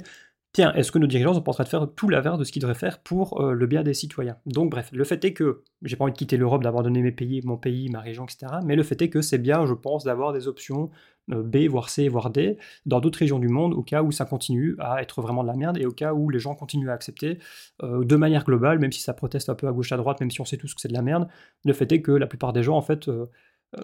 tiens, 0.54 0.74
est-ce 0.74 0.92
que 0.92 1.00
nos 1.00 1.08
dirigeants 1.08 1.34
sont 1.34 1.50
en 1.50 1.54
train 1.54 1.64
de 1.64 1.70
faire 1.70 1.88
tout 1.96 2.10
l'inverse 2.10 2.38
de 2.38 2.44
ce 2.44 2.52
qu'ils 2.52 2.62
devraient 2.62 2.76
faire 2.76 3.00
pour 3.00 3.42
euh, 3.42 3.54
le 3.54 3.68
bien 3.68 3.84
des 3.84 3.94
citoyens? 3.94 4.38
Donc 4.46 4.72
bref, 4.72 4.90
le 4.92 5.04
fait 5.04 5.24
est 5.24 5.34
que, 5.34 5.64
j'ai 5.84 5.96
pas 5.96 6.04
envie 6.04 6.14
de 6.14 6.18
quitter 6.18 6.38
l'Europe, 6.38 6.64
d'abandonner 6.64 7.02
mes 7.02 7.12
pays, 7.12 7.42
mon 7.44 7.58
pays, 7.58 7.90
ma 7.90 8.02
région, 8.02 8.26
etc. 8.26 8.54
Mais 8.66 8.76
le 8.76 8.84
fait 8.84 9.02
est 9.02 9.10
que 9.10 9.22
c'est 9.22 9.38
bien, 9.38 9.66
je 9.66 9.74
pense, 9.74 10.04
d'avoir 10.04 10.34
des 10.34 10.48
options 10.48 10.90
euh, 11.32 11.42
B, 11.42 11.70
voire 11.70 11.90
C, 11.90 12.10
voire 12.10 12.30
D, 12.30 12.58
dans 12.86 13.00
d'autres 13.00 13.20
régions 13.20 13.40
du 13.40 13.48
monde, 13.48 13.74
au 13.74 13.84
cas 13.84 14.04
où 14.04 14.12
ça 14.12 14.26
continue 14.26 14.76
à 14.80 15.02
être 15.02 15.22
vraiment 15.22 15.44
de 15.44 15.48
la 15.48 15.56
merde, 15.56 15.78
et 15.78 15.86
au 15.86 15.92
cas 15.92 16.14
où 16.14 16.30
les 16.30 16.40
gens 16.40 16.56
continuent 16.56 16.90
à 16.90 16.94
accepter, 16.94 17.40
euh, 17.84 18.04
de 18.04 18.16
manière 18.16 18.44
globale, 18.44 18.80
même 18.80 18.92
si 18.92 19.02
ça 19.02 19.14
proteste 19.14 19.50
un 19.50 19.56
peu 19.56 19.68
à 19.68 19.72
gauche 19.72 19.92
à 19.92 19.98
droite, 19.98 20.20
même 20.20 20.32
si 20.32 20.42
on 20.42 20.46
sait 20.46 20.58
tous 20.58 20.74
que 20.74 20.82
c'est 20.82 20.90
de 20.90 20.94
la 20.94 21.02
merde, 21.02 21.28
le 21.64 21.74
fait 21.74 21.92
est 21.92 22.02
que 22.02 22.12
la 22.12 22.28
plupart 22.28 22.52
des 22.54 22.64
gens, 22.64 22.76
en 22.76 22.82
fait, 22.82 23.10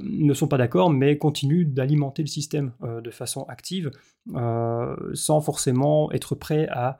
ne 0.01 0.33
sont 0.33 0.47
pas 0.47 0.57
d'accord, 0.57 0.89
mais 0.89 1.17
continuent 1.17 1.65
d'alimenter 1.65 2.21
le 2.21 2.27
système 2.27 2.73
euh, 2.83 3.01
de 3.01 3.11
façon 3.11 3.43
active, 3.43 3.91
euh, 4.35 4.95
sans 5.13 5.41
forcément 5.41 6.11
être 6.11 6.35
prêt 6.35 6.67
à 6.69 6.97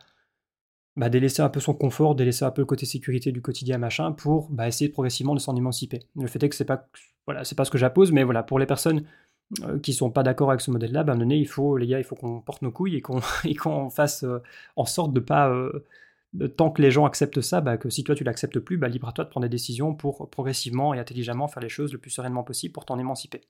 bah, 0.96 1.10
délaisser 1.10 1.42
un 1.42 1.50
peu 1.50 1.60
son 1.60 1.74
confort, 1.74 2.16
délaisser 2.16 2.46
un 2.46 2.52
peu 2.52 2.62
le 2.62 2.66
côté 2.66 2.86
sécurité 2.86 3.32
du 3.32 3.42
quotidien, 3.42 3.78
machin, 3.78 4.12
pour 4.12 4.50
bah, 4.50 4.68
essayer 4.68 4.90
progressivement 4.90 5.36
de 5.36 5.40
s'en 5.40 5.56
émanciper. 5.56 6.00
Le 6.16 6.28
fait 6.28 6.42
est 6.42 6.50
que 6.50 6.56
c'est 6.56 6.66
pas, 6.66 6.88
voilà, 7.26 7.44
pas 7.56 7.66
ce 7.66 7.72
que 7.72 7.78
j'appose, 7.78 8.12
mais 8.12 8.24
voilà, 8.24 8.44
pour 8.44 8.60
les 8.60 8.66
personnes 8.66 9.04
qui 9.82 9.94
sont 9.94 10.12
pas 10.12 10.24
d'accord 10.24 10.50
avec 10.50 10.60
ce 10.60 10.72
modèle-là, 10.72 11.04
ben, 11.04 11.30
il 11.32 11.48
faut, 11.48 11.78
les 11.78 11.88
gars, 11.88 12.00
il 12.00 12.04
faut 12.04 12.16
qu'on 12.16 12.42
porte 12.42 12.62
nos 12.62 12.72
couilles 12.72 12.98
et 12.98 13.02
qu'on, 13.02 13.22
qu'on 13.62 13.90
fasse 13.90 14.26
en 14.76 14.86
sorte 14.86 15.14
de 15.14 15.22
pas 15.22 15.54
tant 16.56 16.72
que 16.72 16.82
les 16.82 16.92
gens 16.92 17.06
acceptent 17.06 17.42
ça, 17.42 17.62
bah, 17.62 17.78
que 17.78 17.90
si 17.90 18.04
toi 18.04 18.16
tu 18.16 18.24
l'acceptes 18.24 18.60
plus, 18.60 18.78
bah, 18.78 18.88
libre 18.88 19.08
à 19.08 19.12
toi 19.12 19.24
de 19.24 19.30
prendre 19.30 19.46
des 19.46 19.50
décisions 19.50 19.96
pour 19.96 20.30
progressivement 20.30 20.94
et 20.94 21.00
intelligemment 21.00 21.48
faire 21.48 21.64
les 21.64 21.70
choses 21.70 21.94
le 21.94 22.00
plus 22.00 22.12
sereinement 22.12 22.44
possible 22.44 22.74
pour 22.74 22.86
t'en 22.86 23.00
émanciper. 23.00 23.42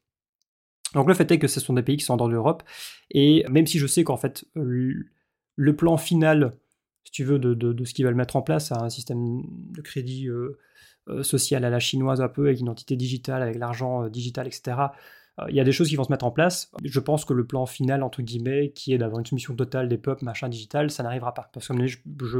Donc 0.93 1.07
le 1.07 1.13
fait 1.13 1.29
est 1.31 1.39
que 1.39 1.47
ce 1.47 1.59
sont 1.59 1.73
des 1.73 1.83
pays 1.83 1.97
qui 1.97 2.05
sont 2.05 2.17
dans 2.17 2.27
l'Europe, 2.27 2.63
et 3.11 3.43
même 3.49 3.67
si 3.67 3.77
je 3.77 3.87
sais 3.87 4.03
qu'en 4.03 4.17
fait 4.17 4.45
le 4.55 5.75
plan 5.75 5.97
final, 5.97 6.57
si 7.03 7.11
tu 7.11 7.23
veux, 7.23 7.39
de, 7.39 7.85
ce 7.85 7.93
qu'ils 7.93 8.05
veulent 8.05 8.15
mettre 8.15 8.35
en 8.35 8.41
place, 8.41 8.71
un 8.71 8.89
système 8.89 9.41
de 9.71 9.81
crédit 9.81 10.27
euh, 10.27 10.57
euh, 11.09 11.23
social 11.23 11.63
à 11.63 11.69
la 11.69 11.79
chinoise 11.79 12.21
un 12.21 12.27
peu, 12.27 12.47
avec 12.47 12.59
une 12.59 12.65
identité 12.65 12.95
digitale, 12.95 13.41
avec 13.41 13.57
l'argent 13.57 14.03
euh, 14.03 14.09
digital, 14.09 14.45
etc., 14.45 14.77
il 15.49 15.55
y 15.55 15.59
a 15.59 15.63
des 15.63 15.71
choses 15.71 15.89
qui 15.89 15.95
vont 15.95 16.03
se 16.03 16.11
mettre 16.11 16.25
en 16.25 16.31
place. 16.31 16.71
Je 16.83 16.99
pense 16.99 17.25
que 17.25 17.33
le 17.33 17.45
plan 17.45 17.65
final, 17.65 18.03
entre 18.03 18.21
guillemets, 18.21 18.71
qui 18.71 18.93
est 18.93 18.97
d'avoir 18.97 19.19
une 19.19 19.25
soumission 19.25 19.55
totale 19.55 19.87
des 19.87 19.97
peuples, 19.97 20.25
machin 20.25 20.49
digital, 20.49 20.89
ça 20.89 21.03
n'arrivera 21.03 21.33
pas. 21.33 21.49
Parce 21.53 21.67
que 21.67 21.85
je, 21.85 21.97
je, 22.23 22.39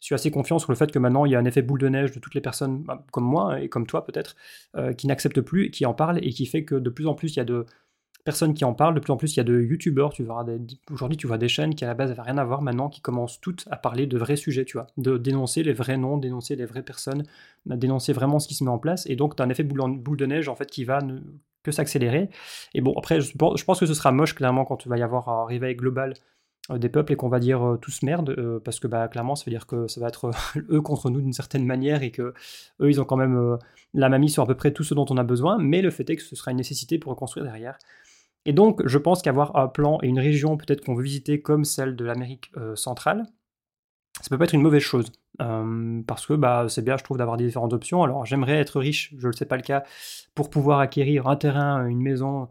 suis 0.00 0.14
assez 0.14 0.30
confiant 0.30 0.58
sur 0.58 0.72
le 0.72 0.76
fait 0.76 0.90
que 0.90 0.98
maintenant, 0.98 1.26
il 1.26 1.32
y 1.32 1.36
a 1.36 1.38
un 1.38 1.44
effet 1.44 1.62
boule 1.62 1.80
de 1.80 1.88
neige 1.88 2.12
de 2.12 2.18
toutes 2.18 2.34
les 2.34 2.40
personnes, 2.40 2.82
bah, 2.82 3.04
comme 3.12 3.24
moi 3.24 3.60
et 3.60 3.68
comme 3.68 3.86
toi 3.86 4.04
peut-être, 4.04 4.34
euh, 4.76 4.92
qui 4.94 5.06
n'acceptent 5.06 5.42
plus, 5.42 5.70
qui 5.70 5.86
en 5.86 5.94
parlent 5.94 6.18
et 6.22 6.30
qui 6.30 6.46
fait 6.46 6.64
que 6.64 6.74
de 6.74 6.90
plus 6.90 7.06
en 7.06 7.14
plus, 7.14 7.34
il 7.34 7.36
y 7.36 7.40
a 7.40 7.44
de 7.44 7.66
personnes 8.24 8.54
qui 8.54 8.64
en 8.64 8.74
parlent. 8.74 8.94
De 8.94 9.00
plus 9.00 9.12
en 9.12 9.16
plus, 9.16 9.34
il 9.34 9.38
y 9.38 9.40
a 9.40 9.44
de 9.44 9.60
youtubeurs. 9.60 10.12
Aujourd'hui, 10.90 11.16
tu 11.16 11.26
vois 11.26 11.38
des 11.38 11.48
chaînes 11.48 11.74
qui 11.74 11.84
à 11.84 11.88
la 11.88 11.94
base 11.94 12.10
n'avaient 12.10 12.22
rien 12.22 12.38
à 12.38 12.44
voir 12.44 12.62
maintenant, 12.62 12.88
qui 12.88 13.00
commencent 13.00 13.40
toutes 13.40 13.66
à 13.70 13.76
parler 13.76 14.06
de 14.06 14.18
vrais 14.18 14.36
sujets, 14.36 14.64
tu 14.64 14.76
vois, 14.76 14.86
de 14.96 15.18
dénoncer 15.18 15.62
les 15.62 15.72
vrais 15.72 15.96
noms, 15.96 16.18
dénoncer 16.18 16.56
les 16.56 16.66
vraies 16.66 16.82
personnes, 16.82 17.24
dénoncer 17.66 18.12
vraiment 18.12 18.38
ce 18.38 18.48
qui 18.48 18.54
se 18.54 18.64
met 18.64 18.70
en 18.70 18.78
place. 18.78 19.06
Et 19.06 19.16
donc, 19.16 19.36
tu 19.36 19.42
as 19.42 19.46
un 19.46 19.50
effet 19.50 19.64
boule, 19.64 20.16
de 20.16 20.26
neige 20.26 20.48
en 20.48 20.54
fait 20.54 20.70
qui 20.70 20.84
va 20.84 21.00
que 21.62 21.70
s'accélérer. 21.70 22.28
Et 22.74 22.80
bon, 22.80 22.94
après, 22.96 23.20
je, 23.20 23.36
pense 23.36 23.80
que 23.80 23.86
ce 23.86 23.94
sera 23.94 24.12
moche 24.12 24.34
clairement 24.34 24.64
quand 24.64 24.76
tu 24.76 24.88
vas 24.88 24.98
y 24.98 25.02
avoir 25.02 25.28
un 25.28 25.44
réveil 25.44 25.76
global 25.76 26.14
euh, 26.70 26.78
des 26.78 26.88
peuples 26.88 27.12
et 27.12 27.16
qu'on 27.16 27.28
va 27.28 27.40
dire 27.40 27.62
euh, 27.62 27.76
tous 27.76 28.02
merde, 28.02 28.30
euh, 28.30 28.60
parce 28.60 28.80
que 28.80 28.86
bah, 28.86 29.08
clairement, 29.08 29.36
ça 29.36 29.44
veut 29.46 29.50
dire 29.50 29.66
que 29.66 29.86
ça 29.86 30.00
va 30.00 30.08
être 30.08 30.30
eux 30.70 30.80
contre 30.80 31.10
nous 31.10 31.20
d'une 31.20 31.32
certaine 31.32 31.64
manière 31.64 32.02
et 32.02 32.10
que 32.10 32.34
eux, 32.80 32.90
ils 32.90 33.00
ont 33.00 33.04
quand 33.04 33.16
même 33.16 33.58
la 33.94 34.08
mamie 34.08 34.30
sur 34.30 34.42
à 34.42 34.46
peu 34.46 34.54
près 34.54 34.72
tout 34.72 34.84
ce 34.84 34.94
dont 34.94 35.06
on 35.10 35.16
a 35.16 35.24
besoin, 35.24 35.58
mais 35.58 35.82
le 35.82 35.90
fait 35.90 36.08
est 36.10 36.16
que 36.16 36.22
ce 36.22 36.36
sera 36.36 36.50
une 36.50 36.56
nécessité 36.56 36.98
pour 36.98 37.10
reconstruire 37.12 37.44
derrière. 37.44 37.78
Et 38.44 38.52
donc, 38.52 38.86
je 38.86 38.98
pense 38.98 39.22
qu'avoir 39.22 39.56
un 39.56 39.68
plan 39.68 39.98
et 40.02 40.08
une 40.08 40.18
région 40.18 40.56
peut-être 40.56 40.84
qu'on 40.84 40.94
veut 40.94 41.04
visiter 41.04 41.40
comme 41.40 41.64
celle 41.64 41.96
de 41.96 42.04
l'Amérique 42.04 42.52
centrale, 42.74 43.24
ça 44.20 44.28
peut 44.28 44.38
pas 44.38 44.44
être 44.44 44.54
une 44.54 44.62
mauvaise 44.62 44.82
chose. 44.82 45.12
parce 45.38 46.26
que 46.26 46.34
bah, 46.34 46.66
c'est 46.68 46.82
bien, 46.82 46.96
je 46.96 47.04
trouve, 47.04 47.18
d'avoir 47.18 47.36
différentes 47.36 47.72
options. 47.72 48.02
Alors, 48.02 48.26
j'aimerais 48.26 48.58
être 48.58 48.78
riche, 48.80 49.14
je 49.18 49.28
ne 49.28 49.32
sais 49.32 49.46
pas 49.46 49.56
le 49.56 49.62
cas, 49.62 49.84
pour 50.34 50.50
pouvoir 50.50 50.80
acquérir 50.80 51.28
un 51.28 51.36
terrain, 51.36 51.86
une 51.86 52.00
maison, 52.00 52.48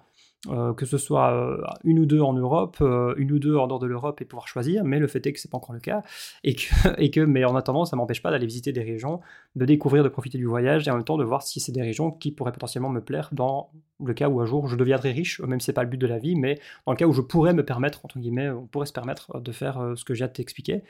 euh, 0.48 0.74
que 0.74 0.88
ce 0.88 0.98
soit 0.98 1.32
euh, 1.34 1.62
une 1.84 2.00
ou 2.00 2.08
deux 2.08 2.20
en 2.20 2.34
Europe, 2.34 2.78
euh, 2.82 3.14
une 3.18 3.32
ou 3.32 3.38
deux 3.38 3.56
en 3.58 3.68
dehors 3.68 3.78
de 3.78 3.86
l'Europe 3.86 4.22
et 4.22 4.26
pouvoir 4.26 4.48
choisir, 4.48 4.84
mais 4.84 4.98
le 4.98 5.06
fait 5.06 5.24
est 5.28 5.34
que 5.34 5.40
c'est 5.40 5.52
pas 5.52 5.58
encore 5.58 5.74
le 5.74 5.80
cas, 5.80 6.02
et 6.44 6.56
que, 6.56 7.20
mais 7.20 7.46
en 7.46 7.56
attendant, 7.56 7.86
ça 7.86 7.96
m'empêche 7.96 8.24
pas 8.24 8.32
d'aller 8.32 8.48
visiter 8.48 8.72
des 8.72 8.82
régions, 8.82 9.20
de 9.56 9.66
découvrir, 9.66 10.04
de 10.04 10.10
profiter 10.10 10.40
du 10.40 10.48
voyage, 10.48 10.88
et 10.88 10.92
en 10.92 10.96
même 10.96 11.04
temps 11.04 11.18
de 11.18 11.24
voir 11.24 11.44
si 11.44 11.60
c'est 11.60 11.72
des 11.72 11.84
régions 11.84 12.10
qui 12.12 12.32
pourraient 12.32 12.52
potentiellement 12.52 12.90
me 12.90 13.02
plaire 13.02 13.30
dans 13.34 13.70
le 14.04 14.14
cas 14.16 14.30
où 14.30 14.42
un 14.42 14.46
jour 14.48 14.68
je 14.68 14.76
deviendrai 14.76 15.12
riche, 15.12 15.40
même 15.42 15.60
si 15.60 15.68
c'est 15.68 15.74
pas 15.74 15.84
le 15.84 15.90
but 15.90 16.00
de 16.00 16.08
la 16.08 16.18
vie, 16.18 16.36
mais 16.36 16.60
dans 16.88 16.94
le 16.94 16.98
cas 16.98 17.06
où 17.06 17.14
je 17.14 17.22
pourrais 17.22 17.54
me 17.54 17.64
permettre, 17.64 18.04
entre 18.04 18.18
guillemets, 18.18 18.50
on 18.50 18.66
pourrait 18.66 18.88
se 18.88 18.94
permettre 18.94 19.40
de 19.40 19.52
faire 19.52 19.94
ce 19.96 20.04
que 20.04 20.16
j'ai 20.16 20.26
à 20.26 20.28
t'expliquer. 20.28 20.82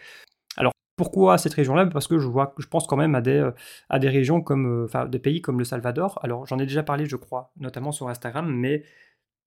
Alors, 0.55 0.71
pourquoi 0.95 1.37
cette 1.37 1.55
région-là? 1.55 1.87
Parce 1.87 2.07
que 2.07 2.19
je 2.19 2.27
vois, 2.27 2.53
je 2.57 2.67
pense 2.67 2.87
quand 2.87 2.95
même 2.95 3.15
à 3.15 3.21
des, 3.21 3.49
à 3.89 3.99
des 3.99 4.07
régions 4.07 4.41
comme, 4.41 4.85
enfin, 4.85 5.07
des 5.07 5.19
pays 5.19 5.41
comme 5.41 5.59
le 5.59 5.65
Salvador. 5.65 6.19
Alors, 6.23 6.45
j'en 6.45 6.57
ai 6.57 6.65
déjà 6.65 6.83
parlé, 6.83 7.05
je 7.05 7.17
crois, 7.17 7.51
notamment 7.59 7.91
sur 7.91 8.07
Instagram, 8.07 8.49
mais 8.49 8.83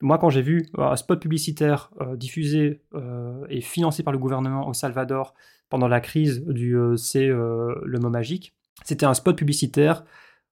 moi, 0.05 0.19
quand 0.19 0.29
j'ai 0.29 0.43
vu 0.43 0.67
euh, 0.79 0.83
un 0.83 0.97
spot 0.97 1.19
publicitaire 1.19 1.91
euh, 2.03 2.15
diffusé 2.15 2.83
euh, 2.95 3.47
et 3.49 3.63
financé 3.63 4.03
par 4.03 4.13
le 4.13 4.19
gouvernement 4.19 4.69
au 4.69 4.75
Salvador 4.75 5.35
pendant 5.71 5.89
la 5.89 6.01
crise 6.01 6.45
du 6.45 6.77
C'est 6.99 7.27
le 7.27 7.99
mot 7.99 8.11
magique, 8.11 8.55
c'était 8.85 9.07
un 9.07 9.15
spot 9.15 9.37
publicitaire 9.37 10.05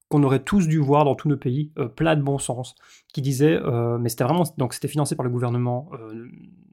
qu'on 0.09 0.23
aurait 0.23 0.43
tous 0.43 0.67
dû 0.67 0.79
voir 0.79 1.05
dans 1.05 1.15
tous 1.15 1.29
nos 1.29 1.37
pays, 1.37 1.71
plein 1.95 2.15
de 2.15 2.21
bon 2.21 2.39
sens, 2.39 2.75
qui 3.13 3.21
disait, 3.21 3.57
mais 3.99 4.09
c'était 4.09 4.25
vraiment, 4.25 4.43
donc 4.57 4.73
c'était 4.73 4.89
financé 4.89 5.15
par 5.15 5.23
le 5.23 5.29
gouvernement 5.29 5.91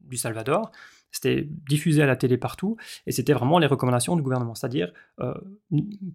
du 0.09 0.17
Salvador, 0.17 0.73
c'était 1.11 1.47
diffusé 1.69 2.03
à 2.03 2.07
la 2.07 2.17
télé 2.17 2.37
partout, 2.37 2.77
et 3.07 3.13
c'était 3.13 3.33
vraiment 3.33 3.59
les 3.59 3.67
recommandations 3.67 4.17
du 4.17 4.23
gouvernement. 4.23 4.55
C'est-à-dire, 4.55 4.93
euh, 5.21 5.35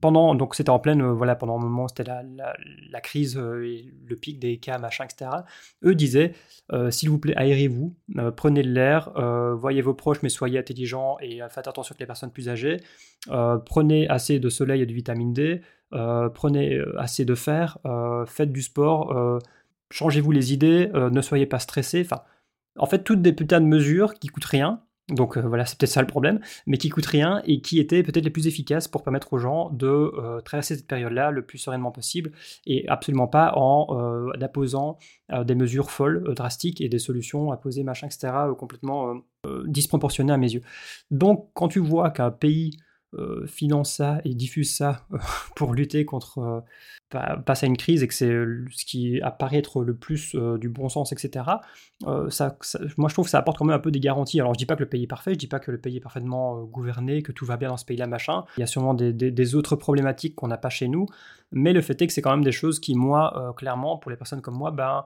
pendant, 0.01 0.35
donc 0.35 0.55
c'était 0.55 0.69
en 0.69 0.79
pleine, 0.79 1.01
euh, 1.01 1.13
voilà, 1.13 1.35
pendant 1.35 1.57
un 1.57 1.61
moment, 1.61 1.87
c'était 1.87 2.03
la, 2.03 2.23
la, 2.23 3.01
crise 3.01 3.37
euh, 3.37 3.65
et 3.65 3.93
le 4.05 4.15
pic 4.15 4.39
des 4.39 4.57
cas, 4.57 4.77
machin, 4.77 5.05
etc. 5.05 5.31
Eux 5.83 5.95
disaient, 5.95 6.33
s'il 6.89 7.09
vous 7.09 7.19
plaît, 7.19 7.35
aérez-vous, 7.35 7.95
prenez 8.35 8.63
de 8.63 8.69
l'air, 8.69 9.11
voyez 9.55 9.81
vos 9.81 9.93
proches, 9.93 10.23
mais 10.23 10.29
soyez 10.29 10.59
intelligents 10.59 11.17
et 11.21 11.41
faites 11.49 11.67
attention 11.67 11.93
avec 11.93 11.99
les 11.99 12.05
personnes 12.05 12.31
plus 12.31 12.49
âgées, 12.49 12.77
prenez 13.65 14.07
assez 14.07 14.39
de 14.39 14.49
soleil 14.49 14.81
et 14.81 14.85
de 14.85 14.93
vitamine 14.93 15.33
D, 15.33 15.61
prenez 15.91 16.81
assez 16.97 17.23
de 17.23 17.35
fer, 17.35 17.77
faites 18.25 18.51
du 18.51 18.63
sport, 18.63 19.39
changez-vous 19.91 20.31
les 20.31 20.53
idées, 20.53 20.89
ne 20.93 21.21
soyez 21.21 21.45
pas 21.45 21.59
stressés, 21.59 22.03
en 22.77 22.85
fait, 22.85 23.03
toutes 23.03 23.21
des 23.21 23.33
putains 23.33 23.61
de 23.61 23.65
mesures 23.65 24.13
qui 24.15 24.27
coûtent 24.27 24.45
rien, 24.45 24.81
donc 25.09 25.37
euh, 25.37 25.41
voilà, 25.41 25.65
c'est 25.65 25.77
peut-être 25.77 25.91
ça 25.91 26.01
le 26.01 26.07
problème, 26.07 26.39
mais 26.65 26.77
qui 26.77 26.89
coûtent 26.89 27.05
rien 27.05 27.41
et 27.45 27.61
qui 27.61 27.79
étaient 27.79 28.01
peut-être 28.01 28.23
les 28.23 28.31
plus 28.31 28.47
efficaces 28.47 28.87
pour 28.87 29.03
permettre 29.03 29.33
aux 29.33 29.37
gens 29.37 29.69
de 29.69 29.87
euh, 29.87 30.41
traverser 30.41 30.75
cette 30.75 30.87
période-là 30.87 31.29
le 31.29 31.45
plus 31.45 31.59
sereinement 31.59 31.91
possible 31.91 32.31
et 32.65 32.87
absolument 32.87 33.27
pas 33.27 33.53
en 33.55 33.87
euh, 33.91 34.31
apposant 34.41 34.97
des 35.43 35.55
mesures 35.55 35.89
folles, 35.89 36.23
drastiques 36.35 36.81
et 36.81 36.89
des 36.89 36.99
solutions 36.99 37.51
à 37.51 37.57
poser, 37.57 37.83
machin, 37.83 38.05
etc., 38.05 38.31
complètement 38.59 39.21
disproportionnées 39.65 40.33
à 40.33 40.37
mes 40.37 40.53
yeux. 40.53 40.61
Donc 41.09 41.49
quand 41.55 41.67
tu 41.67 41.79
vois 41.79 42.11
qu'un 42.11 42.29
pays 42.29 42.77
euh, 43.13 43.45
finance 43.47 43.93
ça 43.93 44.19
et 44.25 44.33
diffuse 44.33 44.75
ça 44.75 45.05
euh, 45.13 45.17
pour 45.55 45.73
lutter 45.73 46.03
contre 46.03 46.39
euh, 46.39 46.59
bah, 47.13 47.41
face 47.47 47.63
à 47.63 47.67
une 47.67 47.77
crise 47.77 48.03
et 48.03 48.07
que 48.07 48.13
c'est 48.13 48.27
ce 48.27 48.85
qui 48.85 49.21
apparaît 49.21 49.57
être 49.57 49.83
le 49.83 49.95
plus 49.95 50.35
du 50.59 50.67
bon 50.69 50.89
sens, 50.89 51.11
etc. 51.13 51.45
Ça, 52.29 52.57
moi, 52.97 53.07
je 53.07 53.13
trouve 53.13 53.25
que 53.25 53.31
ça 53.31 53.37
apporte 53.37 53.57
quand 53.57 53.65
même 53.65 53.75
un 53.75 53.79
peu 53.79 53.91
des 53.91 53.99
garanties. 53.99 54.39
Alors, 54.41 54.53
je 54.53 54.57
dis 54.57 54.65
pas 54.65 54.75
que 54.75 54.83
le 54.83 54.89
pays 54.89 55.03
est 55.03 55.07
parfait, 55.07 55.33
je 55.33 55.37
dis 55.37 55.47
pas 55.47 55.59
que 55.59 55.71
le 55.71 55.77
pays 55.77 55.97
est 55.97 56.01
parfaitement 56.01 56.63
gouverné, 56.63 57.21
que 57.21 57.31
tout 57.31 57.45
va 57.45 57.57
bien 57.57 57.69
dans 57.69 57.77
ce 57.77 57.85
pays-là, 57.85 58.07
machin. 58.07 58.43
Il 58.57 58.61
y 58.61 58.63
a 58.63 58.67
sûrement 58.67 58.93
des, 58.93 59.13
des 59.13 59.55
autres 59.55 59.75
problématiques 59.75 60.35
qu'on 60.35 60.47
n'a 60.47 60.57
pas 60.57 60.69
chez 60.69 60.87
nous, 60.87 61.05
mais 61.51 61.71
le 61.71 61.81
fait 61.81 62.01
est 62.01 62.07
que 62.07 62.13
c'est 62.13 62.21
quand 62.21 62.31
même 62.31 62.43
des 62.43 62.51
choses 62.51 62.79
qui, 62.79 62.95
moi, 62.95 63.53
clairement, 63.55 63.97
pour 63.97 64.11
les 64.11 64.17
personnes 64.17 64.41
comme 64.41 64.57
moi, 64.57 64.71
ben 64.71 65.05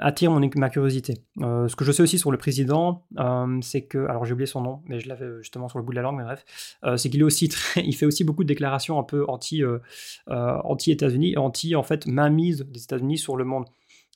attire 0.00 0.30
mon, 0.30 0.48
ma 0.56 0.70
curiosité. 0.70 1.14
Euh, 1.40 1.68
ce 1.68 1.76
que 1.76 1.84
je 1.84 1.92
sais 1.92 2.02
aussi 2.02 2.18
sur 2.18 2.30
le 2.30 2.38
président, 2.38 3.04
euh, 3.18 3.58
c'est 3.62 3.82
que, 3.82 4.06
alors 4.06 4.24
j'ai 4.24 4.32
oublié 4.32 4.46
son 4.46 4.60
nom, 4.60 4.82
mais 4.86 5.00
je 5.00 5.08
l'avais 5.08 5.26
justement 5.38 5.68
sur 5.68 5.78
le 5.78 5.84
bout 5.84 5.92
de 5.92 5.96
la 5.96 6.02
langue, 6.02 6.16
mais 6.16 6.24
bref, 6.24 6.44
euh, 6.84 6.96
c'est 6.96 7.10
qu'il 7.10 7.20
est 7.20 7.24
aussi 7.24 7.48
il 7.76 7.94
fait 7.94 8.06
aussi 8.06 8.24
beaucoup 8.24 8.44
de 8.44 8.48
déclarations 8.48 8.98
un 8.98 9.02
peu 9.02 9.24
anti, 9.28 9.62
anti 10.26 10.90
États-Unis, 10.90 11.36
anti 11.36 11.74
en 11.74 11.82
fait 11.82 12.06
mainmise 12.06 12.66
des 12.68 12.82
États-Unis 12.82 13.18
sur 13.18 13.36
le 13.36 13.44
monde 13.44 13.66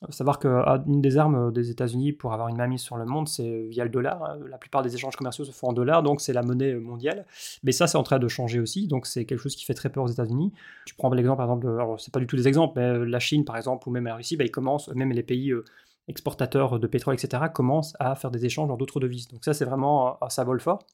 savoir 0.08 0.38
qu'une 0.38 1.02
des 1.02 1.18
armes 1.18 1.52
des 1.52 1.70
États-Unis 1.70 2.12
pour 2.12 2.32
avoir 2.32 2.48
une 2.48 2.56
mainmise 2.56 2.80
sur 2.80 2.96
le 2.96 3.04
monde, 3.04 3.28
c'est 3.28 3.66
via 3.68 3.84
le 3.84 3.90
dollar. 3.90 4.24
Hein. 4.24 4.38
La 4.48 4.56
plupart 4.56 4.82
des 4.82 4.94
échanges 4.94 5.14
commerciaux 5.14 5.44
se 5.44 5.52
font 5.52 5.68
en 5.68 5.72
dollars, 5.74 6.02
donc 6.02 6.20
c'est 6.22 6.32
la 6.32 6.42
monnaie 6.42 6.74
mondiale. 6.74 7.26
Mais 7.62 7.72
ça, 7.72 7.86
c'est 7.86 7.98
en 7.98 8.02
train 8.02 8.18
de 8.18 8.28
changer 8.28 8.60
aussi, 8.60 8.88
donc 8.88 9.06
c'est 9.06 9.26
quelque 9.26 9.40
chose 9.40 9.54
qui 9.54 9.64
fait 9.64 9.74
très 9.74 9.90
peur 9.90 10.04
aux 10.04 10.08
États-Unis. 10.08 10.52
Tu 10.86 10.94
prends 10.94 11.10
l'exemple, 11.10 11.36
par 11.36 11.46
exemple, 11.46 11.66
alors 11.68 12.00
c'est 12.00 12.12
pas 12.12 12.20
du 12.20 12.26
tout 12.26 12.36
des 12.36 12.48
exemples, 12.48 12.78
mais 12.78 12.86
euh, 12.86 13.04
la 13.04 13.18
Chine, 13.18 13.44
par 13.44 13.56
exemple, 13.56 13.88
ou 13.88 13.92
même 13.92 14.04
la 14.04 14.14
Russie, 14.14 14.36
bah, 14.36 14.44
ils 14.44 14.50
commencent, 14.50 14.88
même 14.88 15.12
les 15.12 15.22
pays 15.22 15.50
euh, 15.50 15.64
exportateurs 16.08 16.78
de 16.78 16.86
pétrole, 16.86 17.14
etc., 17.14 17.44
commencent 17.52 17.94
à 17.98 18.14
faire 18.14 18.30
des 18.30 18.46
échanges 18.46 18.68
dans 18.68 18.76
d'autres 18.76 19.00
devises. 19.00 19.28
Donc 19.28 19.44
ça, 19.44 19.52
c'est 19.52 19.66
vraiment 19.66 20.22
un 20.22 20.30
symbole 20.30 20.60
fort. 20.60 20.86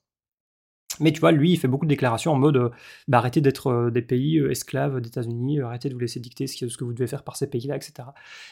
Mais 1.00 1.12
tu 1.12 1.20
vois, 1.20 1.32
lui, 1.32 1.52
il 1.52 1.56
fait 1.58 1.68
beaucoup 1.68 1.84
de 1.84 1.90
déclarations 1.90 2.32
en 2.32 2.36
mode 2.36 2.70
bah, 3.08 3.18
arrêtez 3.18 3.40
d'être 3.40 3.68
euh, 3.68 3.90
des 3.90 4.02
pays 4.02 4.38
euh, 4.38 4.50
esclaves 4.50 5.00
des 5.00 5.08
États-Unis, 5.08 5.60
euh, 5.60 5.66
arrêtez 5.66 5.88
de 5.88 5.94
vous 5.94 6.00
laisser 6.00 6.20
dicter 6.20 6.46
ce 6.46 6.76
que, 6.76 6.84
vous 6.84 6.92
devez 6.92 7.06
faire 7.06 7.22
par 7.22 7.36
ces 7.36 7.48
pays-là, 7.48 7.76
etc. 7.76 8.08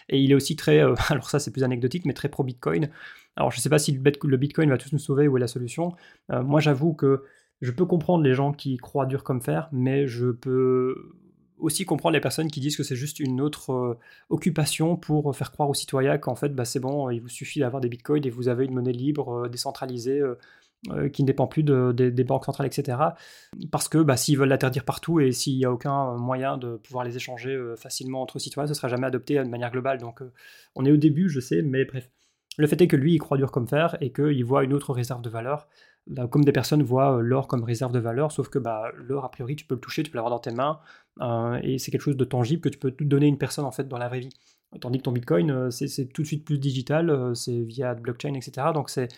Et 0.08 0.20
il 0.20 0.30
est 0.30 0.34
aussi 0.34 0.56
très, 0.56 0.80
alors 1.10 1.30
ça 1.30 1.38
c'est 1.38 1.50
plus 1.50 1.64
anecdotique, 1.64 2.04
mais 2.04 2.12
très 2.12 2.28
pro-Bitcoin. 2.28 2.90
Alors 3.36 3.50
je 3.50 3.58
ne 3.58 3.62
sais 3.62 3.70
pas 3.70 3.78
si 3.78 3.92
le 3.92 4.36
Bitcoin 4.36 4.70
va 4.70 4.78
tous 4.78 4.92
nous 4.92 4.98
sauver 4.98 5.28
ou 5.28 5.36
est 5.36 5.40
la 5.40 5.48
solution. 5.48 5.94
moi 6.30 6.60
j'avoue 6.60 6.94
que 6.94 7.24
je 7.60 7.72
peux 7.72 7.84
comprendre 7.84 8.22
les 8.22 8.34
gens 8.34 8.52
qui 8.52 8.76
croient 8.76 9.06
dur 9.06 9.24
comme 9.24 9.40
fer, 9.40 9.68
mais 9.72 10.06
je 10.06 10.30
peux 10.30 11.12
aussi 11.58 11.84
comprendre 11.84 12.14
les 12.14 12.20
personnes 12.20 12.50
qui 12.50 12.60
disent 12.60 12.76
que 12.76 12.82
c'est 12.84 12.96
juste 12.96 13.18
une 13.18 13.40
autre 13.40 13.98
occupation 14.30 14.96
pour 14.96 15.34
faire 15.34 15.50
croire 15.50 15.68
aux 15.68 15.74
citoyens 15.74 16.18
qu'en 16.18 16.36
fait 16.36 16.50
bah, 16.54 16.64
c'est 16.64 16.80
bon, 16.80 17.10
il 17.10 17.20
vous 17.20 17.28
suffit 17.28 17.60
d'avoir 17.60 17.80
des 17.80 17.88
bitcoins 17.88 18.24
et 18.24 18.30
vous 18.30 18.48
avez 18.48 18.66
une 18.66 18.74
monnaie 18.74 18.92
libre, 18.92 19.48
décentralisée, 19.48 20.20
euh, 20.20 20.38
qui 21.12 21.22
ne 21.22 21.26
dépend 21.26 21.46
plus 21.46 21.62
des 21.62 22.24
banques 22.24 22.44
centrales, 22.44 22.66
etc. 22.66 22.98
Parce 23.70 23.88
que 23.88 23.98
bah, 23.98 24.16
s'ils 24.16 24.36
veulent 24.36 24.48
l'interdire 24.48 24.84
partout 24.84 25.20
et 25.20 25.32
s'il 25.32 25.56
n'y 25.56 25.64
a 25.64 25.72
aucun 25.72 26.16
moyen 26.16 26.58
de 26.58 26.76
pouvoir 26.76 27.04
les 27.04 27.16
échanger 27.16 27.54
euh, 27.54 27.76
facilement 27.76 28.22
entre 28.22 28.38
citoyens, 28.38 28.66
ce 28.66 28.72
ne 28.72 28.76
sera 28.76 28.88
jamais 28.88 29.06
adopté 29.06 29.36
de 29.38 29.48
manière 29.48 29.70
globale. 29.70 29.98
Donc 29.98 30.22
euh, 30.22 30.32
on 30.74 30.84
est 30.84 30.92
au 30.92 30.96
début, 30.96 31.28
je 31.28 31.40
sais, 31.40 31.62
mais 31.62 31.84
bref. 31.84 32.10
Le 32.56 32.66
fait 32.68 32.80
est 32.80 32.86
que 32.86 32.96
lui, 32.96 33.14
il 33.14 33.18
croit 33.18 33.36
dur 33.36 33.50
comme 33.50 33.66
fer 33.66 33.96
et 34.00 34.12
qu'il 34.12 34.44
voit 34.44 34.62
une 34.62 34.72
autre 34.72 34.92
réserve 34.92 35.22
de 35.22 35.28
valeur, 35.28 35.66
comme 36.30 36.44
des 36.44 36.52
personnes 36.52 36.84
voient 36.84 37.20
l'or 37.20 37.48
comme 37.48 37.64
réserve 37.64 37.90
de 37.90 37.98
valeur, 37.98 38.30
sauf 38.30 38.48
que 38.48 38.60
bah, 38.60 38.92
l'or, 38.94 39.24
a 39.24 39.30
priori, 39.30 39.56
tu 39.56 39.64
peux 39.64 39.74
le 39.74 39.80
toucher, 39.80 40.04
tu 40.04 40.12
peux 40.12 40.18
l'avoir 40.18 40.30
dans 40.30 40.38
tes 40.38 40.52
mains, 40.52 40.78
et 41.64 41.78
c'est 41.78 41.90
quelque 41.90 42.02
chose 42.02 42.16
de 42.16 42.24
tangible 42.24 42.60
que 42.60 42.68
tu 42.68 42.78
peux 42.78 42.92
donner 43.00 43.26
à 43.26 43.28
une 43.28 43.38
personne 43.38 43.64
en 43.64 43.72
fait 43.72 43.88
dans 43.88 43.98
la 43.98 44.06
vraie 44.06 44.20
vie. 44.20 44.28
Tandis 44.80 44.98
que 44.98 45.02
ton 45.02 45.10
Bitcoin, 45.10 45.72
c'est 45.72 46.06
tout 46.12 46.22
de 46.22 46.26
suite 46.28 46.44
plus 46.44 46.58
digital, 46.58 47.32
c'est 47.34 47.60
via 47.62 47.92
blockchain, 47.94 48.34
etc. 48.34 48.68
Donc 48.72 48.88
c'est 48.88 49.08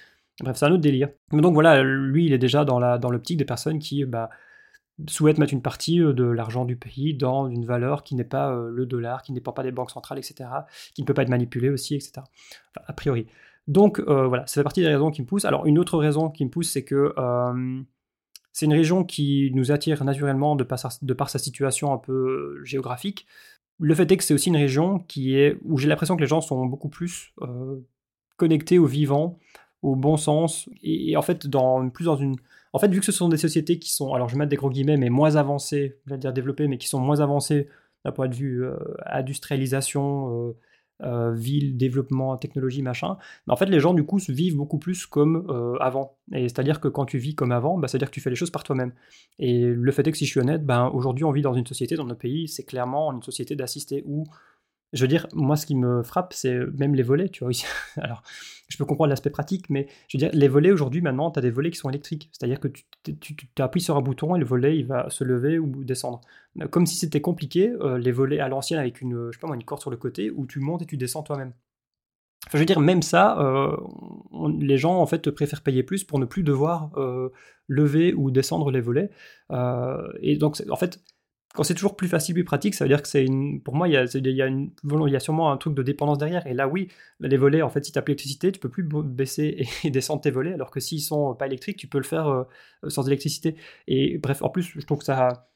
Bref, 0.40 0.56
c'est 0.56 0.66
un 0.66 0.72
autre 0.72 0.82
délire. 0.82 1.08
Donc 1.32 1.54
voilà, 1.54 1.82
lui, 1.82 2.26
il 2.26 2.32
est 2.32 2.38
déjà 2.38 2.64
dans, 2.64 2.78
l'optique 3.10 3.38
des 3.38 3.44
personnes 3.44 3.78
qui 3.78 4.04
bah, 4.04 4.28
souhaitent 5.08 5.38
mettre 5.38 5.52
une 5.52 5.62
partie 5.62 6.00
euh, 6.00 6.12
de 6.12 6.24
l'argent 6.24 6.64
du 6.64 6.76
pays 6.76 7.14
dans 7.14 7.48
une 7.48 7.64
valeur 7.64 8.02
qui 8.02 8.14
n'est 8.14 8.24
pas 8.24 8.52
euh, 8.52 8.70
le 8.70 8.86
dollar, 8.86 9.22
qui 9.22 9.32
ne 9.32 9.36
dépend 9.36 9.52
pas 9.52 9.62
des 9.62 9.72
banques 9.72 9.90
centrales, 9.90 10.18
etc., 10.18 10.48
qui 10.94 11.02
ne 11.02 11.06
peut 11.06 11.14
pas 11.14 11.22
être 11.22 11.28
manipulée 11.28 11.70
aussi, 11.70 11.94
etc. 11.94 12.22
A 12.74 12.92
priori. 12.92 13.26
Donc 13.66 14.00
euh, 14.00 14.26
voilà, 14.26 14.46
c'est 14.46 14.60
fait 14.60 14.64
partie 14.64 14.80
des 14.80 14.88
raisons 14.88 15.10
qui 15.10 15.22
me 15.22 15.26
poussent. 15.26 15.44
Alors 15.44 15.66
une 15.66 15.78
autre 15.78 15.98
raison 15.98 16.30
qui 16.30 16.44
me 16.44 16.50
pousse, 16.50 16.70
c'est 16.70 16.84
que 16.84 17.14
c'est 18.52 18.64
une 18.64 18.72
région 18.72 19.04
qui 19.04 19.50
nous 19.54 19.70
attire 19.70 20.02
naturellement 20.04 20.56
de 20.56 20.64
par, 20.64 20.78
sa, 20.78 20.88
de 21.02 21.12
par 21.12 21.28
sa 21.28 21.38
situation 21.38 21.92
un 21.92 21.98
peu 21.98 22.62
géographique. 22.64 23.26
Le 23.78 23.94
fait 23.94 24.10
est 24.10 24.16
que 24.16 24.24
c'est 24.24 24.32
aussi 24.32 24.48
une 24.48 24.56
région 24.56 25.00
qui 25.00 25.36
est 25.36 25.58
où 25.64 25.76
j'ai 25.76 25.88
l'impression 25.88 26.16
que 26.16 26.22
les 26.22 26.26
gens 26.26 26.40
sont 26.40 26.64
beaucoup 26.64 26.88
plus 26.88 27.34
connectés 28.36 28.78
au 28.78 28.86
vivant, 28.86 29.38
au 29.86 29.94
bon 29.94 30.16
sens. 30.16 30.68
Et, 30.82 31.16
en 31.16 31.22
fait, 31.22 31.46
dans, 31.46 31.88
plus 31.88 32.06
dans 32.06 32.16
une. 32.16 32.36
En 32.72 32.78
fait, 32.78 32.88
vu 32.88 32.98
que 32.98 33.06
ce 33.06 33.12
sont 33.12 33.28
des 33.28 33.36
sociétés 33.36 33.78
qui 33.78 33.92
sont, 33.92 34.12
alors 34.12 34.28
je 34.28 34.34
vais 34.34 34.38
mettre 34.38 34.50
des 34.50 34.56
gros 34.56 34.68
guillemets, 34.68 34.96
mais 34.96 35.08
moins 35.08 35.36
avancées, 35.36 35.98
je 36.06 36.12
vais 36.12 36.18
dire 36.18 36.32
développées, 36.32 36.66
mais 36.66 36.76
qui 36.76 36.88
sont 36.88 37.00
moins 37.00 37.20
avancées 37.20 37.68
d'un 38.04 38.12
point 38.12 38.28
de 38.28 38.34
vue 38.34 38.64
euh, 38.64 38.76
industrialisation, 39.06 40.54
euh, 41.02 41.32
ville, 41.32 41.76
développement, 41.76 42.36
technologie, 42.36 42.82
machin. 42.82 43.16
En 43.48 43.56
fait, 43.56 43.66
les 43.66 43.80
gens, 43.80 43.94
du 43.94 44.04
coup, 44.04 44.18
vivent 44.28 44.56
beaucoup 44.56 44.78
plus 44.78 45.06
comme 45.06 45.46
avant. 45.80 46.16
Et 46.32 46.48
c'est-à-dire 46.48 46.80
que 46.80 46.88
quand 46.88 47.06
tu 47.06 47.18
vis 47.18 47.34
comme 47.34 47.52
avant, 47.52 47.78
bah, 47.78 47.86
c'est-à-dire 47.86 48.08
que 48.08 48.14
tu 48.14 48.20
fais 48.20 48.30
les 48.30 48.36
choses 48.36 48.50
par 48.50 48.64
toi-même. 48.64 48.92
Et 49.38 49.60
le 49.60 49.92
fait 49.92 50.06
est 50.06 50.10
que 50.10 50.18
si 50.18 50.26
je 50.26 50.30
suis 50.30 50.40
honnête, 50.40 50.66
ben, 50.66 50.90
aujourd'hui, 50.92 51.24
on 51.24 51.32
vit 51.32 51.42
dans 51.42 51.54
une 51.54 51.66
société, 51.66 51.94
dans 51.94 52.04
notre 52.04 52.20
pays, 52.20 52.48
c'est 52.48 52.64
clairement 52.64 53.12
une 53.12 53.22
société 53.22 53.54
d'assister 53.54 54.02
où 54.06 54.24
je 54.92 55.02
veux 55.02 55.08
dire, 55.08 55.26
moi, 55.32 55.56
ce 55.56 55.66
qui 55.66 55.74
me 55.74 56.02
frappe, 56.02 56.32
c'est 56.32 56.58
même 56.78 56.94
les 56.94 57.02
volets, 57.02 57.28
tu 57.28 57.44
vois. 57.44 57.52
Alors, 57.96 58.22
je 58.68 58.76
peux 58.76 58.84
comprendre 58.84 59.10
l'aspect 59.10 59.30
pratique, 59.30 59.68
mais 59.70 59.86
je 60.08 60.16
veux 60.16 60.20
dire, 60.20 60.30
les 60.32 60.48
volets 60.48 60.72
aujourd'hui, 60.72 61.00
maintenant, 61.00 61.30
tu 61.30 61.38
as 61.38 61.42
des 61.42 61.50
volets 61.50 61.70
qui 61.70 61.78
sont 61.78 61.88
électriques. 61.88 62.30
C'est-à-dire 62.32 62.60
que 62.60 62.68
tu, 62.68 63.36
appuies 63.58 63.80
sur 63.80 63.96
un 63.96 64.00
bouton 64.00 64.34
et 64.36 64.38
le 64.38 64.44
volet, 64.44 64.76
il 64.76 64.86
va 64.86 65.08
se 65.10 65.24
lever 65.24 65.58
ou 65.58 65.84
descendre. 65.84 66.20
Comme 66.70 66.86
si 66.86 66.96
c'était 66.96 67.20
compliqué, 67.20 67.70
euh, 67.80 67.98
les 67.98 68.12
volets 68.12 68.40
à 68.40 68.48
l'ancienne 68.48 68.80
avec 68.80 69.00
une, 69.00 69.30
je 69.30 69.38
sais 69.38 69.46
pas 69.46 69.54
une 69.54 69.64
corde 69.64 69.80
sur 69.80 69.90
le 69.90 69.96
côté 69.96 70.30
où 70.30 70.46
tu 70.46 70.60
montes 70.60 70.82
et 70.82 70.86
tu 70.86 70.96
descends 70.96 71.22
toi-même. 71.22 71.52
Enfin, 72.46 72.58
je 72.58 72.62
veux 72.62 72.66
dire, 72.66 72.80
même 72.80 73.02
ça, 73.02 73.40
euh, 73.40 73.76
les 74.60 74.78
gens 74.78 75.00
en 75.00 75.06
fait 75.06 75.30
préfèrent 75.30 75.62
payer 75.62 75.82
plus 75.82 76.04
pour 76.04 76.18
ne 76.18 76.24
plus 76.24 76.44
devoir 76.44 76.90
euh, 76.96 77.30
lever 77.66 78.14
ou 78.14 78.30
descendre 78.30 78.70
les 78.70 78.80
volets. 78.80 79.10
et 80.20 80.36
donc, 80.36 80.62
en 80.70 80.76
fait, 80.76 81.00
quand 81.56 81.62
c'est 81.62 81.74
toujours 81.74 81.96
plus 81.96 82.06
facile, 82.06 82.34
plus 82.34 82.44
pratique, 82.44 82.74
ça 82.74 82.84
veut 82.84 82.90
dire 82.90 83.00
que 83.00 83.08
c'est 83.08 83.24
une. 83.24 83.62
Pour 83.62 83.74
moi, 83.74 83.88
il 83.88 83.94
y 83.94 83.96
a, 83.96 85.20
sûrement 85.20 85.50
un 85.50 85.56
truc 85.56 85.74
de 85.74 85.82
dépendance 85.82 86.18
derrière. 86.18 86.46
Et 86.46 86.52
là, 86.52 86.68
oui, 86.68 86.88
les 87.20 87.38
volets, 87.38 87.62
en 87.62 87.70
fait, 87.70 87.82
si 87.82 87.92
tu 87.92 87.98
as 87.98 88.02
plus 88.02 88.12
l'électricité, 88.12 88.52
tu 88.52 88.60
peux 88.60 88.68
plus 88.68 88.82
baisser 88.84 89.66
et 89.84 89.90
descendre 89.90 90.20
tes 90.20 90.30
volets, 90.30 90.52
alors 90.52 90.70
que 90.70 90.80
s'ils 90.80 91.00
sont 91.00 91.34
pas 91.34 91.46
électriques, 91.46 91.78
tu 91.78 91.86
peux 91.86 91.98
le 91.98 92.04
faire 92.04 92.28
euh, 92.28 92.44
sans 92.88 93.06
électricité. 93.06 93.56
Et 93.88 94.18
bref, 94.18 94.42
en 94.42 94.50
plus, 94.50 94.64
je 94.76 94.86
trouve 94.86 94.98
que 94.98 95.04
ça. 95.04 95.48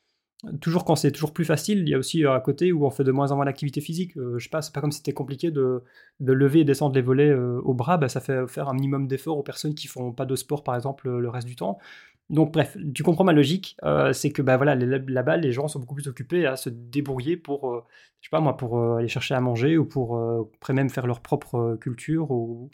Toujours 0.62 0.86
quand 0.86 0.96
c'est 0.96 1.12
toujours 1.12 1.34
plus 1.34 1.44
facile, 1.44 1.80
il 1.80 1.88
y 1.90 1.94
a 1.94 1.98
aussi 1.98 2.24
euh, 2.24 2.32
à 2.32 2.40
côté 2.40 2.72
où 2.72 2.86
on 2.86 2.90
fait 2.90 3.04
de 3.04 3.12
moins 3.12 3.30
en 3.30 3.36
moins 3.36 3.44
d'activité 3.44 3.82
physique. 3.82 4.16
Euh, 4.16 4.38
je 4.38 4.44
sais 4.44 4.48
pas, 4.48 4.62
c'est 4.62 4.72
pas 4.72 4.80
comme 4.80 4.90
si 4.90 4.96
c'était 4.96 5.12
compliqué 5.12 5.50
de, 5.50 5.82
lever 6.18 6.60
et 6.60 6.64
descendre 6.64 6.94
les 6.94 7.02
volets 7.02 7.34
au 7.34 7.74
bras, 7.74 7.98
bah, 7.98 8.08
ça 8.08 8.20
fait 8.20 8.46
faire 8.46 8.70
un 8.70 8.72
minimum 8.72 9.06
d'effort 9.06 9.36
aux 9.36 9.42
personnes 9.42 9.74
qui 9.74 9.86
font 9.86 10.12
pas 10.12 10.24
de 10.24 10.34
sport 10.36 10.64
par 10.64 10.76
exemple 10.76 11.10
le 11.10 11.28
reste 11.28 11.46
du 11.46 11.56
temps. 11.56 11.78
Donc 12.30 12.52
bref, 12.52 12.76
tu 12.94 13.02
comprends 13.02 13.24
ma 13.24 13.32
logique, 13.32 13.76
euh, 13.82 14.12
c'est 14.12 14.30
que 14.30 14.40
bah 14.40 14.56
voilà, 14.56 14.76
là-bas 14.76 15.36
les 15.36 15.50
gens 15.50 15.66
sont 15.66 15.80
beaucoup 15.80 15.96
plus 15.96 16.06
occupés 16.06 16.46
à 16.46 16.54
se 16.56 16.70
débrouiller 16.70 17.36
pour, 17.36 17.72
euh, 17.72 17.84
je 18.20 18.28
sais 18.28 18.30
pas 18.30 18.40
moi, 18.40 18.56
pour 18.56 18.78
euh, 18.78 18.98
aller 18.98 19.08
chercher 19.08 19.34
à 19.34 19.40
manger 19.40 19.76
ou 19.76 19.84
pour 19.84 20.16
après 20.54 20.72
même 20.72 20.90
faire 20.90 21.08
leur 21.08 21.20
propre 21.22 21.76
culture 21.80 22.30
ou, 22.30 22.70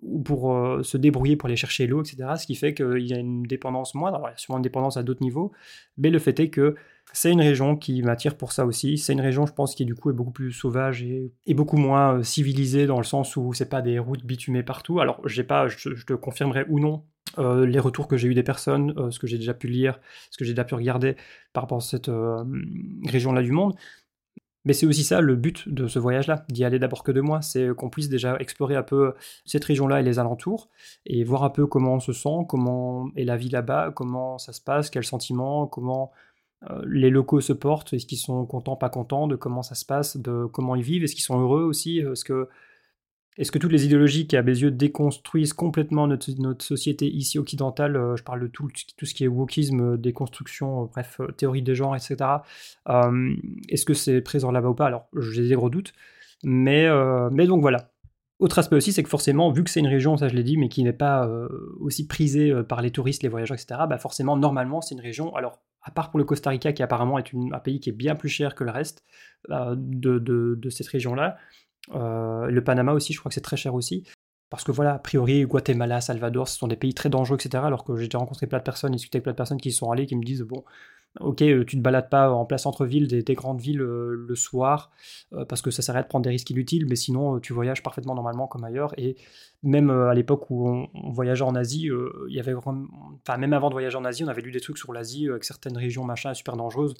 ou 0.00 0.22
pour 0.22 0.56
se 0.82 0.96
débrouiller 0.96 1.36
pour 1.36 1.48
aller 1.48 1.56
chercher 1.56 1.86
l'eau, 1.86 2.02
etc. 2.02 2.36
Ce 2.38 2.46
qui 2.46 2.54
fait 2.54 2.72
qu'il 2.72 3.06
y 3.06 3.12
a 3.12 3.18
une 3.18 3.42
dépendance 3.42 3.94
moindre, 3.94 4.16
alors 4.16 4.28
il 4.30 4.32
y 4.32 4.34
a 4.34 4.38
sûrement 4.38 4.56
une 4.56 4.62
dépendance 4.62 4.96
à 4.96 5.02
d'autres 5.02 5.22
niveaux, 5.22 5.52
mais 5.98 6.08
le 6.08 6.18
fait 6.18 6.40
est 6.40 6.48
que 6.48 6.74
c'est 7.12 7.30
une 7.30 7.42
région 7.42 7.76
qui 7.76 8.02
m'attire 8.02 8.36
pour 8.38 8.52
ça 8.52 8.64
aussi. 8.64 8.96
C'est 8.96 9.12
une 9.12 9.20
région, 9.20 9.44
je 9.44 9.52
pense, 9.52 9.74
qui 9.74 9.84
du 9.84 9.94
coup 9.94 10.10
est 10.10 10.14
beaucoup 10.14 10.32
plus 10.32 10.50
sauvage 10.50 11.02
et, 11.02 11.30
beaucoup 11.54 11.76
moins 11.76 12.22
civilisée 12.22 12.86
dans 12.86 12.98
le 12.98 13.04
sens 13.04 13.36
où 13.36 13.52
c'est 13.52 13.68
pas 13.68 13.82
des 13.82 13.98
routes 13.98 14.24
bitumées 14.24 14.62
partout. 14.62 15.00
Alors 15.00 15.20
j'ai 15.28 15.44
pas, 15.44 15.68
je 15.68 15.90
te 15.90 16.14
confirmerai 16.14 16.64
ou 16.70 16.80
non 16.80 17.04
euh, 17.38 17.66
les 17.66 17.78
retours 17.78 18.08
que 18.08 18.16
j'ai 18.16 18.28
eu 18.28 18.34
des 18.34 18.42
personnes, 18.42 18.94
euh, 18.98 19.10
ce 19.10 19.18
que 19.18 19.26
j'ai 19.26 19.38
déjà 19.38 19.54
pu 19.54 19.68
lire, 19.68 19.98
ce 20.30 20.38
que 20.38 20.44
j'ai 20.44 20.52
déjà 20.52 20.64
pu 20.64 20.74
regarder 20.74 21.16
par 21.52 21.64
rapport 21.64 21.78
à 21.78 21.80
cette 21.80 22.08
euh, 22.08 22.44
région-là 23.06 23.42
du 23.42 23.52
monde. 23.52 23.74
Mais 24.64 24.72
c'est 24.72 24.86
aussi 24.86 25.04
ça 25.04 25.20
le 25.20 25.36
but 25.36 25.68
de 25.68 25.88
ce 25.88 25.98
voyage-là, 25.98 26.46
d'y 26.48 26.64
aller 26.64 26.78
d'abord 26.78 27.02
que 27.02 27.12
de 27.12 27.20
moi, 27.20 27.42
c'est 27.42 27.74
qu'on 27.76 27.90
puisse 27.90 28.08
déjà 28.08 28.36
explorer 28.38 28.76
un 28.76 28.82
peu 28.82 29.12
cette 29.44 29.64
région-là 29.64 30.00
et 30.00 30.02
les 30.02 30.18
alentours, 30.18 30.70
et 31.04 31.22
voir 31.22 31.44
un 31.44 31.50
peu 31.50 31.66
comment 31.66 31.94
on 31.94 32.00
se 32.00 32.14
sent, 32.14 32.46
comment 32.48 33.10
est 33.14 33.24
la 33.24 33.36
vie 33.36 33.50
là-bas, 33.50 33.92
comment 33.94 34.38
ça 34.38 34.54
se 34.54 34.62
passe, 34.62 34.88
quels 34.88 35.04
sentiments, 35.04 35.66
comment 35.66 36.12
les 36.86 37.10
locaux 37.10 37.42
se 37.42 37.52
portent, 37.52 37.92
est-ce 37.92 38.06
qu'ils 38.06 38.16
sont 38.16 38.46
contents, 38.46 38.76
pas 38.76 38.88
contents, 38.88 39.26
de 39.26 39.36
comment 39.36 39.62
ça 39.62 39.74
se 39.74 39.84
passe, 39.84 40.16
de 40.16 40.46
comment 40.46 40.74
ils 40.76 40.82
vivent, 40.82 41.04
est-ce 41.04 41.14
qu'ils 41.14 41.24
sont 41.24 41.38
heureux 41.38 41.64
aussi, 41.64 41.98
est-ce 41.98 42.24
que 42.24 42.48
est-ce 43.36 43.50
que 43.50 43.58
toutes 43.58 43.72
les 43.72 43.84
idéologies 43.84 44.28
qui, 44.28 44.36
à 44.36 44.42
mes 44.42 44.56
yeux, 44.56 44.70
déconstruisent 44.70 45.54
complètement 45.54 46.06
notre, 46.06 46.62
société 46.62 47.06
ici 47.06 47.38
occidentale, 47.38 47.96
euh, 47.96 48.16
je 48.16 48.22
parle 48.22 48.40
de 48.40 48.46
tout, 48.46 48.68
tout, 48.96 49.06
ce 49.06 49.14
qui 49.14 49.24
est 49.24 49.28
wokisme, 49.28 49.94
euh, 49.94 49.96
déconstruction, 49.96 50.84
euh, 50.84 50.86
bref, 50.86 51.20
théorie 51.36 51.62
des 51.62 51.74
genres, 51.74 51.96
etc., 51.96 52.30
est-ce 53.68 53.84
que 53.84 53.94
c'est 53.94 54.20
présent 54.20 54.52
là-bas 54.52 54.68
ou 54.68 54.74
pas? 54.74 54.86
Alors, 54.86 55.06
j'ai 55.18 55.48
des 55.48 55.54
gros 55.54 55.70
doutes. 55.70 55.92
Mais, 56.44 56.86
mais 57.30 57.46
donc 57.46 57.62
voilà. 57.62 57.90
Autre 58.38 58.58
aspect 58.58 58.76
aussi, 58.76 58.92
c'est 58.92 59.02
que 59.02 59.08
forcément, 59.08 59.50
vu 59.50 59.64
que 59.64 59.70
c'est 59.70 59.80
une 59.80 59.86
région, 59.86 60.16
ça 60.18 60.28
je 60.28 60.34
l'ai 60.34 60.42
dit, 60.42 60.58
mais 60.58 60.68
qui 60.68 60.82
n'est 60.84 60.92
pas 60.92 61.26
aussi 61.80 62.06
prisée 62.06 62.52
par 62.68 62.82
les 62.82 62.90
touristes, 62.90 63.22
les 63.22 63.30
voyageurs, 63.30 63.56
etc., 63.56 63.80
bah 63.88 63.96
forcément, 63.96 64.36
normalement, 64.36 64.82
c'est 64.82 64.94
une 64.94 65.00
région, 65.00 65.34
alors 65.34 65.62
à 65.82 65.90
part 65.90 66.10
pour 66.10 66.18
le 66.18 66.24
Costa 66.24 66.50
Rica, 66.50 66.72
qui 66.72 66.82
apparemment 66.82 67.18
est 67.18 67.32
un 67.52 67.58
pays 67.60 67.80
qui 67.80 67.88
est 67.88 67.94
bien 67.94 68.14
plus 68.14 68.28
cher 68.28 68.54
que 68.54 68.64
le 68.64 68.70
reste 68.70 69.04
de, 69.48 70.18
de, 70.18 70.70
cette 70.70 70.88
région-là, 70.88 71.38
euh, 71.92 72.46
le 72.46 72.64
Panama 72.64 72.92
aussi, 72.92 73.12
je 73.12 73.18
crois 73.18 73.30
que 73.30 73.34
c'est 73.34 73.40
très 73.40 73.56
cher 73.56 73.74
aussi. 73.74 74.04
Parce 74.50 74.62
que 74.62 74.72
voilà, 74.72 74.94
a 74.94 74.98
priori, 74.98 75.42
Guatemala, 75.42 76.00
Salvador, 76.00 76.48
ce 76.48 76.58
sont 76.58 76.68
des 76.68 76.76
pays 76.76 76.94
très 76.94 77.08
dangereux, 77.08 77.36
etc. 77.36 77.64
Alors 77.66 77.84
que 77.84 77.96
j'ai 77.96 78.06
déjà 78.06 78.18
rencontré 78.18 78.46
plein 78.46 78.58
de 78.58 78.64
personnes, 78.64 78.92
discuté 78.92 79.16
avec 79.16 79.24
plein 79.24 79.32
de 79.32 79.36
personnes 79.36 79.60
qui 79.60 79.70
y 79.70 79.72
sont 79.72 79.90
allées, 79.90 80.06
qui 80.06 80.14
me 80.14 80.22
disent, 80.22 80.42
bon, 80.42 80.62
ok, 81.20 81.42
euh, 81.42 81.64
tu 81.64 81.76
te 81.76 81.82
balades 81.82 82.08
pas 82.08 82.30
en 82.30 82.44
place 82.44 82.62
centre-ville 82.62 83.08
des, 83.08 83.34
grandes 83.34 83.60
villes 83.60 83.80
euh, 83.80 84.14
le 84.28 84.34
soir, 84.36 84.92
parce 85.48 85.60
que 85.60 85.70
ça 85.70 85.82
s'arrête 85.82 86.04
de 86.04 86.08
prendre 86.08 86.24
des 86.24 86.30
risques 86.30 86.50
inutiles, 86.50 86.86
mais 86.88 86.96
sinon, 86.96 87.40
tu 87.40 87.52
voyages 87.52 87.82
parfaitement 87.82 88.14
normalement 88.14 88.46
comme 88.46 88.64
ailleurs. 88.64 88.94
Et 88.96 89.16
même 89.62 89.90
à 89.90 90.14
l'époque 90.14 90.50
où 90.50 90.68
on, 90.68 91.10
voyageait 91.10 91.44
en 91.44 91.54
Asie, 91.56 91.88
il 92.28 92.34
y 92.34 92.38
avait 92.38 92.54
enfin, 92.54 92.86
même 93.38 93.54
avant 93.54 93.70
de 93.70 93.74
voyager 93.74 93.96
en 93.96 94.04
Asie, 94.04 94.24
on 94.24 94.28
avait 94.28 94.42
lu 94.42 94.52
des 94.52 94.60
trucs 94.60 94.78
sur 94.78 94.92
l'Asie, 94.92 95.28
avec 95.28 95.42
certaines 95.44 95.76
régions, 95.76 96.04
machin, 96.04 96.32
super 96.34 96.56
dangereuses. 96.56 96.94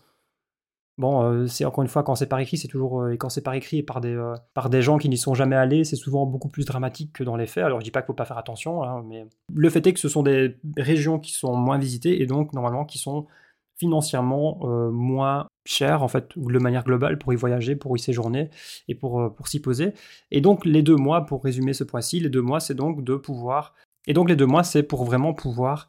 Bon, 0.97 1.25
euh, 1.25 1.47
c'est 1.49 1.65
encore 1.65 1.83
une 1.83 1.89
fois, 1.89 2.05
quand 2.05 2.15
c'est 2.15 2.29
par 2.29 2.39
écrit, 2.39 2.57
c'est 2.57 2.69
toujours. 2.69 3.03
Euh, 3.03 3.13
et 3.13 3.19
quand 3.19 3.29
c'est 3.29 3.43
par 3.43 3.55
écrit 3.55 3.79
et 3.79 3.83
par 3.83 4.01
des, 4.01 4.15
euh, 4.15 4.37
par 4.55 4.71
des 4.71 4.81
gens 4.81 4.97
qui 4.97 5.09
n'y 5.09 5.19
sont 5.19 5.35
jamais 5.35 5.57
allés, 5.57 5.83
c'est 5.83 5.97
souvent 5.97 6.25
beaucoup 6.25 6.49
plus 6.49 6.65
dramatique 6.65 7.13
que 7.13 7.25
dans 7.25 7.37
les 7.37 7.47
faits. 7.47 7.65
Alors 7.65 7.81
je 7.81 7.85
dis 7.85 7.91
pas 7.91 8.01
qu'il 8.01 8.09
faut 8.09 8.15
pas 8.15 8.25
faire 8.25 8.39
attention, 8.39 8.85
hein, 8.85 9.03
mais 9.05 9.27
le 9.53 9.71
fait 9.71 9.85
est 9.87 9.93
que 9.93 9.99
ce 9.99 10.09
sont 10.09 10.23
des 10.23 10.57
régions 10.77 11.19
qui 11.19 11.33
sont 11.33 11.57
moins 11.57 11.79
visitées 11.79 12.23
et 12.23 12.27
donc 12.27 12.53
normalement 12.53 12.85
qui 12.85 12.99
sont 12.99 13.27
financièrement 13.77 14.61
moins 14.93 15.49
chères 15.67 16.05
en 16.05 16.09
fait 16.09 16.31
de 16.37 16.59
manière 16.61 16.85
globale 16.85 17.19
pour 17.19 17.33
y 17.33 17.37
voyager, 17.37 17.75
pour 17.75 17.97
y 17.97 17.99
séjourner 17.99 18.51
et 18.87 18.95
pour, 18.95 19.35
pour 19.35 19.49
s'y 19.49 19.61
poser. 19.61 19.95
Et 20.31 20.41
donc 20.41 20.65
les 20.65 20.83
deux 20.83 20.95
mois, 20.95 21.27
pour 21.27 21.43
résumer 21.43 21.73
ce 21.73 21.83
point-ci, 21.83 22.21
les 22.21 22.29
deux 22.29 22.41
mois 22.41 22.61
c'est 22.61 22.75
donc 22.75 23.03
de 23.03 23.17
pouvoir. 23.17 23.75
Et 24.07 24.13
donc 24.13 24.29
les 24.29 24.37
deux 24.37 24.47
mois 24.47 24.63
c'est 24.63 24.85
pour 24.85 25.05
vraiment 25.05 25.35
pouvoir 25.35 25.89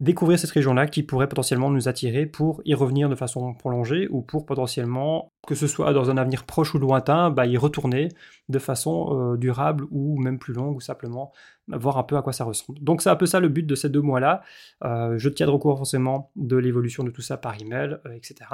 découvrir 0.00 0.38
cette 0.38 0.50
région-là 0.50 0.86
qui 0.86 1.02
pourrait 1.02 1.28
potentiellement 1.28 1.70
nous 1.70 1.88
attirer 1.88 2.26
pour 2.26 2.62
y 2.64 2.74
revenir 2.74 3.08
de 3.08 3.16
façon 3.16 3.54
prolongée 3.54 4.06
ou 4.10 4.22
pour 4.22 4.46
potentiellement, 4.46 5.32
que 5.46 5.54
ce 5.54 5.66
soit 5.66 5.92
dans 5.92 6.10
un 6.10 6.16
avenir 6.16 6.44
proche 6.44 6.74
ou 6.74 6.78
lointain, 6.78 7.30
bah, 7.30 7.46
y 7.46 7.56
retourner 7.56 8.08
de 8.48 8.58
façon 8.58 9.32
euh, 9.32 9.36
durable 9.36 9.86
ou 9.90 10.20
même 10.20 10.38
plus 10.38 10.54
longue 10.54 10.76
ou 10.76 10.80
simplement 10.80 11.32
voir 11.66 11.98
un 11.98 12.04
peu 12.04 12.16
à 12.16 12.22
quoi 12.22 12.32
ça 12.32 12.44
ressemble. 12.44 12.78
Donc 12.80 13.02
c'est 13.02 13.10
un 13.10 13.16
peu 13.16 13.26
ça 13.26 13.40
le 13.40 13.48
but 13.48 13.66
de 13.66 13.74
ces 13.74 13.88
deux 13.88 14.00
mois-là. 14.00 14.42
Euh, 14.84 15.18
je 15.18 15.28
tiendrai 15.28 15.56
au 15.56 15.58
courant 15.58 15.76
forcément 15.76 16.30
de 16.36 16.56
l'évolution 16.56 17.02
de 17.02 17.10
tout 17.10 17.22
ça 17.22 17.36
par 17.36 17.60
email, 17.60 17.98
euh, 18.06 18.12
etc. 18.12 18.50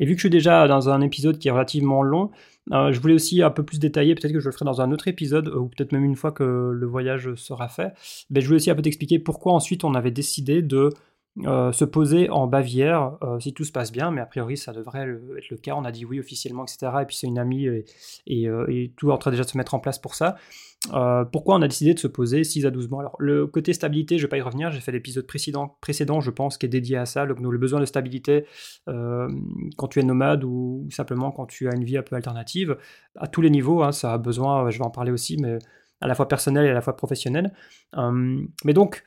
Et 0.00 0.06
vu 0.06 0.14
que 0.14 0.18
je 0.18 0.22
suis 0.22 0.30
déjà 0.30 0.68
dans 0.68 0.88
un 0.88 1.00
épisode 1.00 1.38
qui 1.38 1.48
est 1.48 1.50
relativement 1.50 2.02
long, 2.02 2.30
euh, 2.72 2.92
je 2.92 3.00
voulais 3.00 3.14
aussi 3.14 3.42
un 3.42 3.50
peu 3.50 3.64
plus 3.64 3.78
détailler, 3.78 4.14
peut-être 4.14 4.32
que 4.32 4.40
je 4.40 4.46
le 4.46 4.52
ferai 4.52 4.64
dans 4.64 4.80
un 4.80 4.92
autre 4.92 5.08
épisode, 5.08 5.48
ou 5.48 5.68
peut-être 5.68 5.92
même 5.92 6.04
une 6.04 6.16
fois 6.16 6.32
que 6.32 6.70
le 6.72 6.86
voyage 6.86 7.34
sera 7.34 7.68
fait. 7.68 7.92
Mais 8.30 8.40
je 8.40 8.46
voulais 8.46 8.56
aussi 8.56 8.70
un 8.70 8.74
peu 8.74 8.82
t'expliquer 8.82 9.18
pourquoi 9.18 9.52
ensuite 9.52 9.84
on 9.84 9.94
avait 9.94 10.10
décidé 10.10 10.62
de 10.62 10.90
euh, 11.46 11.72
se 11.72 11.84
poser 11.84 12.28
en 12.30 12.46
Bavière, 12.46 13.16
euh, 13.22 13.38
si 13.38 13.52
tout 13.52 13.64
se 13.64 13.72
passe 13.72 13.92
bien, 13.92 14.10
mais 14.10 14.20
a 14.20 14.26
priori 14.26 14.56
ça 14.56 14.72
devrait 14.72 15.02
être 15.36 15.50
le 15.50 15.56
cas, 15.56 15.74
on 15.76 15.84
a 15.84 15.92
dit 15.92 16.04
oui 16.04 16.18
officiellement, 16.18 16.64
etc. 16.64 16.92
Et 17.02 17.04
puis 17.04 17.16
c'est 17.16 17.28
une 17.28 17.38
amie 17.38 17.66
et, 17.66 17.84
et, 18.26 18.92
tout 18.96 19.10
est 19.10 19.12
en 19.12 19.18
train 19.18 19.30
déjà 19.30 19.44
de 19.44 19.48
se 19.48 19.56
mettre 19.56 19.74
en 19.74 19.78
place 19.78 19.98
pour 19.98 20.14
ça. 20.14 20.36
Euh, 20.94 21.24
pourquoi 21.24 21.56
on 21.56 21.62
a 21.62 21.68
décidé 21.68 21.92
de 21.92 21.98
se 21.98 22.06
poser 22.06 22.44
6 22.44 22.66
à 22.66 22.70
12 22.70 22.88
mois? 22.88 23.00
Alors 23.00 23.16
le 23.18 23.46
côté 23.46 23.72
stabilité, 23.72 24.16
je 24.16 24.22
ne 24.22 24.26
vais 24.26 24.30
pas 24.30 24.38
y 24.38 24.40
revenir, 24.40 24.70
j'ai 24.70 24.80
fait 24.80 24.92
l'épisode 24.92 25.26
précédent, 25.26 26.20
je 26.20 26.30
pense, 26.30 26.56
qui 26.56 26.66
est 26.66 26.68
dédié 26.68 26.96
à 26.96 27.06
ça, 27.06 27.24
le, 27.24 27.34
besoin 27.58 27.80
de 27.80 27.84
stabilité 27.84 28.46
quand 28.86 29.88
tu 29.88 30.00
es 30.00 30.02
nomade 30.02 30.44
ou, 30.44 30.86
simplement 30.90 31.30
quand 31.32 31.46
tu 31.46 31.68
as 31.68 31.74
une 31.74 31.84
vie 31.84 31.98
un 31.98 32.02
peu 32.02 32.16
alternative, 32.16 32.76
à 33.16 33.26
tous 33.26 33.40
les 33.40 33.50
niveaux, 33.50 33.82
hein, 33.82 33.92
ça 33.92 34.12
a 34.14 34.18
besoin, 34.18 34.70
je 34.70 34.78
vais 34.78 34.84
en 34.84 34.90
parler 34.90 35.10
aussi, 35.10 35.36
mais 35.36 35.58
à 36.00 36.06
la 36.06 36.14
fois 36.14 36.28
personnel 36.28 36.64
et 36.64 36.70
à 36.70 36.74
la 36.74 36.80
fois 36.80 36.96
professionnel. 36.96 37.52
mais 38.64 38.72
donc, 38.72 39.02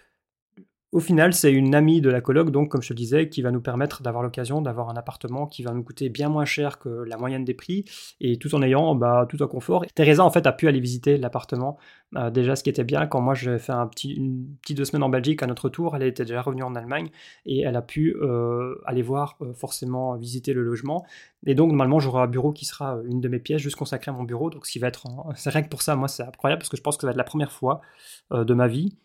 au 0.91 0.99
final, 0.99 1.34
c'est 1.34 1.54
une 1.54 1.73
amie 1.73 2.01
de 2.01 2.10
la 2.10 2.19
coloc, 2.19 2.51
donc 2.51 2.69
comme 2.69 2.82
je 2.82 2.89
te 2.89 2.93
disais, 2.93 3.30
qui 3.30 3.41
va 3.41 3.51
nous 3.51 3.62
permettre 3.62 4.01
d'avoir 4.01 4.23
l'occasion 4.23 4.62
d'avoir 4.62 4.89
un 4.89 4.97
appartement 4.97 5.47
qui 5.47 5.63
va 5.63 5.71
nous 5.71 5.84
coûter 5.84 6.10
bien 6.10 6.27
moins 6.27 6.43
cher 6.43 6.80
que 6.80 6.89
la 6.89 7.15
moyenne 7.15 7.45
des 7.45 7.54
prix, 7.54 7.86
et 8.19 8.38
tout 8.38 8.54
en 8.56 8.62
ayant 8.62 8.93
bah, 8.95 9.25
tout 9.30 9.41
un 9.41 9.47
confort. 9.47 9.86
Teresa, 9.95 10.23
en 10.25 10.32
fait, 10.32 10.45
a 10.45 10.51
pu 10.51 10.67
aller 10.67 10.82
visiter 10.82 11.17
l'appartement. 11.17 11.77
Euh, 12.17 12.30
déjà, 12.30 12.58
ce 12.58 12.63
qui 12.63 12.69
était 12.69 12.84
bien, 12.84 13.08
quand 13.08 13.21
moi 13.21 13.36
j'ai 13.36 13.58
fait 13.58 13.71
un 13.71 13.88
petit, 13.88 14.12
une 14.12 14.47
petite 14.62 14.77
deux 14.77 14.86
semaines 14.86 15.04
en 15.04 15.10
Belgique 15.10 15.41
à 15.43 15.47
notre 15.47 15.69
tour, 15.69 15.95
elle 15.95 16.04
était 16.04 16.25
déjà 16.25 16.41
revenue 16.41 16.63
en 16.63 16.75
Allemagne, 16.75 17.10
et 17.45 17.62
elle 17.62 17.77
a 17.77 17.82
pu 17.82 18.13
euh, 18.21 18.75
aller 18.86 19.01
voir, 19.01 19.38
euh, 19.41 19.54
forcément, 19.54 20.17
visiter 20.17 20.51
le 20.51 20.62
logement. 20.62 21.06
Et 21.45 21.56
donc, 21.56 21.69
normalement, 21.69 21.99
j'aurai 21.99 22.21
un 22.21 22.27
bureau 22.27 22.51
qui 22.51 22.65
sera 22.65 22.97
une 23.06 23.21
de 23.21 23.30
mes 23.30 23.39
pièces, 23.39 23.62
juste 23.62 23.77
consacré 23.77 24.12
à 24.12 24.13
mon 24.13 24.23
bureau, 24.23 24.49
donc 24.49 24.65
ce 24.65 24.73
qui 24.73 24.80
va 24.80 24.88
être... 24.88 25.08
C'est 25.36 25.51
rien 25.51 25.62
que 25.62 25.69
pour 25.69 25.84
ça, 25.84 25.95
moi, 25.95 26.10
c'est 26.10 26.23
incroyable, 26.23 26.60
parce 26.60 26.69
que 26.69 26.75
je 26.75 26.82
pense 26.82 26.97
que 26.97 27.01
ça 27.01 27.08
va 27.08 27.12
être 27.12 27.17
la 27.17 27.23
première 27.23 27.54
fois 27.54 27.80
de 28.32 28.53
ma 28.53 28.68
vie 28.68 28.97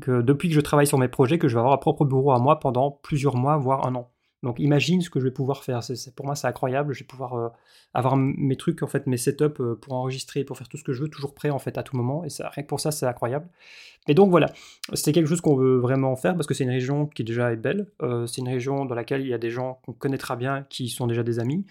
que 0.00 0.22
depuis 0.22 0.48
que 0.48 0.54
je 0.54 0.60
travaille 0.60 0.86
sur 0.86 0.98
mes 0.98 1.08
projets, 1.08 1.38
que 1.38 1.48
je 1.48 1.54
vais 1.54 1.60
avoir 1.60 1.74
un 1.74 1.78
propre 1.78 2.04
bureau 2.04 2.32
à 2.32 2.38
moi 2.38 2.60
pendant 2.60 2.90
plusieurs 2.90 3.36
mois, 3.36 3.56
voire 3.56 3.86
un 3.86 3.94
an. 3.94 4.10
Donc 4.44 4.60
imagine 4.60 5.00
ce 5.00 5.08
que 5.08 5.20
je 5.20 5.24
vais 5.24 5.30
pouvoir 5.30 5.64
faire. 5.64 5.82
C'est, 5.82 6.14
pour 6.14 6.26
moi, 6.26 6.34
c'est 6.34 6.46
incroyable. 6.46 6.92
Je 6.92 7.00
vais 7.00 7.06
pouvoir 7.06 7.34
euh, 7.34 7.48
avoir 7.94 8.16
mes 8.16 8.56
trucs, 8.56 8.82
en 8.82 8.86
fait, 8.86 9.06
mes 9.06 9.16
setups 9.16 9.44
euh, 9.60 9.74
pour 9.74 9.94
enregistrer, 9.94 10.44
pour 10.44 10.58
faire 10.58 10.68
tout 10.68 10.76
ce 10.76 10.84
que 10.84 10.92
je 10.92 11.02
veux, 11.02 11.08
toujours 11.08 11.34
prêt 11.34 11.48
en 11.48 11.58
fait 11.58 11.78
à 11.78 11.82
tout 11.82 11.96
moment. 11.96 12.24
Et 12.24 12.28
ça, 12.28 12.50
rien 12.50 12.62
que 12.62 12.68
pour 12.68 12.78
ça, 12.78 12.90
c'est 12.90 13.06
incroyable. 13.06 13.48
Et 14.06 14.12
donc 14.12 14.30
voilà, 14.30 14.52
c'est 14.92 15.12
quelque 15.12 15.28
chose 15.28 15.40
qu'on 15.40 15.56
veut 15.56 15.78
vraiment 15.78 16.14
faire 16.14 16.34
parce 16.34 16.46
que 16.46 16.52
c'est 16.52 16.64
une 16.64 16.70
région 16.70 17.06
qui 17.06 17.24
déjà 17.24 17.52
est 17.52 17.56
belle. 17.56 17.90
Euh, 18.02 18.26
c'est 18.26 18.42
une 18.42 18.48
région 18.48 18.84
dans 18.84 18.94
laquelle 18.94 19.22
il 19.22 19.28
y 19.28 19.34
a 19.34 19.38
des 19.38 19.50
gens 19.50 19.80
qu'on 19.82 19.94
connaîtra 19.94 20.36
bien, 20.36 20.66
qui 20.68 20.90
sont 20.90 21.06
déjà 21.06 21.22
des 21.22 21.38
amis. 21.38 21.64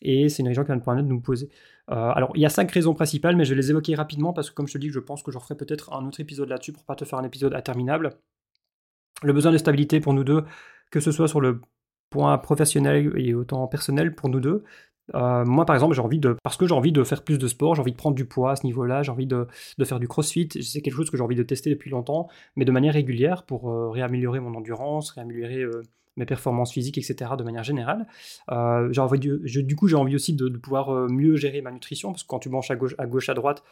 Et 0.00 0.28
c'est 0.28 0.42
une 0.42 0.48
région 0.48 0.62
qui 0.62 0.68
va 0.68 0.76
nous 0.76 0.82
permettre 0.82 1.08
de 1.08 1.12
nous 1.12 1.20
poser. 1.20 1.48
Alors, 1.88 2.30
il 2.36 2.40
y 2.40 2.46
a 2.46 2.48
cinq 2.50 2.70
raisons 2.70 2.94
principales, 2.94 3.34
mais 3.34 3.44
je 3.44 3.50
vais 3.50 3.60
les 3.60 3.70
évoquer 3.70 3.94
rapidement 3.96 4.32
parce 4.32 4.50
que, 4.50 4.54
comme 4.54 4.68
je 4.68 4.74
te 4.74 4.78
dis, 4.78 4.90
je 4.90 5.00
pense 5.00 5.22
que 5.22 5.32
j'en 5.32 5.40
ferai 5.40 5.56
peut-être 5.56 5.92
un 5.92 6.06
autre 6.06 6.20
épisode 6.20 6.48
là-dessus 6.48 6.72
pour 6.72 6.84
pas 6.84 6.94
te 6.94 7.04
faire 7.04 7.18
un 7.18 7.24
épisode 7.24 7.52
interminable. 7.54 8.16
Le 9.22 9.32
besoin 9.32 9.50
de 9.52 9.58
stabilité 9.58 10.00
pour 10.00 10.14
nous 10.14 10.24
deux, 10.24 10.44
que 10.90 11.00
ce 11.00 11.10
soit 11.10 11.28
sur 11.28 11.40
le 11.40 11.60
point 12.10 12.36
professionnel 12.38 13.12
et 13.16 13.34
autant 13.34 13.66
personnel 13.66 14.14
pour 14.14 14.28
nous 14.28 14.40
deux. 14.40 14.64
Euh, 15.14 15.44
moi, 15.44 15.66
par 15.66 15.74
exemple, 15.74 15.94
j'ai 15.94 16.02
envie 16.02 16.18
de, 16.18 16.36
parce 16.42 16.56
que 16.56 16.66
j'ai 16.66 16.74
envie 16.74 16.92
de 16.92 17.02
faire 17.04 17.22
plus 17.24 17.38
de 17.38 17.48
sport, 17.48 17.74
j'ai 17.74 17.80
envie 17.80 17.92
de 17.92 17.96
prendre 17.96 18.14
du 18.14 18.24
poids 18.24 18.52
à 18.52 18.56
ce 18.56 18.64
niveau-là, 18.66 19.02
j'ai 19.02 19.10
envie 19.10 19.26
de, 19.26 19.46
faire 19.84 19.98
du 19.98 20.08
crossfit. 20.08 20.48
C'est 20.60 20.82
quelque 20.82 20.94
chose 20.94 21.10
que 21.10 21.16
j'ai 21.16 21.22
envie 21.22 21.36
de 21.36 21.42
tester 21.42 21.70
depuis 21.70 21.90
longtemps, 21.90 22.28
mais 22.56 22.64
de 22.64 22.72
manière 22.72 22.94
régulière 22.94 23.44
pour 23.44 23.70
euh, 23.70 23.90
réaméliorer 23.90 24.40
mon 24.40 24.54
endurance, 24.54 25.10
réaméliorer 25.10 25.62
euh, 25.62 25.82
mes 26.16 26.26
performances 26.26 26.72
physiques, 26.72 26.98
etc. 26.98 27.32
de 27.38 27.44
manière 27.44 27.62
générale. 27.64 28.06
Euh, 28.50 28.90
du 29.44 29.76
coup, 29.76 29.88
j'ai 29.88 29.96
envie 29.96 30.14
aussi 30.14 30.34
de, 30.34 30.48
pouvoir 30.58 30.90
euh, 30.90 31.08
mieux 31.08 31.36
gérer 31.36 31.62
ma 31.62 31.70
nutrition, 31.70 32.10
parce 32.10 32.22
que 32.22 32.28
quand 32.28 32.40
tu 32.40 32.48
manges 32.48 32.70
à 32.70 32.76
gauche, 32.76 32.94
à, 32.98 33.06
gauche, 33.06 33.28
à 33.28 33.34
droite, 33.34 33.62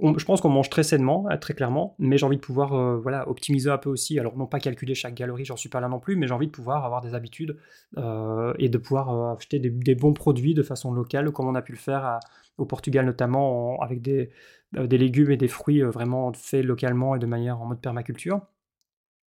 je 0.00 0.24
pense 0.24 0.40
qu'on 0.40 0.48
mange 0.48 0.70
très 0.70 0.82
sainement, 0.82 1.26
hein, 1.28 1.36
très 1.36 1.54
clairement, 1.54 1.94
mais 1.98 2.16
j'ai 2.16 2.26
envie 2.26 2.36
de 2.36 2.42
pouvoir 2.42 2.74
euh, 2.74 2.96
voilà, 2.96 3.28
optimiser 3.28 3.70
un 3.70 3.78
peu 3.78 3.90
aussi. 3.90 4.18
Alors, 4.18 4.36
non 4.36 4.46
pas 4.46 4.60
calculer 4.60 4.94
chaque 4.94 5.14
calorie, 5.14 5.44
j'en 5.44 5.56
suis 5.56 5.68
pas 5.68 5.80
là 5.80 5.88
non 5.88 6.00
plus, 6.00 6.16
mais 6.16 6.26
j'ai 6.26 6.34
envie 6.34 6.46
de 6.46 6.52
pouvoir 6.52 6.84
avoir 6.84 7.00
des 7.00 7.14
habitudes 7.14 7.56
et 7.96 8.68
de 8.68 8.78
pouvoir 8.78 9.36
acheter 9.36 9.58
des, 9.58 9.94
bons 9.94 10.12
produits 10.12 10.54
de 10.54 10.62
façon 10.62 10.92
locale, 10.92 11.30
comme 11.32 11.46
on 11.46 11.54
a 11.54 11.62
pu 11.62 11.72
le 11.72 11.78
faire 11.78 12.20
au 12.56 12.64
Portugal 12.64 13.04
notamment, 13.04 13.78
avec 13.80 14.02
des 14.02 14.30
légumes 14.72 15.30
et 15.30 15.36
des 15.36 15.48
fruits 15.48 15.82
vraiment 15.82 16.32
faits 16.32 16.64
localement 16.64 17.14
et 17.16 17.18
de 17.18 17.26
manière 17.26 17.60
en 17.60 17.66
mode 17.66 17.80
permaculture. 17.80 18.40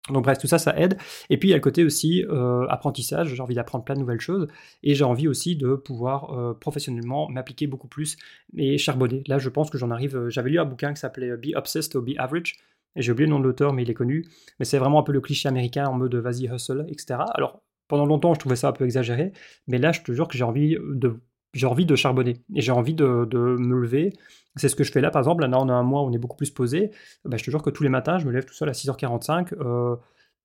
Donc 0.08 0.24
bref, 0.24 0.38
tout 0.38 0.46
ça, 0.46 0.58
ça 0.58 0.76
aide. 0.78 0.96
Et 1.28 1.36
puis 1.36 1.48
il 1.48 1.50
y 1.50 1.54
a 1.54 1.56
le 1.56 1.62
côté 1.62 1.84
aussi 1.84 2.24
euh, 2.24 2.66
apprentissage, 2.68 3.34
j'ai 3.34 3.42
envie 3.42 3.54
d'apprendre 3.54 3.84
plein 3.84 3.94
de 3.94 4.00
nouvelles 4.00 4.20
choses, 4.20 4.48
et 4.82 4.94
j'ai 4.94 5.04
envie 5.04 5.28
aussi 5.28 5.56
de 5.56 5.74
pouvoir 5.74 6.32
euh, 6.32 6.54
professionnellement 6.54 7.28
m'appliquer 7.28 7.66
beaucoup 7.66 7.88
plus 7.88 8.16
et 8.56 8.78
charbonner. 8.78 9.22
Là, 9.26 9.38
je 9.38 9.48
pense 9.48 9.70
que 9.70 9.78
j'en 9.78 9.90
arrive, 9.90 10.16
euh, 10.16 10.30
j'avais 10.30 10.50
lu 10.50 10.58
un 10.58 10.64
bouquin 10.64 10.94
qui 10.94 11.00
s'appelait 11.00 11.36
Be 11.36 11.54
Obsessed 11.54 11.94
or 11.96 12.02
Be 12.02 12.12
Average, 12.18 12.56
et 12.96 13.02
j'ai 13.02 13.12
oublié 13.12 13.26
le 13.26 13.32
nom 13.32 13.40
de 13.40 13.44
l'auteur, 13.44 13.72
mais 13.72 13.82
il 13.82 13.90
est 13.90 13.94
connu, 13.94 14.26
mais 14.58 14.64
c'est 14.64 14.78
vraiment 14.78 15.00
un 15.00 15.04
peu 15.04 15.12
le 15.12 15.20
cliché 15.20 15.48
américain 15.48 15.86
en 15.86 15.94
mode 15.94 16.14
vas-y 16.14 16.46
hustle, 16.52 16.86
etc. 16.88 17.20
Alors, 17.34 17.62
pendant 17.86 18.06
longtemps, 18.06 18.34
je 18.34 18.40
trouvais 18.40 18.56
ça 18.56 18.68
un 18.68 18.72
peu 18.72 18.84
exagéré, 18.84 19.32
mais 19.68 19.78
là, 19.78 19.92
je 19.92 20.00
te 20.00 20.12
jure 20.12 20.28
que 20.28 20.38
j'ai 20.38 20.44
envie 20.44 20.76
de 20.80 21.20
j'ai 21.52 21.66
envie 21.66 21.86
de 21.86 21.96
charbonner 21.96 22.36
et 22.54 22.60
j'ai 22.60 22.72
envie 22.72 22.94
de, 22.94 23.26
me 23.58 23.80
lever. 23.80 24.12
C'est 24.56 24.68
ce 24.68 24.76
que 24.76 24.84
je 24.84 24.92
fais 24.92 25.00
là, 25.00 25.10
par 25.10 25.20
exemple. 25.20 25.46
Là, 25.46 25.58
on 25.60 25.68
a 25.68 25.72
un 25.72 25.82
mois 25.82 26.02
on 26.02 26.12
est 26.12 26.18
beaucoup 26.18 26.36
plus 26.36 26.50
posé. 26.50 26.90
Bah, 27.24 27.36
je 27.36 27.44
te 27.44 27.50
jure 27.50 27.62
que 27.62 27.70
tous 27.70 27.82
les 27.82 27.88
matins, 27.88 28.18
je 28.18 28.26
me 28.26 28.32
lève 28.32 28.44
tout 28.44 28.54
seul 28.54 28.68
à 28.68 28.72
6h45. 28.72 29.54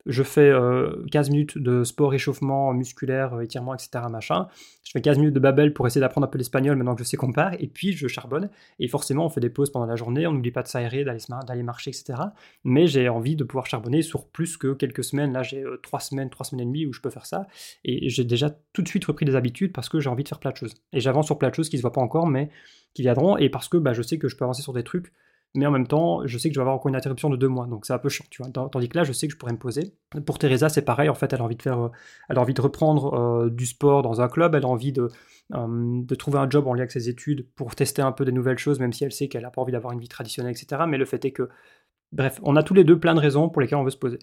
Je 0.05 0.21
fais 0.21 0.51
15 1.11 1.29
euh, 1.29 1.31
minutes 1.31 1.57
de 1.57 1.83
sport, 1.83 2.13
échauffement 2.13 2.73
musculaire, 2.73 3.33
euh, 3.33 3.41
étirement, 3.41 3.73
etc. 3.73 4.05
Machin. 4.11 4.47
Je 4.83 4.91
fais 4.91 5.01
15 5.01 5.17
minutes 5.17 5.33
de 5.33 5.39
babel 5.39 5.73
pour 5.73 5.87
essayer 5.87 6.01
d'apprendre 6.01 6.27
un 6.27 6.29
peu 6.29 6.37
l'espagnol 6.37 6.77
maintenant 6.77 6.93
que 6.93 7.03
je 7.03 7.07
sais 7.07 7.17
qu'on 7.17 7.31
part. 7.31 7.53
Et 7.59 7.67
puis 7.67 7.93
je 7.93 8.07
charbonne. 8.07 8.51
Et 8.77 8.87
forcément, 8.87 9.25
on 9.25 9.29
fait 9.29 9.41
des 9.41 9.49
pauses 9.49 9.71
pendant 9.71 9.87
la 9.87 9.95
journée. 9.95 10.27
On 10.27 10.33
n'oublie 10.33 10.51
pas 10.51 10.61
de 10.61 10.67
s'aérer, 10.67 11.03
d'aller 11.03 11.63
marcher, 11.63 11.89
etc. 11.89 12.19
Mais 12.63 12.85
j'ai 12.85 13.09
envie 13.09 13.35
de 13.35 13.43
pouvoir 13.43 13.65
charbonner 13.65 14.03
sur 14.03 14.27
plus 14.27 14.57
que 14.57 14.73
quelques 14.73 15.03
semaines. 15.03 15.33
Là, 15.33 15.41
j'ai 15.41 15.63
3 15.81 15.99
euh, 15.99 16.01
semaines, 16.01 16.29
3 16.29 16.45
semaines 16.45 16.61
et 16.61 16.69
demie 16.69 16.85
où 16.85 16.93
je 16.93 17.01
peux 17.01 17.09
faire 17.09 17.25
ça. 17.25 17.47
Et 17.83 18.09
j'ai 18.09 18.25
déjà 18.25 18.51
tout 18.73 18.83
de 18.83 18.87
suite 18.87 19.05
repris 19.05 19.25
des 19.25 19.35
habitudes 19.35 19.73
parce 19.73 19.89
que 19.89 19.99
j'ai 19.99 20.09
envie 20.09 20.23
de 20.23 20.29
faire 20.29 20.39
plein 20.39 20.51
de 20.51 20.57
choses. 20.57 20.75
Et 20.93 20.99
j'avance 20.99 21.25
sur 21.25 21.39
plein 21.39 21.49
de 21.49 21.55
choses 21.55 21.69
qui 21.69 21.77
ne 21.77 21.79
se 21.79 21.81
voient 21.81 21.93
pas 21.93 22.01
encore, 22.01 22.27
mais 22.27 22.51
qui 22.95 23.03
viendront. 23.03 23.37
Et 23.37 23.49
parce 23.49 23.67
que 23.67 23.77
bah, 23.77 23.93
je 23.93 24.01
sais 24.01 24.17
que 24.17 24.27
je 24.27 24.35
peux 24.35 24.45
avancer 24.45 24.63
sur 24.63 24.73
des 24.73 24.83
trucs 24.83 25.13
mais 25.55 25.65
en 25.65 25.71
même 25.71 25.87
temps, 25.87 26.25
je 26.25 26.37
sais 26.37 26.49
que 26.49 26.53
je 26.53 26.59
vais 26.59 26.63
avoir 26.63 26.75
encore 26.75 26.89
une 26.89 26.95
interruption 26.95 27.29
de 27.29 27.37
deux 27.37 27.47
mois, 27.47 27.65
donc 27.65 27.85
c'est 27.85 27.93
un 27.93 27.97
peu 27.97 28.09
chiant, 28.09 28.25
tu 28.29 28.43
vois. 28.43 28.51
Tandis 28.51 28.89
que 28.89 28.97
là, 28.97 29.03
je 29.03 29.13
sais 29.13 29.27
que 29.27 29.33
je 29.33 29.37
pourrais 29.37 29.53
me 29.53 29.57
poser. 29.57 29.93
Pour 30.25 30.37
Teresa, 30.37 30.69
c'est 30.69 30.83
pareil, 30.83 31.09
en 31.09 31.13
fait, 31.13 31.31
elle 31.31 31.39
a 31.39 31.43
envie 31.43 31.55
de 31.55 31.61
faire, 31.61 31.79
euh, 31.79 31.91
elle 32.29 32.37
a 32.37 32.41
envie 32.41 32.53
de 32.53 32.61
reprendre 32.61 33.13
euh, 33.13 33.49
du 33.49 33.65
sport 33.65 34.01
dans 34.01 34.21
un 34.21 34.27
club, 34.27 34.53
elle 34.53 34.65
a 34.65 34.67
envie 34.67 34.91
de, 34.91 35.09
euh, 35.53 36.01
de 36.03 36.15
trouver 36.15 36.39
un 36.39 36.49
job 36.49 36.67
en 36.67 36.73
lien 36.73 36.81
avec 36.81 36.91
ses 36.91 37.09
études 37.09 37.47
pour 37.55 37.73
tester 37.73 38.01
un 38.01 38.11
peu 38.11 38.25
des 38.25 38.33
nouvelles 38.33 38.57
choses, 38.57 38.79
même 38.79 38.91
si 38.91 39.05
elle 39.05 39.13
sait 39.13 39.29
qu'elle 39.29 39.43
n'a 39.43 39.49
pas 39.49 39.61
envie 39.61 39.71
d'avoir 39.71 39.93
une 39.93 39.99
vie 39.99 40.09
traditionnelle, 40.09 40.53
etc. 40.53 40.83
Mais 40.87 40.97
le 40.97 41.05
fait 41.05 41.23
est 41.23 41.31
que, 41.31 41.49
bref, 42.11 42.39
on 42.43 42.55
a 42.57 42.63
tous 42.63 42.73
les 42.73 42.83
deux 42.83 42.99
plein 42.99 43.15
de 43.15 43.21
raisons 43.21 43.49
pour 43.49 43.61
lesquelles 43.61 43.77
on 43.77 43.83
veut 43.83 43.91
se 43.91 43.97
poser. 43.97 44.19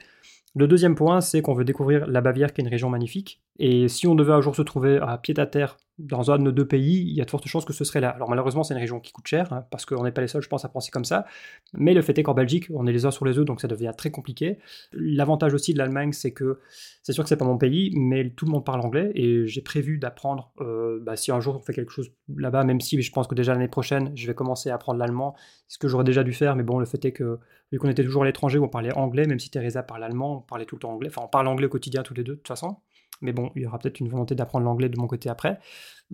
Le 0.54 0.68
deuxième 0.68 0.94
point, 0.94 1.22
c'est 1.22 1.40
qu'on 1.40 1.54
veut 1.54 1.64
découvrir 1.64 2.06
la 2.06 2.20
Bavière, 2.20 2.52
qui 2.52 2.60
est 2.60 2.64
une 2.64 2.70
région 2.70 2.90
magnifique. 2.90 3.42
Et 3.58 3.88
si 3.88 4.06
on 4.06 4.14
devait 4.14 4.34
un 4.34 4.42
jour 4.42 4.54
se 4.54 4.60
trouver 4.60 4.98
à 4.98 5.16
pied 5.16 5.38
à 5.38 5.46
terre 5.46 5.78
dans 5.98 6.30
un 6.30 6.38
de 6.38 6.42
nos 6.42 6.52
deux 6.52 6.66
pays, 6.66 7.02
il 7.02 7.14
y 7.14 7.20
a 7.20 7.24
de 7.24 7.30
fortes 7.30 7.46
chances 7.46 7.64
que 7.64 7.72
ce 7.72 7.84
serait 7.84 8.00
là. 8.00 8.08
Alors 8.10 8.28
malheureusement, 8.28 8.62
c'est 8.62 8.74
une 8.74 8.80
région 8.80 8.98
qui 8.98 9.12
coûte 9.12 9.26
cher, 9.26 9.52
hein, 9.52 9.66
parce 9.70 9.84
qu'on 9.84 10.04
n'est 10.04 10.12
pas 10.12 10.22
les 10.22 10.28
seuls, 10.28 10.42
je 10.42 10.48
pense, 10.48 10.64
à 10.64 10.68
penser 10.68 10.90
comme 10.90 11.04
ça. 11.04 11.26
Mais 11.74 11.94
le 11.94 12.02
fait 12.02 12.18
est 12.18 12.22
qu'en 12.22 12.34
Belgique, 12.34 12.66
on 12.72 12.86
est 12.86 12.92
les 12.92 13.04
uns 13.04 13.10
sur 13.10 13.24
les 13.24 13.38
autres, 13.38 13.46
donc 13.46 13.60
ça 13.60 13.68
devient 13.68 13.92
très 13.96 14.10
compliqué. 14.10 14.58
L'avantage 14.92 15.54
aussi 15.54 15.72
de 15.74 15.78
l'Allemagne, 15.78 16.12
c'est 16.12 16.32
que 16.32 16.60
c'est 17.02 17.12
sûr 17.12 17.22
que 17.22 17.28
c'est 17.28 17.36
pas 17.36 17.44
mon 17.44 17.58
pays, 17.58 17.92
mais 17.96 18.30
tout 18.30 18.46
le 18.46 18.52
monde 18.52 18.64
parle 18.64 18.80
anglais, 18.80 19.12
et 19.14 19.46
j'ai 19.46 19.60
prévu 19.60 19.98
d'apprendre, 19.98 20.52
euh, 20.60 20.98
bah, 21.02 21.16
si 21.16 21.30
un 21.30 21.40
jour 21.40 21.56
on 21.56 21.60
fait 21.60 21.74
quelque 21.74 21.92
chose 21.92 22.10
là-bas, 22.34 22.64
même 22.64 22.80
si 22.80 23.00
je 23.00 23.12
pense 23.12 23.26
que 23.26 23.34
déjà 23.34 23.52
l'année 23.52 23.68
prochaine, 23.68 24.12
je 24.14 24.26
vais 24.26 24.34
commencer 24.34 24.70
à 24.70 24.74
apprendre 24.74 24.98
l'allemand, 24.98 25.34
ce 25.68 25.78
que 25.78 25.88
j'aurais 25.88 26.04
déjà 26.04 26.24
dû 26.24 26.32
faire, 26.32 26.56
mais 26.56 26.62
bon, 26.62 26.78
le 26.78 26.86
fait 26.86 27.04
est 27.04 27.12
que, 27.12 27.38
vu 27.70 27.78
qu'on 27.78 27.88
était 27.88 28.04
toujours 28.04 28.22
à 28.22 28.26
l'étranger, 28.26 28.58
on 28.58 28.68
parlait 28.68 28.92
anglais, 28.94 29.26
même 29.26 29.38
si 29.38 29.50
Teresa 29.50 29.82
parle 29.82 30.04
allemand, 30.04 30.38
on 30.38 30.40
parlait 30.40 30.64
tout 30.64 30.76
le 30.76 30.80
temps 30.80 30.92
anglais, 30.92 31.10
enfin 31.10 31.22
on 31.24 31.28
parle 31.28 31.48
anglais 31.48 31.68
quotidien 31.68 32.02
tous 32.02 32.14
les 32.14 32.24
deux, 32.24 32.32
de 32.32 32.38
toute 32.38 32.48
façon 32.48 32.78
mais 33.22 33.32
bon, 33.32 33.50
il 33.56 33.62
y 33.62 33.66
aura 33.66 33.78
peut-être 33.78 34.00
une 34.00 34.08
volonté 34.08 34.34
d'apprendre 34.34 34.64
l'anglais 34.64 34.88
de 34.88 34.98
mon 34.98 35.06
côté 35.06 35.28
après. 35.28 35.58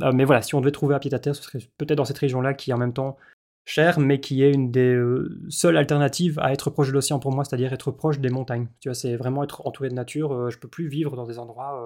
Euh, 0.02 0.12
mais 0.14 0.24
voilà, 0.24 0.42
si 0.42 0.54
on 0.54 0.60
devait 0.60 0.70
trouver 0.70 0.94
un 0.94 0.98
pied 0.98 1.12
à 1.12 1.18
terre, 1.18 1.34
ce 1.34 1.42
serait 1.42 1.58
peut-être 1.78 1.98
dans 1.98 2.04
cette 2.04 2.18
région-là 2.18 2.54
qui 2.54 2.70
est 2.70 2.74
en 2.74 2.78
même 2.78 2.92
temps 2.92 3.16
chère, 3.64 3.98
mais 3.98 4.20
qui 4.20 4.42
est 4.42 4.52
une 4.52 4.70
des 4.70 4.94
euh, 4.94 5.40
seules 5.48 5.76
alternatives 5.76 6.38
à 6.38 6.52
être 6.52 6.70
proche 6.70 6.88
de 6.88 6.92
l'océan 6.92 7.18
pour 7.18 7.32
moi, 7.32 7.44
c'est-à-dire 7.44 7.72
être 7.72 7.90
proche 7.90 8.18
des 8.18 8.30
montagnes. 8.30 8.68
Tu 8.80 8.88
vois, 8.88 8.94
c'est 8.94 9.16
vraiment 9.16 9.42
être 9.44 9.66
entouré 9.66 9.88
de 9.88 9.94
nature. 9.94 10.30
Je 10.30 10.36
euh, 10.36 10.50
je 10.50 10.58
peux 10.58 10.68
plus 10.68 10.88
vivre 10.88 11.16
dans 11.16 11.26
des 11.26 11.38
endroits, 11.38 11.82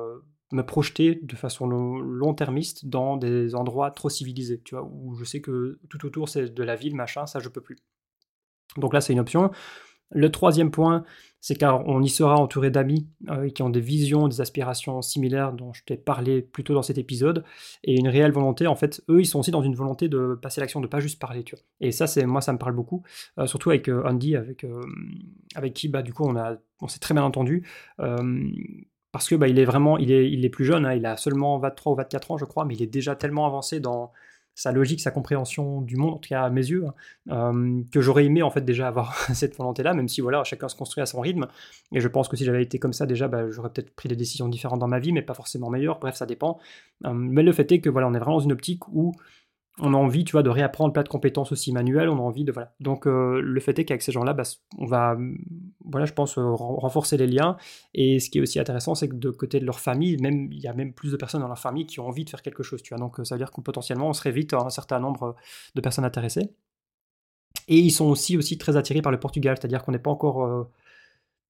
me 0.52 0.62
projeter 0.62 1.18
de 1.22 1.36
façon 1.36 1.66
long-termiste 1.66 2.86
dans 2.86 3.16
des 3.16 3.54
endroits 3.54 3.90
trop 3.90 4.10
civilisés, 4.10 4.60
tu 4.64 4.74
vois, 4.74 4.84
où 4.84 5.14
je 5.14 5.24
sais 5.24 5.40
que 5.40 5.78
tout 5.88 6.04
autour 6.04 6.28
c'est 6.28 6.52
de 6.52 6.62
la 6.62 6.76
ville, 6.76 6.94
machin, 6.94 7.26
ça 7.26 7.40
je 7.40 7.48
peux 7.48 7.60
plus. 7.60 7.78
Donc 8.76 8.94
là, 8.94 9.00
c'est 9.00 9.12
une 9.12 9.20
option. 9.20 9.50
Le 10.12 10.30
troisième 10.30 10.70
point, 10.70 11.04
c'est 11.42 11.56
car 11.56 11.86
on 11.88 12.00
y 12.02 12.08
sera 12.08 12.36
entouré 12.36 12.70
d'amis 12.70 13.08
euh, 13.28 13.50
qui 13.50 13.62
ont 13.62 13.68
des 13.68 13.80
visions, 13.80 14.28
des 14.28 14.40
aspirations 14.40 15.02
similaires 15.02 15.52
dont 15.52 15.72
je 15.72 15.82
t'ai 15.84 15.96
parlé 15.96 16.40
plus 16.40 16.62
tôt 16.62 16.72
dans 16.72 16.82
cet 16.82 16.98
épisode, 16.98 17.44
et 17.82 17.98
une 17.98 18.08
réelle 18.08 18.30
volonté. 18.30 18.68
En 18.68 18.76
fait, 18.76 19.02
eux, 19.08 19.20
ils 19.20 19.26
sont 19.26 19.40
aussi 19.40 19.50
dans 19.50 19.62
une 19.62 19.74
volonté 19.74 20.08
de 20.08 20.38
passer 20.40 20.60
l'action, 20.60 20.80
de 20.80 20.86
pas 20.86 21.00
juste 21.00 21.18
parler, 21.18 21.42
tu 21.42 21.56
vois. 21.56 21.64
Et 21.80 21.90
ça, 21.90 22.06
c'est 22.06 22.24
moi, 22.26 22.40
ça 22.40 22.52
me 22.52 22.58
parle 22.58 22.74
beaucoup, 22.74 23.02
euh, 23.38 23.46
surtout 23.46 23.70
avec 23.70 23.88
euh, 23.88 24.04
Andy, 24.06 24.36
avec 24.36 24.64
avec 25.56 25.74
qui, 25.74 25.88
bah, 25.88 26.02
du 26.02 26.12
coup, 26.14 26.24
on 26.24 26.36
a, 26.36 26.56
on 26.80 26.86
s'est 26.88 27.00
très 27.00 27.14
bien 27.14 27.24
entendu. 27.24 27.66
parce 29.10 29.28
que 29.28 29.34
bah, 29.34 29.48
il 29.48 29.58
est 29.58 29.64
vraiment, 29.64 29.98
il 29.98 30.12
est, 30.12 30.30
il 30.30 30.44
est 30.44 30.48
plus 30.48 30.64
jeune, 30.64 30.86
hein, 30.86 30.94
il 30.94 31.04
a 31.06 31.16
seulement 31.16 31.58
23 31.58 31.92
ou 31.92 31.96
24 31.96 32.30
ans, 32.30 32.38
je 32.38 32.44
crois, 32.44 32.64
mais 32.64 32.74
il 32.74 32.82
est 32.82 32.86
déjà 32.86 33.16
tellement 33.16 33.46
avancé 33.46 33.80
dans, 33.80 34.12
sa 34.55 34.72
logique, 34.72 35.00
sa 35.00 35.11
compréhension 35.11 35.80
du 35.80 35.96
monde, 35.96 36.14
en 36.14 36.18
tout 36.18 36.28
cas 36.28 36.42
à 36.42 36.50
mes 36.50 36.66
yeux, 36.66 36.86
hein, 36.86 36.94
euh, 37.30 37.82
que 37.90 38.00
j'aurais 38.00 38.24
aimé 38.24 38.42
en 38.42 38.50
fait 38.50 38.62
déjà 38.62 38.88
avoir 38.88 39.14
cette 39.34 39.57
volonté-là, 39.57 39.94
même 39.94 40.09
si 40.09 40.20
voilà, 40.20 40.44
chacun 40.44 40.68
se 40.68 40.76
construit 40.76 41.03
à 41.03 41.07
son 41.07 41.20
rythme. 41.20 41.46
Et 41.92 42.00
je 42.00 42.09
pense 42.09 42.28
que 42.28 42.36
si 42.36 42.44
j'avais 42.44 42.62
été 42.62 42.78
comme 42.78 42.92
ça 42.92 43.07
déjà, 43.07 43.28
bah, 43.28 43.50
j'aurais 43.50 43.70
peut-être 43.70 43.94
pris 43.94 44.09
des 44.09 44.16
décisions 44.16 44.48
différentes 44.48 44.80
dans 44.80 44.88
ma 44.88 44.98
vie, 44.98 45.12
mais 45.12 45.22
pas 45.22 45.34
forcément 45.34 45.70
meilleures. 45.70 45.98
Bref, 45.98 46.16
ça 46.16 46.26
dépend. 46.26 46.59
Euh, 47.07 47.12
mais 47.12 47.42
le 47.42 47.53
fait 47.53 47.70
est 47.72 47.80
que 47.80 47.88
voilà, 47.88 48.09
on 48.09 48.14
est 48.14 48.18
vraiment 48.18 48.36
dans 48.36 48.44
une 48.44 48.53
optique 48.53 48.86
où 48.88 49.12
on 49.78 49.94
a 49.94 49.96
envie, 49.96 50.24
tu 50.24 50.32
vois, 50.32 50.42
de 50.42 50.50
réapprendre 50.50 50.92
plein 50.92 51.02
de 51.02 51.08
compétences 51.08 51.50
aussi 51.50 51.72
manuelles, 51.72 52.08
on 52.08 52.18
a 52.18 52.20
envie 52.20 52.44
de, 52.44 52.52
voilà. 52.52 52.74
Donc, 52.80 53.06
euh, 53.06 53.40
le 53.40 53.60
fait 53.60 53.78
est 53.78 53.84
qu'avec 53.84 54.02
ces 54.02 54.12
gens-là, 54.12 54.34
bah, 54.34 54.42
on 54.78 54.86
va, 54.86 55.16
voilà, 55.84 56.04
je 56.04 56.12
pense, 56.12 56.36
euh, 56.36 56.42
renforcer 56.42 57.16
les 57.16 57.26
liens. 57.26 57.56
Et 57.94 58.20
ce 58.20 58.28
qui 58.28 58.38
est 58.38 58.40
aussi 58.42 58.60
intéressant, 58.60 58.94
c'est 58.94 59.08
que 59.08 59.14
de 59.14 59.30
côté 59.30 59.60
de 59.60 59.64
leur 59.64 59.80
famille, 59.80 60.18
même, 60.18 60.52
il 60.52 60.60
y 60.60 60.68
a 60.68 60.74
même 60.74 60.92
plus 60.92 61.12
de 61.12 61.16
personnes 61.16 61.40
dans 61.40 61.48
leur 61.48 61.58
famille 61.58 61.86
qui 61.86 62.00
ont 62.00 62.06
envie 62.06 62.24
de 62.24 62.30
faire 62.30 62.42
quelque 62.42 62.62
chose, 62.62 62.82
tu 62.82 62.94
vois. 62.94 62.98
Donc, 62.98 63.18
ça 63.24 63.34
veut 63.34 63.38
dire 63.38 63.50
que 63.50 63.60
potentiellement, 63.62 64.08
on 64.08 64.12
serait 64.12 64.32
vite 64.32 64.52
un 64.52 64.70
certain 64.70 65.00
nombre 65.00 65.36
de 65.74 65.80
personnes 65.80 66.04
intéressées. 66.04 66.50
Et 67.68 67.78
ils 67.78 67.90
sont 67.90 68.06
aussi, 68.06 68.58
très 68.58 68.76
attirés 68.76 69.02
par 69.02 69.12
le 69.12 69.20
Portugal, 69.20 69.56
c'est-à-dire 69.58 69.82
qu'on 69.82 69.92
n'est 69.92 69.98
pas 69.98 70.10
encore 70.10 70.44
euh, 70.44 70.64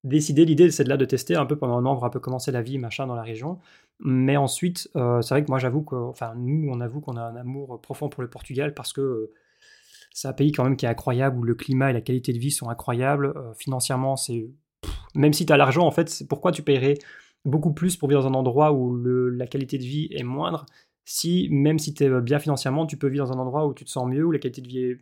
décidé. 0.05 0.45
L'idée, 0.45 0.71
c'est 0.71 0.85
de 0.85 0.89
là 0.89 0.97
de 0.97 1.05
tester 1.05 1.37
un 1.37 1.47
peu 1.47 1.57
pendant 1.57 1.79
un 1.79 1.87
an, 1.87 1.95
voir 1.95 2.05
un 2.05 2.11
peu 2.11 2.21
commencer 2.21 2.53
la 2.53 2.63
vie, 2.63 2.79
machin, 2.79 3.07
dans 3.07 3.15
la 3.15 3.23
région. 3.23 3.59
Mais 4.01 4.37
ensuite, 4.37 4.91
euh, 4.97 5.23
c'est 5.23 5.35
vrai 5.35 5.45
que 5.45 5.51
moi, 5.51 5.59
j'avoue 5.59 5.83
que, 5.83 5.95
enfin, 5.95 6.35
nous, 6.37 6.69
on 6.71 6.81
avoue 6.81 7.01
qu'on 7.01 7.17
a 7.17 7.23
un 7.23 7.37
amour 7.37 7.81
profond 7.81 8.09
pour 8.09 8.23
le 8.23 8.29
Portugal 8.29 8.75
parce 8.75 8.93
que 8.93 9.01
euh, 9.01 9.33
c'est 10.13 10.29
un 10.29 10.33
pays 10.33 10.53
quand 10.53 10.65
même 10.65 10.77
qui 10.77 10.87
est 10.87 10.89
incroyable, 10.89 11.39
où 11.39 11.43
le 11.43 11.55
climat 11.55 11.91
et 11.91 11.93
la 11.93 12.01
qualité 12.01 12.33
de 12.33 12.39
vie 12.39 12.51
sont 12.51 12.69
incroyables. 12.69 13.27
Euh, 13.37 13.55
financièrement, 13.55 14.17
c'est. 14.17 14.51
Même 15.15 15.33
si 15.33 15.47
tu 15.47 15.53
as 15.53 15.57
l'argent, 15.57 15.87
en 15.87 15.91
fait, 15.91 16.25
pourquoi 16.29 16.53
tu 16.53 16.63
paierais 16.63 16.95
beaucoup 17.45 17.73
plus 17.73 17.97
pour 17.97 18.09
vivre 18.09 18.23
dans 18.23 18.29
un 18.29 18.35
endroit 18.35 18.73
où 18.73 18.97
la 18.97 19.47
qualité 19.47 19.79
de 19.79 19.83
vie 19.83 20.09
est 20.13 20.23
moindre 20.23 20.65
si, 21.05 21.49
même 21.51 21.79
si 21.79 21.95
tu 21.95 22.05
es 22.05 22.21
bien 22.21 22.39
financièrement, 22.39 22.87
tu 22.87 22.97
peux 22.97 23.09
vivre 23.09 23.27
dans 23.27 23.33
un 23.33 23.39
endroit 23.39 23.67
où 23.67 23.75
tu 23.75 23.85
te 23.85 23.91
sens 23.91 24.09
mieux, 24.09 24.25
où 24.25 24.31
la 24.31 24.39
qualité 24.39 24.63
de 24.63 24.69
vie 24.69 24.79
est 24.79 24.99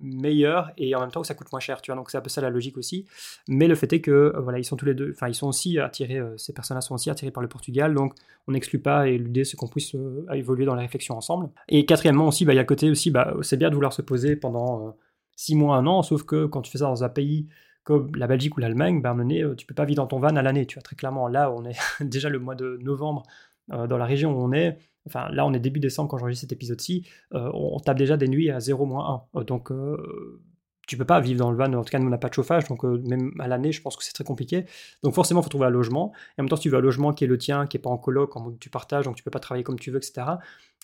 meilleurs 0.00 0.70
et 0.76 0.94
en 0.94 1.00
même 1.00 1.10
temps 1.10 1.20
où 1.20 1.24
ça 1.24 1.34
coûte 1.34 1.50
moins 1.52 1.60
cher, 1.60 1.82
tu 1.82 1.90
vois. 1.90 1.96
Donc 1.96 2.10
c'est 2.10 2.18
un 2.18 2.20
peu 2.20 2.28
ça 2.28 2.40
la 2.40 2.50
logique 2.50 2.76
aussi. 2.76 3.06
Mais 3.48 3.68
le 3.68 3.74
fait 3.74 3.92
est 3.92 4.00
que 4.00 4.32
voilà, 4.38 4.58
ils 4.58 4.64
sont 4.64 4.76
tous 4.76 4.86
les 4.86 4.94
deux, 4.94 5.12
enfin 5.14 5.28
ils 5.28 5.34
sont 5.34 5.48
aussi 5.48 5.78
attirés, 5.78 6.20
ces 6.36 6.52
personnes-là 6.52 6.80
sont 6.80 6.94
aussi 6.94 7.10
attirées 7.10 7.30
par 7.30 7.42
le 7.42 7.48
Portugal, 7.48 7.94
donc 7.94 8.14
on 8.46 8.52
n'exclut 8.52 8.78
pas 8.78 9.08
et 9.08 9.18
l'idée 9.18 9.44
c'est 9.44 9.56
qu'on 9.56 9.68
puisse 9.68 9.94
évoluer 10.32 10.64
dans 10.64 10.74
la 10.74 10.82
réflexion 10.82 11.16
ensemble. 11.16 11.50
Et 11.68 11.86
quatrièmement 11.86 12.28
aussi, 12.28 12.44
bah, 12.44 12.54
il 12.54 12.56
y 12.56 12.60
a 12.60 12.64
côté 12.64 12.90
aussi, 12.90 13.10
bah, 13.10 13.34
c'est 13.42 13.56
bien 13.56 13.70
de 13.70 13.74
vouloir 13.74 13.92
se 13.92 14.02
poser 14.02 14.36
pendant 14.36 14.96
six 15.36 15.54
mois, 15.54 15.76
un 15.76 15.86
an, 15.86 16.02
sauf 16.02 16.24
que 16.24 16.46
quand 16.46 16.62
tu 16.62 16.70
fais 16.70 16.78
ça 16.78 16.86
dans 16.86 17.04
un 17.04 17.08
pays 17.08 17.48
comme 17.84 18.14
la 18.16 18.26
Belgique 18.26 18.56
ou 18.56 18.60
l'Allemagne, 18.60 19.00
ben, 19.00 19.16
tu 19.56 19.66
peux 19.66 19.74
pas 19.74 19.86
vivre 19.86 20.02
dans 20.02 20.06
ton 20.06 20.18
van 20.18 20.36
à 20.36 20.42
l'année, 20.42 20.66
tu 20.66 20.74
vois, 20.74 20.82
très 20.82 20.94
clairement. 20.94 21.26
Là, 21.26 21.50
on 21.50 21.64
est 21.64 21.76
déjà 22.04 22.28
le 22.28 22.38
mois 22.38 22.54
de 22.54 22.78
novembre 22.82 23.22
dans 23.68 23.96
la 23.98 24.04
région 24.04 24.32
où 24.32 24.42
on 24.42 24.52
est, 24.52 24.78
enfin 25.08 25.28
là 25.32 25.46
on 25.46 25.52
est 25.52 25.58
début 25.58 25.80
décembre 25.80 26.10
quand 26.10 26.18
j'enregistre 26.18 26.42
cet 26.42 26.52
épisode-ci, 26.52 27.06
euh, 27.34 27.50
on, 27.54 27.78
tape 27.80 27.98
déjà 27.98 28.16
des 28.16 28.28
nuits 28.28 28.50
à 28.50 28.58
0-1. 28.58 29.22
Euh, 29.36 29.44
donc 29.44 29.70
euh, 29.72 30.40
tu 30.86 30.96
peux 30.96 31.04
pas 31.04 31.20
vivre 31.20 31.38
dans 31.40 31.50
le 31.50 31.56
van, 31.56 31.72
en 31.74 31.84
tout 31.84 31.90
cas 31.90 31.98
nous 31.98 32.06
on 32.06 32.10
n'a 32.10 32.18
pas 32.18 32.28
de 32.28 32.34
chauffage, 32.34 32.66
donc 32.68 32.82
même 32.82 33.32
à 33.38 33.46
l'année 33.46 33.72
je 33.72 33.82
pense 33.82 33.96
que 33.96 34.04
c'est 34.04 34.12
très 34.12 34.24
compliqué. 34.24 34.64
Donc 35.02 35.14
forcément 35.14 35.40
il 35.40 35.44
faut 35.44 35.50
trouver 35.50 35.66
un 35.66 35.70
logement, 35.70 36.12
et 36.36 36.40
en 36.40 36.44
même 36.44 36.48
temps 36.48 36.56
si 36.56 36.62
tu 36.62 36.70
veux 36.70 36.78
un 36.78 36.82
logement 36.82 37.12
qui 37.12 37.24
est 37.24 37.26
le 37.26 37.36
tien, 37.36 37.66
qui 37.66 37.76
est 37.76 37.80
pas 37.80 37.90
en 37.90 37.98
coloc, 37.98 38.36
en 38.36 38.40
mode 38.40 38.58
tu 38.58 38.70
partages, 38.70 39.04
donc 39.04 39.16
tu 39.16 39.22
peux 39.22 39.30
pas 39.30 39.40
travailler 39.40 39.64
comme 39.64 39.78
tu 39.78 39.90
veux, 39.90 39.98
etc. 39.98 40.26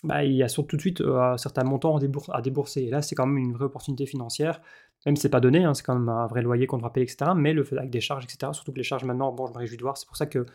Bah, 0.03 0.23
il 0.23 0.33
y 0.33 0.43
a 0.43 0.47
surtout 0.47 0.71
tout 0.71 0.75
de 0.75 0.81
suite 0.81 1.01
un 1.01 1.37
certain 1.37 1.63
montant 1.63 1.97
à 1.97 2.41
débourser. 2.41 2.83
Et 2.83 2.89
là 2.91 3.01
c'est 3.01 3.15
quand 3.15 3.25
même 3.25 3.37
une 3.37 3.53
vraie 3.53 3.65
opportunité 3.65 4.05
financière, 4.05 4.61
même 5.05 5.15
si 5.15 5.23
c'est 5.23 5.29
pas 5.29 5.39
donné, 5.39 5.63
hein, 5.63 5.73
c'est 5.73 5.83
quand 5.83 5.95
même 5.95 6.09
un 6.09 6.27
vrai 6.27 6.41
loyer 6.41 6.67
qu'on 6.67 6.77
devra 6.77 6.93
payer, 6.93 7.05
etc. 7.05 7.31
Mais 7.35 7.53
le 7.53 7.63
fait 7.63 7.77
avec 7.77 7.89
des 7.89 8.01
charges, 8.01 8.25
etc. 8.25 8.51
Surtout 8.53 8.71
que 8.71 8.77
les 8.77 8.83
charges 8.83 9.03
maintenant, 9.05 9.31
bon 9.31 9.47
je 9.47 9.53
me 9.53 9.57
réjouis 9.57 9.77
de 9.77 9.83
voir, 9.83 9.97
c'est 9.97 10.07
pour 10.07 10.17
ça 10.17 10.25
que 10.27 10.45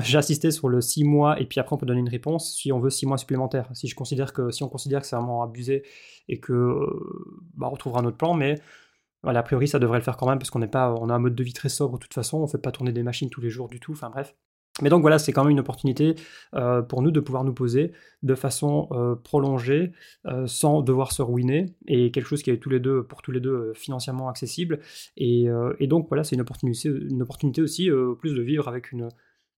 j'ai 0.00 0.16
assisté 0.16 0.50
sur 0.50 0.68
le 0.68 0.80
6 0.80 1.04
mois 1.04 1.38
et 1.40 1.44
puis 1.44 1.60
après 1.60 1.74
on 1.74 1.78
peut 1.78 1.84
donner 1.84 2.00
une 2.00 2.08
réponse 2.08 2.56
si 2.56 2.72
on 2.72 2.80
veut 2.80 2.88
6 2.88 3.06
mois 3.06 3.18
supplémentaires. 3.18 3.68
Si 3.74 3.88
je 3.88 3.94
considère 3.94 4.32
que 4.32 4.50
si 4.50 4.62
on 4.62 4.68
considère 4.68 5.02
que 5.02 5.06
c'est 5.06 5.16
vraiment 5.16 5.42
abusé 5.42 5.84
et 6.28 6.40
que 6.40 6.52
euh, 6.52 6.86
bah, 7.54 7.66
on 7.68 7.72
retrouvera 7.72 8.00
un 8.00 8.04
autre 8.06 8.16
plan, 8.16 8.32
mais 8.32 8.58
voilà, 9.22 9.40
a 9.40 9.42
priori 9.42 9.68
ça 9.68 9.78
devrait 9.78 9.98
le 9.98 10.04
faire 10.04 10.16
quand 10.16 10.28
même 10.28 10.38
parce 10.38 10.50
qu'on 10.50 10.60
n'est 10.60 10.66
pas 10.66 10.94
on 10.98 11.10
a 11.10 11.14
un 11.14 11.18
mode 11.18 11.34
de 11.34 11.44
vie 11.44 11.52
très 11.52 11.68
sobre 11.68 11.98
de 11.98 12.02
toute 12.02 12.14
façon, 12.14 12.38
on 12.38 12.46
fait 12.46 12.58
pas 12.58 12.72
tourner 12.72 12.92
des 12.92 13.02
machines 13.02 13.28
tous 13.28 13.42
les 13.42 13.50
jours 13.50 13.68
du 13.68 13.80
tout, 13.80 13.92
enfin 13.92 14.08
bref. 14.08 14.34
Mais 14.80 14.88
donc 14.88 15.02
voilà, 15.02 15.18
c'est 15.18 15.32
quand 15.34 15.44
même 15.44 15.50
une 15.50 15.60
opportunité 15.60 16.14
euh, 16.54 16.80
pour 16.80 17.02
nous 17.02 17.10
de 17.10 17.20
pouvoir 17.20 17.44
nous 17.44 17.52
poser 17.52 17.92
de 18.22 18.34
façon 18.34 18.88
euh, 18.92 19.14
prolongée, 19.14 19.92
sans 20.46 20.80
devoir 20.80 21.12
se 21.12 21.20
ruiner, 21.20 21.66
et 21.86 22.10
quelque 22.10 22.24
chose 22.26 22.42
qui 22.42 22.50
est 22.50 22.56
tous 22.56 22.70
les 22.70 22.80
deux, 22.80 23.02
pour 23.02 23.20
tous 23.20 23.32
les 23.32 23.40
deux 23.40 23.74
financièrement 23.74 24.30
accessible. 24.30 24.80
Et, 25.18 25.48
et 25.78 25.86
donc 25.86 26.08
voilà, 26.08 26.24
c'est 26.24 26.36
une 26.36 26.40
opportunité, 26.40 26.88
une 26.88 27.20
opportunité 27.20 27.60
aussi 27.60 27.90
plus 28.18 28.32
de 28.34 28.40
vivre 28.40 28.66
avec 28.66 28.92
une, 28.92 29.10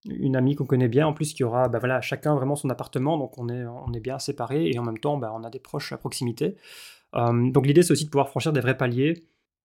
une 0.04 0.36
amie 0.36 0.54
qu'on 0.54 0.66
connaît 0.66 0.88
bien, 0.88 1.06
en 1.06 1.12
plus 1.12 1.32
qui 1.32 1.44
aura 1.44 1.68
bah 1.68 1.78
voilà, 1.78 2.00
chacun 2.00 2.34
vraiment 2.34 2.56
son 2.56 2.70
appartement, 2.70 3.16
donc 3.18 3.38
on 3.38 3.48
est, 3.48 3.64
on 3.64 3.92
est 3.92 4.00
bien 4.00 4.18
séparés 4.18 4.70
et 4.70 4.78
en 4.78 4.82
même 4.82 4.98
temps 4.98 5.16
bah, 5.16 5.32
on 5.34 5.44
a 5.44 5.50
des 5.50 5.58
proches 5.60 5.92
à 5.92 5.96
proximité. 5.98 6.56
Donc 7.14 7.66
l'idée 7.66 7.82
c'est 7.82 7.92
aussi 7.92 8.04
de 8.06 8.10
pouvoir 8.10 8.28
franchir 8.28 8.52
des 8.52 8.60
vrais 8.60 8.76
paliers 8.76 9.14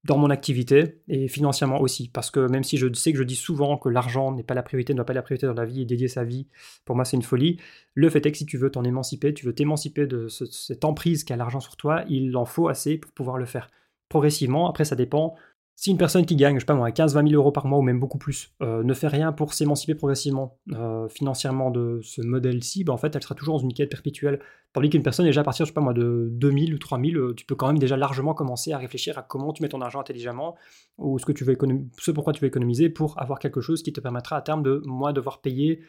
dans 0.05 0.17
mon 0.17 0.29
activité 0.29 1.01
et 1.09 1.27
financièrement 1.27 1.81
aussi, 1.81 2.07
parce 2.07 2.31
que 2.31 2.47
même 2.47 2.63
si 2.63 2.77
je 2.77 2.87
sais 2.93 3.11
que 3.11 3.17
je 3.17 3.23
dis 3.23 3.35
souvent 3.35 3.77
que 3.77 3.89
l'argent 3.89 4.31
n'est 4.31 4.43
pas 4.43 4.53
la 4.53 4.63
priorité, 4.63 4.93
ne 4.93 4.97
doit 4.97 5.05
pas 5.05 5.11
être 5.11 5.17
la 5.17 5.23
priorité 5.23 5.47
dans 5.47 5.53
la 5.53 5.65
vie 5.65 5.81
et 5.81 5.85
dédier 5.85 6.07
sa 6.07 6.23
vie, 6.23 6.47
pour 6.85 6.95
moi 6.95 7.03
c'est 7.03 7.17
une 7.17 7.23
folie, 7.23 7.59
le 7.95 8.09
fait 8.09 8.25
est 8.25 8.31
que 8.31 8.37
si 8.37 8.45
tu 8.45 8.57
veux 8.57 8.69
t'en 8.69 8.85
émanciper, 8.85 9.33
tu 9.33 9.45
veux 9.45 9.53
t'émanciper 9.53 10.07
de 10.07 10.29
cette 10.29 10.85
emprise 10.85 11.25
qu'a 11.25 11.35
l'argent 11.35 11.59
sur 11.59 11.75
toi, 11.75 12.05
il 12.07 12.37
en 12.37 12.45
faut 12.45 12.69
assez 12.69 12.97
pour 12.97 13.11
pouvoir 13.11 13.37
le 13.37 13.45
faire 13.45 13.67
progressivement. 14.07 14.69
Après 14.69 14.85
ça 14.85 14.95
dépend 14.95 15.35
si 15.79 15.91
une 15.91 15.97
personne 15.97 16.25
qui 16.25 16.35
gagne, 16.35 16.55
je 16.55 16.59
sais 16.59 16.65
pas 16.65 16.73
moi, 16.75 16.89
15-20 16.89 17.29
000 17.29 17.41
euros 17.41 17.53
par 17.53 17.65
mois 17.65 17.79
ou 17.79 17.81
même 17.81 18.01
beaucoup 18.01 18.17
plus, 18.17 18.53
euh, 18.61 18.83
ne 18.83 18.93
fait 18.93 19.07
rien 19.07 19.31
pour 19.31 19.53
s'émanciper 19.53 19.95
progressivement 19.95 20.59
euh, 20.73 21.07
financièrement 21.07 21.71
de 21.71 22.01
ce 22.03 22.21
modèle-ci, 22.21 22.83
bah, 22.83 22.91
en 22.91 22.97
fait, 22.97 23.15
elle 23.15 23.23
sera 23.23 23.33
toujours 23.33 23.59
dans 23.59 23.63
une 23.63 23.73
quête 23.73 23.89
perpétuelle. 23.89 24.41
Tandis 24.73 24.89
qu'une 24.89 25.03
personne, 25.03 25.25
déjà 25.25 25.39
à 25.39 25.43
partir, 25.45 25.65
je 25.65 25.69
sais 25.69 25.73
pas 25.73 25.79
moi, 25.79 25.93
de 25.93 26.27
2000 26.31 26.73
ou 26.73 26.79
3000, 26.79 27.17
euh, 27.17 27.33
tu 27.33 27.45
peux 27.45 27.55
quand 27.55 27.67
même 27.67 27.79
déjà 27.79 27.95
largement 27.95 28.33
commencer 28.33 28.73
à 28.73 28.77
réfléchir 28.77 29.17
à 29.17 29.21
comment 29.21 29.53
tu 29.53 29.63
mets 29.63 29.69
ton 29.69 29.79
argent 29.79 30.01
intelligemment 30.01 30.57
ou 30.97 31.17
ce, 31.17 31.25
que 31.25 31.31
tu 31.31 31.45
veux 31.45 31.57
ce 31.97 32.11
pourquoi 32.11 32.33
tu 32.33 32.41
veux 32.41 32.47
économiser 32.47 32.89
pour 32.89 33.17
avoir 33.21 33.39
quelque 33.39 33.61
chose 33.61 33.81
qui 33.81 33.93
te 33.93 34.01
permettra 34.01 34.35
à 34.35 34.41
terme 34.41 34.63
de, 34.63 34.81
moi, 34.83 35.13
devoir 35.13 35.39
payer 35.39 35.79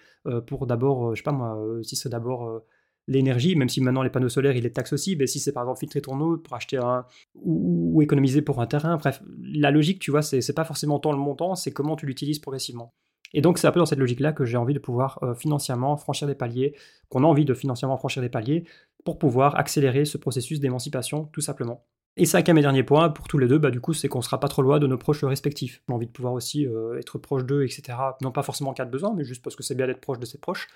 pour 0.47 0.68
d'abord, 0.68 1.16
je 1.16 1.20
sais 1.20 1.24
pas 1.24 1.32
moi, 1.32 1.59
si 1.82 1.97
c'est 1.97 2.11
d'abord 2.11 2.62
l'énergie, 3.11 3.56
même 3.56 3.68
si 3.68 3.80
maintenant 3.80 4.02
les 4.02 4.11
panneaux 4.11 4.28
solaires, 4.28 4.56
il 4.56 4.64
est 4.64 4.70
taxe 4.70 4.92
aussi, 4.92 5.16
mais 5.16 5.26
si 5.26 5.40
c'est 5.40 5.52
par 5.52 5.64
exemple 5.64 5.80
filtrer 5.80 6.00
ton 6.00 6.18
eau 6.20 6.38
pour 6.38 6.54
acheter 6.54 6.78
un 6.78 7.04
ou, 7.34 8.00
économiser 8.02 8.40
pour 8.40 8.61
un 8.61 8.66
terrain, 8.66 8.96
bref, 8.96 9.20
la 9.52 9.70
logique, 9.70 9.98
tu 9.98 10.11
vois, 10.11 10.22
c'est 10.22 10.54
pas 10.54 10.64
forcément 10.64 11.00
tant 11.00 11.12
le 11.12 11.18
montant, 11.18 11.56
c'est 11.56 11.72
comment 11.72 11.96
tu 11.96 12.06
l'utilises 12.06 12.38
progressivement. 12.38 12.94
Et 13.34 13.40
donc 13.42 13.58
c'est 13.58 13.66
un 13.66 13.72
peu 13.72 13.80
dans 13.80 13.86
cette 13.86 13.98
logique-là 13.98 14.32
que 14.32 14.44
j'ai 14.44 14.56
envie 14.56 14.74
de 14.74 14.78
pouvoir 14.78 15.18
euh, 15.22 15.34
financièrement 15.34 15.96
franchir 15.96 16.26
des 16.26 16.34
paliers, 16.34 16.74
qu'on 17.08 17.24
a 17.24 17.26
envie 17.26 17.44
de 17.44 17.54
financièrement 17.54 17.96
franchir 17.96 18.22
des 18.22 18.28
paliers 18.28 18.64
pour 19.04 19.18
pouvoir 19.18 19.56
accélérer 19.56 20.04
ce 20.04 20.16
processus 20.16 20.61
d'émancipation, 20.61 21.24
tout 21.32 21.40
simplement. 21.40 21.84
Et 22.16 22.26
ça, 22.26 22.42
qu'à 22.42 22.52
mes 22.52 22.61
derniers 22.61 22.82
points, 22.82 23.08
pour 23.08 23.28
tous 23.28 23.38
les 23.38 23.46
deux, 23.46 23.58
bah, 23.58 23.70
du 23.70 23.80
coup, 23.80 23.92
c'est 23.94 24.08
qu'on 24.08 24.20
sera 24.20 24.40
pas 24.40 24.48
trop 24.48 24.62
loin 24.62 24.78
de 24.78 24.86
nos 24.86 24.98
proches 24.98 25.22
respectifs. 25.24 25.82
J'ai 25.88 25.94
envie 25.94 26.06
de 26.06 26.12
pouvoir 26.12 26.34
aussi 26.34 26.66
euh, 26.66 26.98
être 26.98 27.18
proche 27.18 27.44
d'eux, 27.44 27.64
etc. 27.64 27.96
Non 28.20 28.32
pas 28.32 28.42
forcément 28.42 28.70
en 28.70 28.74
cas 28.74 28.84
de 28.84 28.90
besoin, 28.90 29.14
mais 29.14 29.24
juste 29.24 29.42
parce 29.42 29.56
que 29.56 29.62
c'est 29.62 29.74
bien 29.74 29.86
d'être 29.86 30.00
proche 30.00 30.18
de 30.18 30.26
ses 30.26 30.38
proches. 30.38 30.68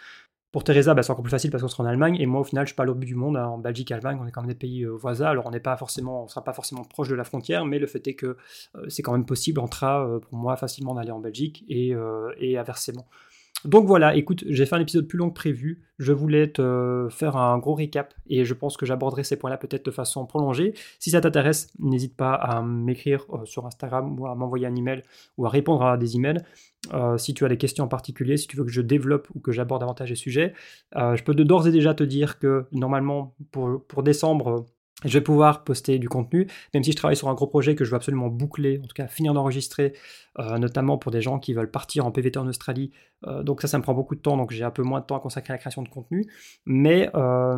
Pour 0.53 0.63
Teresa, 0.63 0.95
bah, 0.95 1.03
c'est 1.03 1.11
encore 1.11 1.25
plus 1.25 1.31
facile 1.31 1.51
parce 1.51 1.63
qu'on 1.63 1.69
sera 1.69 1.83
en 1.83 1.87
Allemagne, 1.87 2.17
et 2.21 2.27
moi 2.27 2.41
au 2.41 2.45
final 2.45 2.65
je 2.65 2.69
suis 2.69 2.77
pas 2.77 2.85
à 2.85 2.87
l'autre 2.87 3.01
du 3.01 3.17
monde, 3.17 3.37
hein. 3.37 3.49
en 3.49 3.59
Belgique, 3.59 3.91
Allemagne, 3.91 4.19
on 4.23 4.27
est 4.27 4.31
quand 4.31 4.43
même 4.43 4.51
des 4.51 4.57
pays 4.57 4.85
euh, 4.85 4.91
voisins, 4.91 5.27
alors 5.27 5.47
on 5.47 5.51
n'est 5.51 5.59
pas 5.59 5.77
forcément, 5.77 6.23
on 6.23 6.29
sera 6.29 6.45
pas 6.45 6.53
forcément 6.53 6.85
proche 6.85 7.09
de 7.09 7.17
la 7.17 7.25
frontière, 7.25 7.65
mais 7.65 7.81
le 7.81 7.89
fait 7.89 8.07
est 8.07 8.15
que 8.15 8.37
euh, 8.77 8.89
c'est 8.89 9.03
quand 9.03 9.11
même 9.11 9.27
possible 9.27 9.59
en 9.59 9.67
train 9.67 10.21
pour 10.21 10.39
moi 10.39 10.57
facilement 10.57 10.95
d'aller 10.95 11.11
en 11.11 11.19
Belgique 11.19 11.65
et, 11.69 11.93
et 12.39 12.57
inversement. 12.57 13.09
Donc 13.65 13.87
voilà, 13.87 14.15
écoute, 14.15 14.45
j'ai 14.49 14.67
fait 14.67 14.77
un 14.77 14.81
épisode 14.81 15.07
plus 15.07 15.19
long 15.19 15.31
que 15.31 15.35
prévu. 15.35 15.83
Je 15.99 16.13
voulais 16.13 16.49
te 16.49 17.09
faire 17.11 17.37
un 17.37 17.57
gros 17.59 17.75
récap 17.75 18.15
et 18.27 18.45
je 18.45 18.53
pense 18.53 18.77
que 18.77 18.85
j'aborderai 18.85 19.25
ces 19.25 19.37
points-là 19.37 19.57
peut-être 19.57 19.85
de 19.87 19.91
façon 19.91 20.27
prolongée. 20.27 20.75
Si 20.99 21.11
ça 21.11 21.21
t'intéresse, 21.21 21.69
n'hésite 21.79 22.17
pas 22.17 22.35
à 22.35 22.63
m'écrire 22.63 23.25
euh, 23.33 23.45
sur 23.45 23.65
Instagram 23.65 24.19
ou 24.19 24.27
à 24.27 24.35
m'envoyer 24.35 24.67
un 24.67 24.75
email 24.75 25.03
ou 25.39 25.47
à 25.47 25.49
répondre 25.49 25.83
à 25.83 25.97
des 25.97 26.17
emails. 26.17 26.43
Euh, 26.93 27.17
si 27.17 27.33
tu 27.33 27.45
as 27.45 27.49
des 27.49 27.57
questions 27.57 27.85
en 27.85 27.89
particulier, 27.89 28.37
si 28.37 28.49
tu 28.49 28.57
veux 28.57 28.65
que 28.65 28.73
je 28.73 28.83
développe 28.83 29.29
ou 29.35 29.41
que 29.41 29.53
j'aborde 29.53 29.81
davantage 29.81 30.11
les 30.11 30.17
sujets, 30.17 30.53
euh, 30.97 31.17
je 31.17 31.23
peux 31.23 31.35
d'ores 31.35 31.69
et 31.69 31.73
déjà 31.73 31.95
te 31.95 32.05
dire 32.05 32.39
que 32.39 32.67
normalement 32.73 33.35
pour, 33.53 34.03
décembre, 34.03 34.67
je 35.05 35.13
vais 35.13 35.23
pouvoir 35.23 35.65
poster 35.65 35.99
du 35.99 36.09
contenu, 36.09 36.49
même 36.75 36.83
si 36.83 36.93
je 36.93 36.97
travaille 36.97 37.17
sur 37.17 37.29
un 37.29 37.35
gros 37.35 37.47
projet 37.47 37.75
que 37.75 37.85
je 37.85 37.91
veux 37.91 37.97
absolument 37.97 38.29
boucler, 38.29 38.81
en 38.83 38.87
tout 38.87 38.95
cas 38.95 39.07
finir 39.07 39.33
d'enregistrer, 39.35 39.95
notamment 40.39 40.99
pour 40.99 41.11
des 41.11 41.21
gens 41.21 41.39
qui 41.39 41.53
veulent 41.53 41.71
partir 41.71 42.07
en 42.07 42.11
PVT 42.11 42.39
en 42.39 42.47
Australie. 42.47 42.91
Euh, 43.27 43.43
donc 43.43 43.61
ça, 43.63 43.69
ça 43.69 43.79
me 43.79 43.83
prend 43.83 43.95
beaucoup 43.95 44.15
de 44.15 44.21
temps, 44.21 44.37
donc 44.37 44.53
j'ai 44.53 44.65
un 44.65 44.71
peu 44.71 44.83
moins 44.83 45.01
de 45.01 45.07
temps 45.07 45.17
à 45.17 45.21
consacrer 45.21 45.53
à 45.53 45.55
la 45.55 45.59
création 45.59 45.83
de 45.83 45.89
contenu. 45.89 46.27
Mais, 46.67 47.11
euh, 47.15 47.57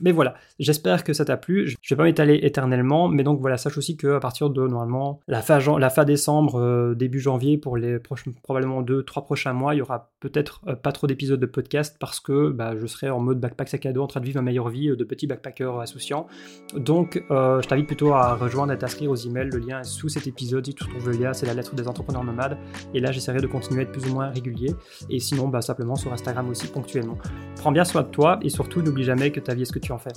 mais 0.00 0.12
voilà, 0.12 0.34
j'espère 0.58 1.04
que 1.04 1.12
ça 1.12 1.24
t'a 1.24 1.36
plu. 1.36 1.66
Je 1.66 1.72
ne 1.72 1.88
vais 1.90 1.96
pas 1.96 2.04
m'étaler 2.04 2.40
éternellement, 2.42 3.08
mais 3.08 3.22
donc 3.22 3.40
voilà, 3.40 3.56
sache 3.56 3.78
aussi 3.78 3.96
qu'à 3.96 4.20
partir 4.20 4.50
de 4.50 4.66
normalement 4.66 5.20
la 5.28 5.42
fin, 5.42 5.58
la 5.78 5.90
fin 5.90 6.04
décembre, 6.04 6.94
début 6.94 7.20
janvier, 7.20 7.58
pour 7.58 7.76
les 7.76 7.98
prochains, 7.98 8.32
probablement 8.42 8.82
deux, 8.82 9.02
trois 9.02 9.24
prochains 9.24 9.52
mois, 9.52 9.74
il 9.74 9.78
y 9.78 9.82
aura 9.82 10.10
peut-être 10.20 10.60
pas 10.82 10.92
trop 10.92 11.06
d'épisodes 11.06 11.40
de 11.40 11.46
podcast 11.46 11.96
parce 11.98 12.20
que 12.20 12.50
bah, 12.50 12.74
je 12.76 12.86
serai 12.86 13.10
en 13.10 13.20
mode 13.20 13.40
backpack 13.40 13.68
sac 13.68 13.86
à 13.86 13.92
dos 13.92 14.02
en 14.02 14.06
train 14.06 14.20
de 14.20 14.26
vivre 14.26 14.40
ma 14.40 14.44
meilleure 14.44 14.68
vie 14.68 14.94
de 14.96 15.04
petit 15.04 15.26
backpacker 15.26 15.80
associant. 15.80 16.26
Donc 16.74 17.22
je 17.30 17.66
t'invite 17.66 17.86
plutôt 17.86 18.12
à 18.12 18.34
rejoindre 18.34 18.72
et 18.72 18.74
à 18.74 18.78
t'inscrire 18.78 19.10
aux 19.10 19.16
emails. 19.16 19.50
Le 19.50 19.58
lien 19.58 19.80
est 19.80 19.84
sous 19.84 20.08
cet 20.08 20.26
épisode. 20.26 20.66
Si 20.66 20.74
tu 20.74 20.86
trouves 20.86 21.10
le 21.10 21.16
lien, 21.16 21.32
c'est 21.32 21.46
la 21.46 21.54
lettre 21.54 21.74
des 21.74 21.88
entrepreneurs 21.88 22.24
nomades. 22.24 22.56
Et 22.94 23.00
là, 23.00 23.12
j'essaierai 23.12 23.40
de 23.40 23.46
continuer 23.46 23.80
à 23.80 23.82
être 23.84 23.92
plus 23.92 24.10
ou 24.10 24.14
moins 24.14 24.28
régulier. 24.28 24.74
Et 25.08 25.20
sinon, 25.20 25.48
bah, 25.48 25.62
simplement 25.62 25.96
sur 25.96 26.12
Instagram 26.12 26.48
aussi 26.48 26.66
ponctuellement. 26.66 27.16
Prends 27.56 27.72
bien 27.72 27.84
soin 27.84 28.02
de 28.02 28.08
toi 28.08 28.38
et 28.42 28.50
surtout, 28.50 28.82
n'oublie 28.82 29.04
jamais 29.04 29.30
que 29.30 29.40
ta 29.40 29.54
vie 29.54 29.62
est 29.62 29.66
ce 29.66 29.72
que 29.72 29.78
tu 29.78 29.92
en 29.92 29.98
fais. 29.98 30.12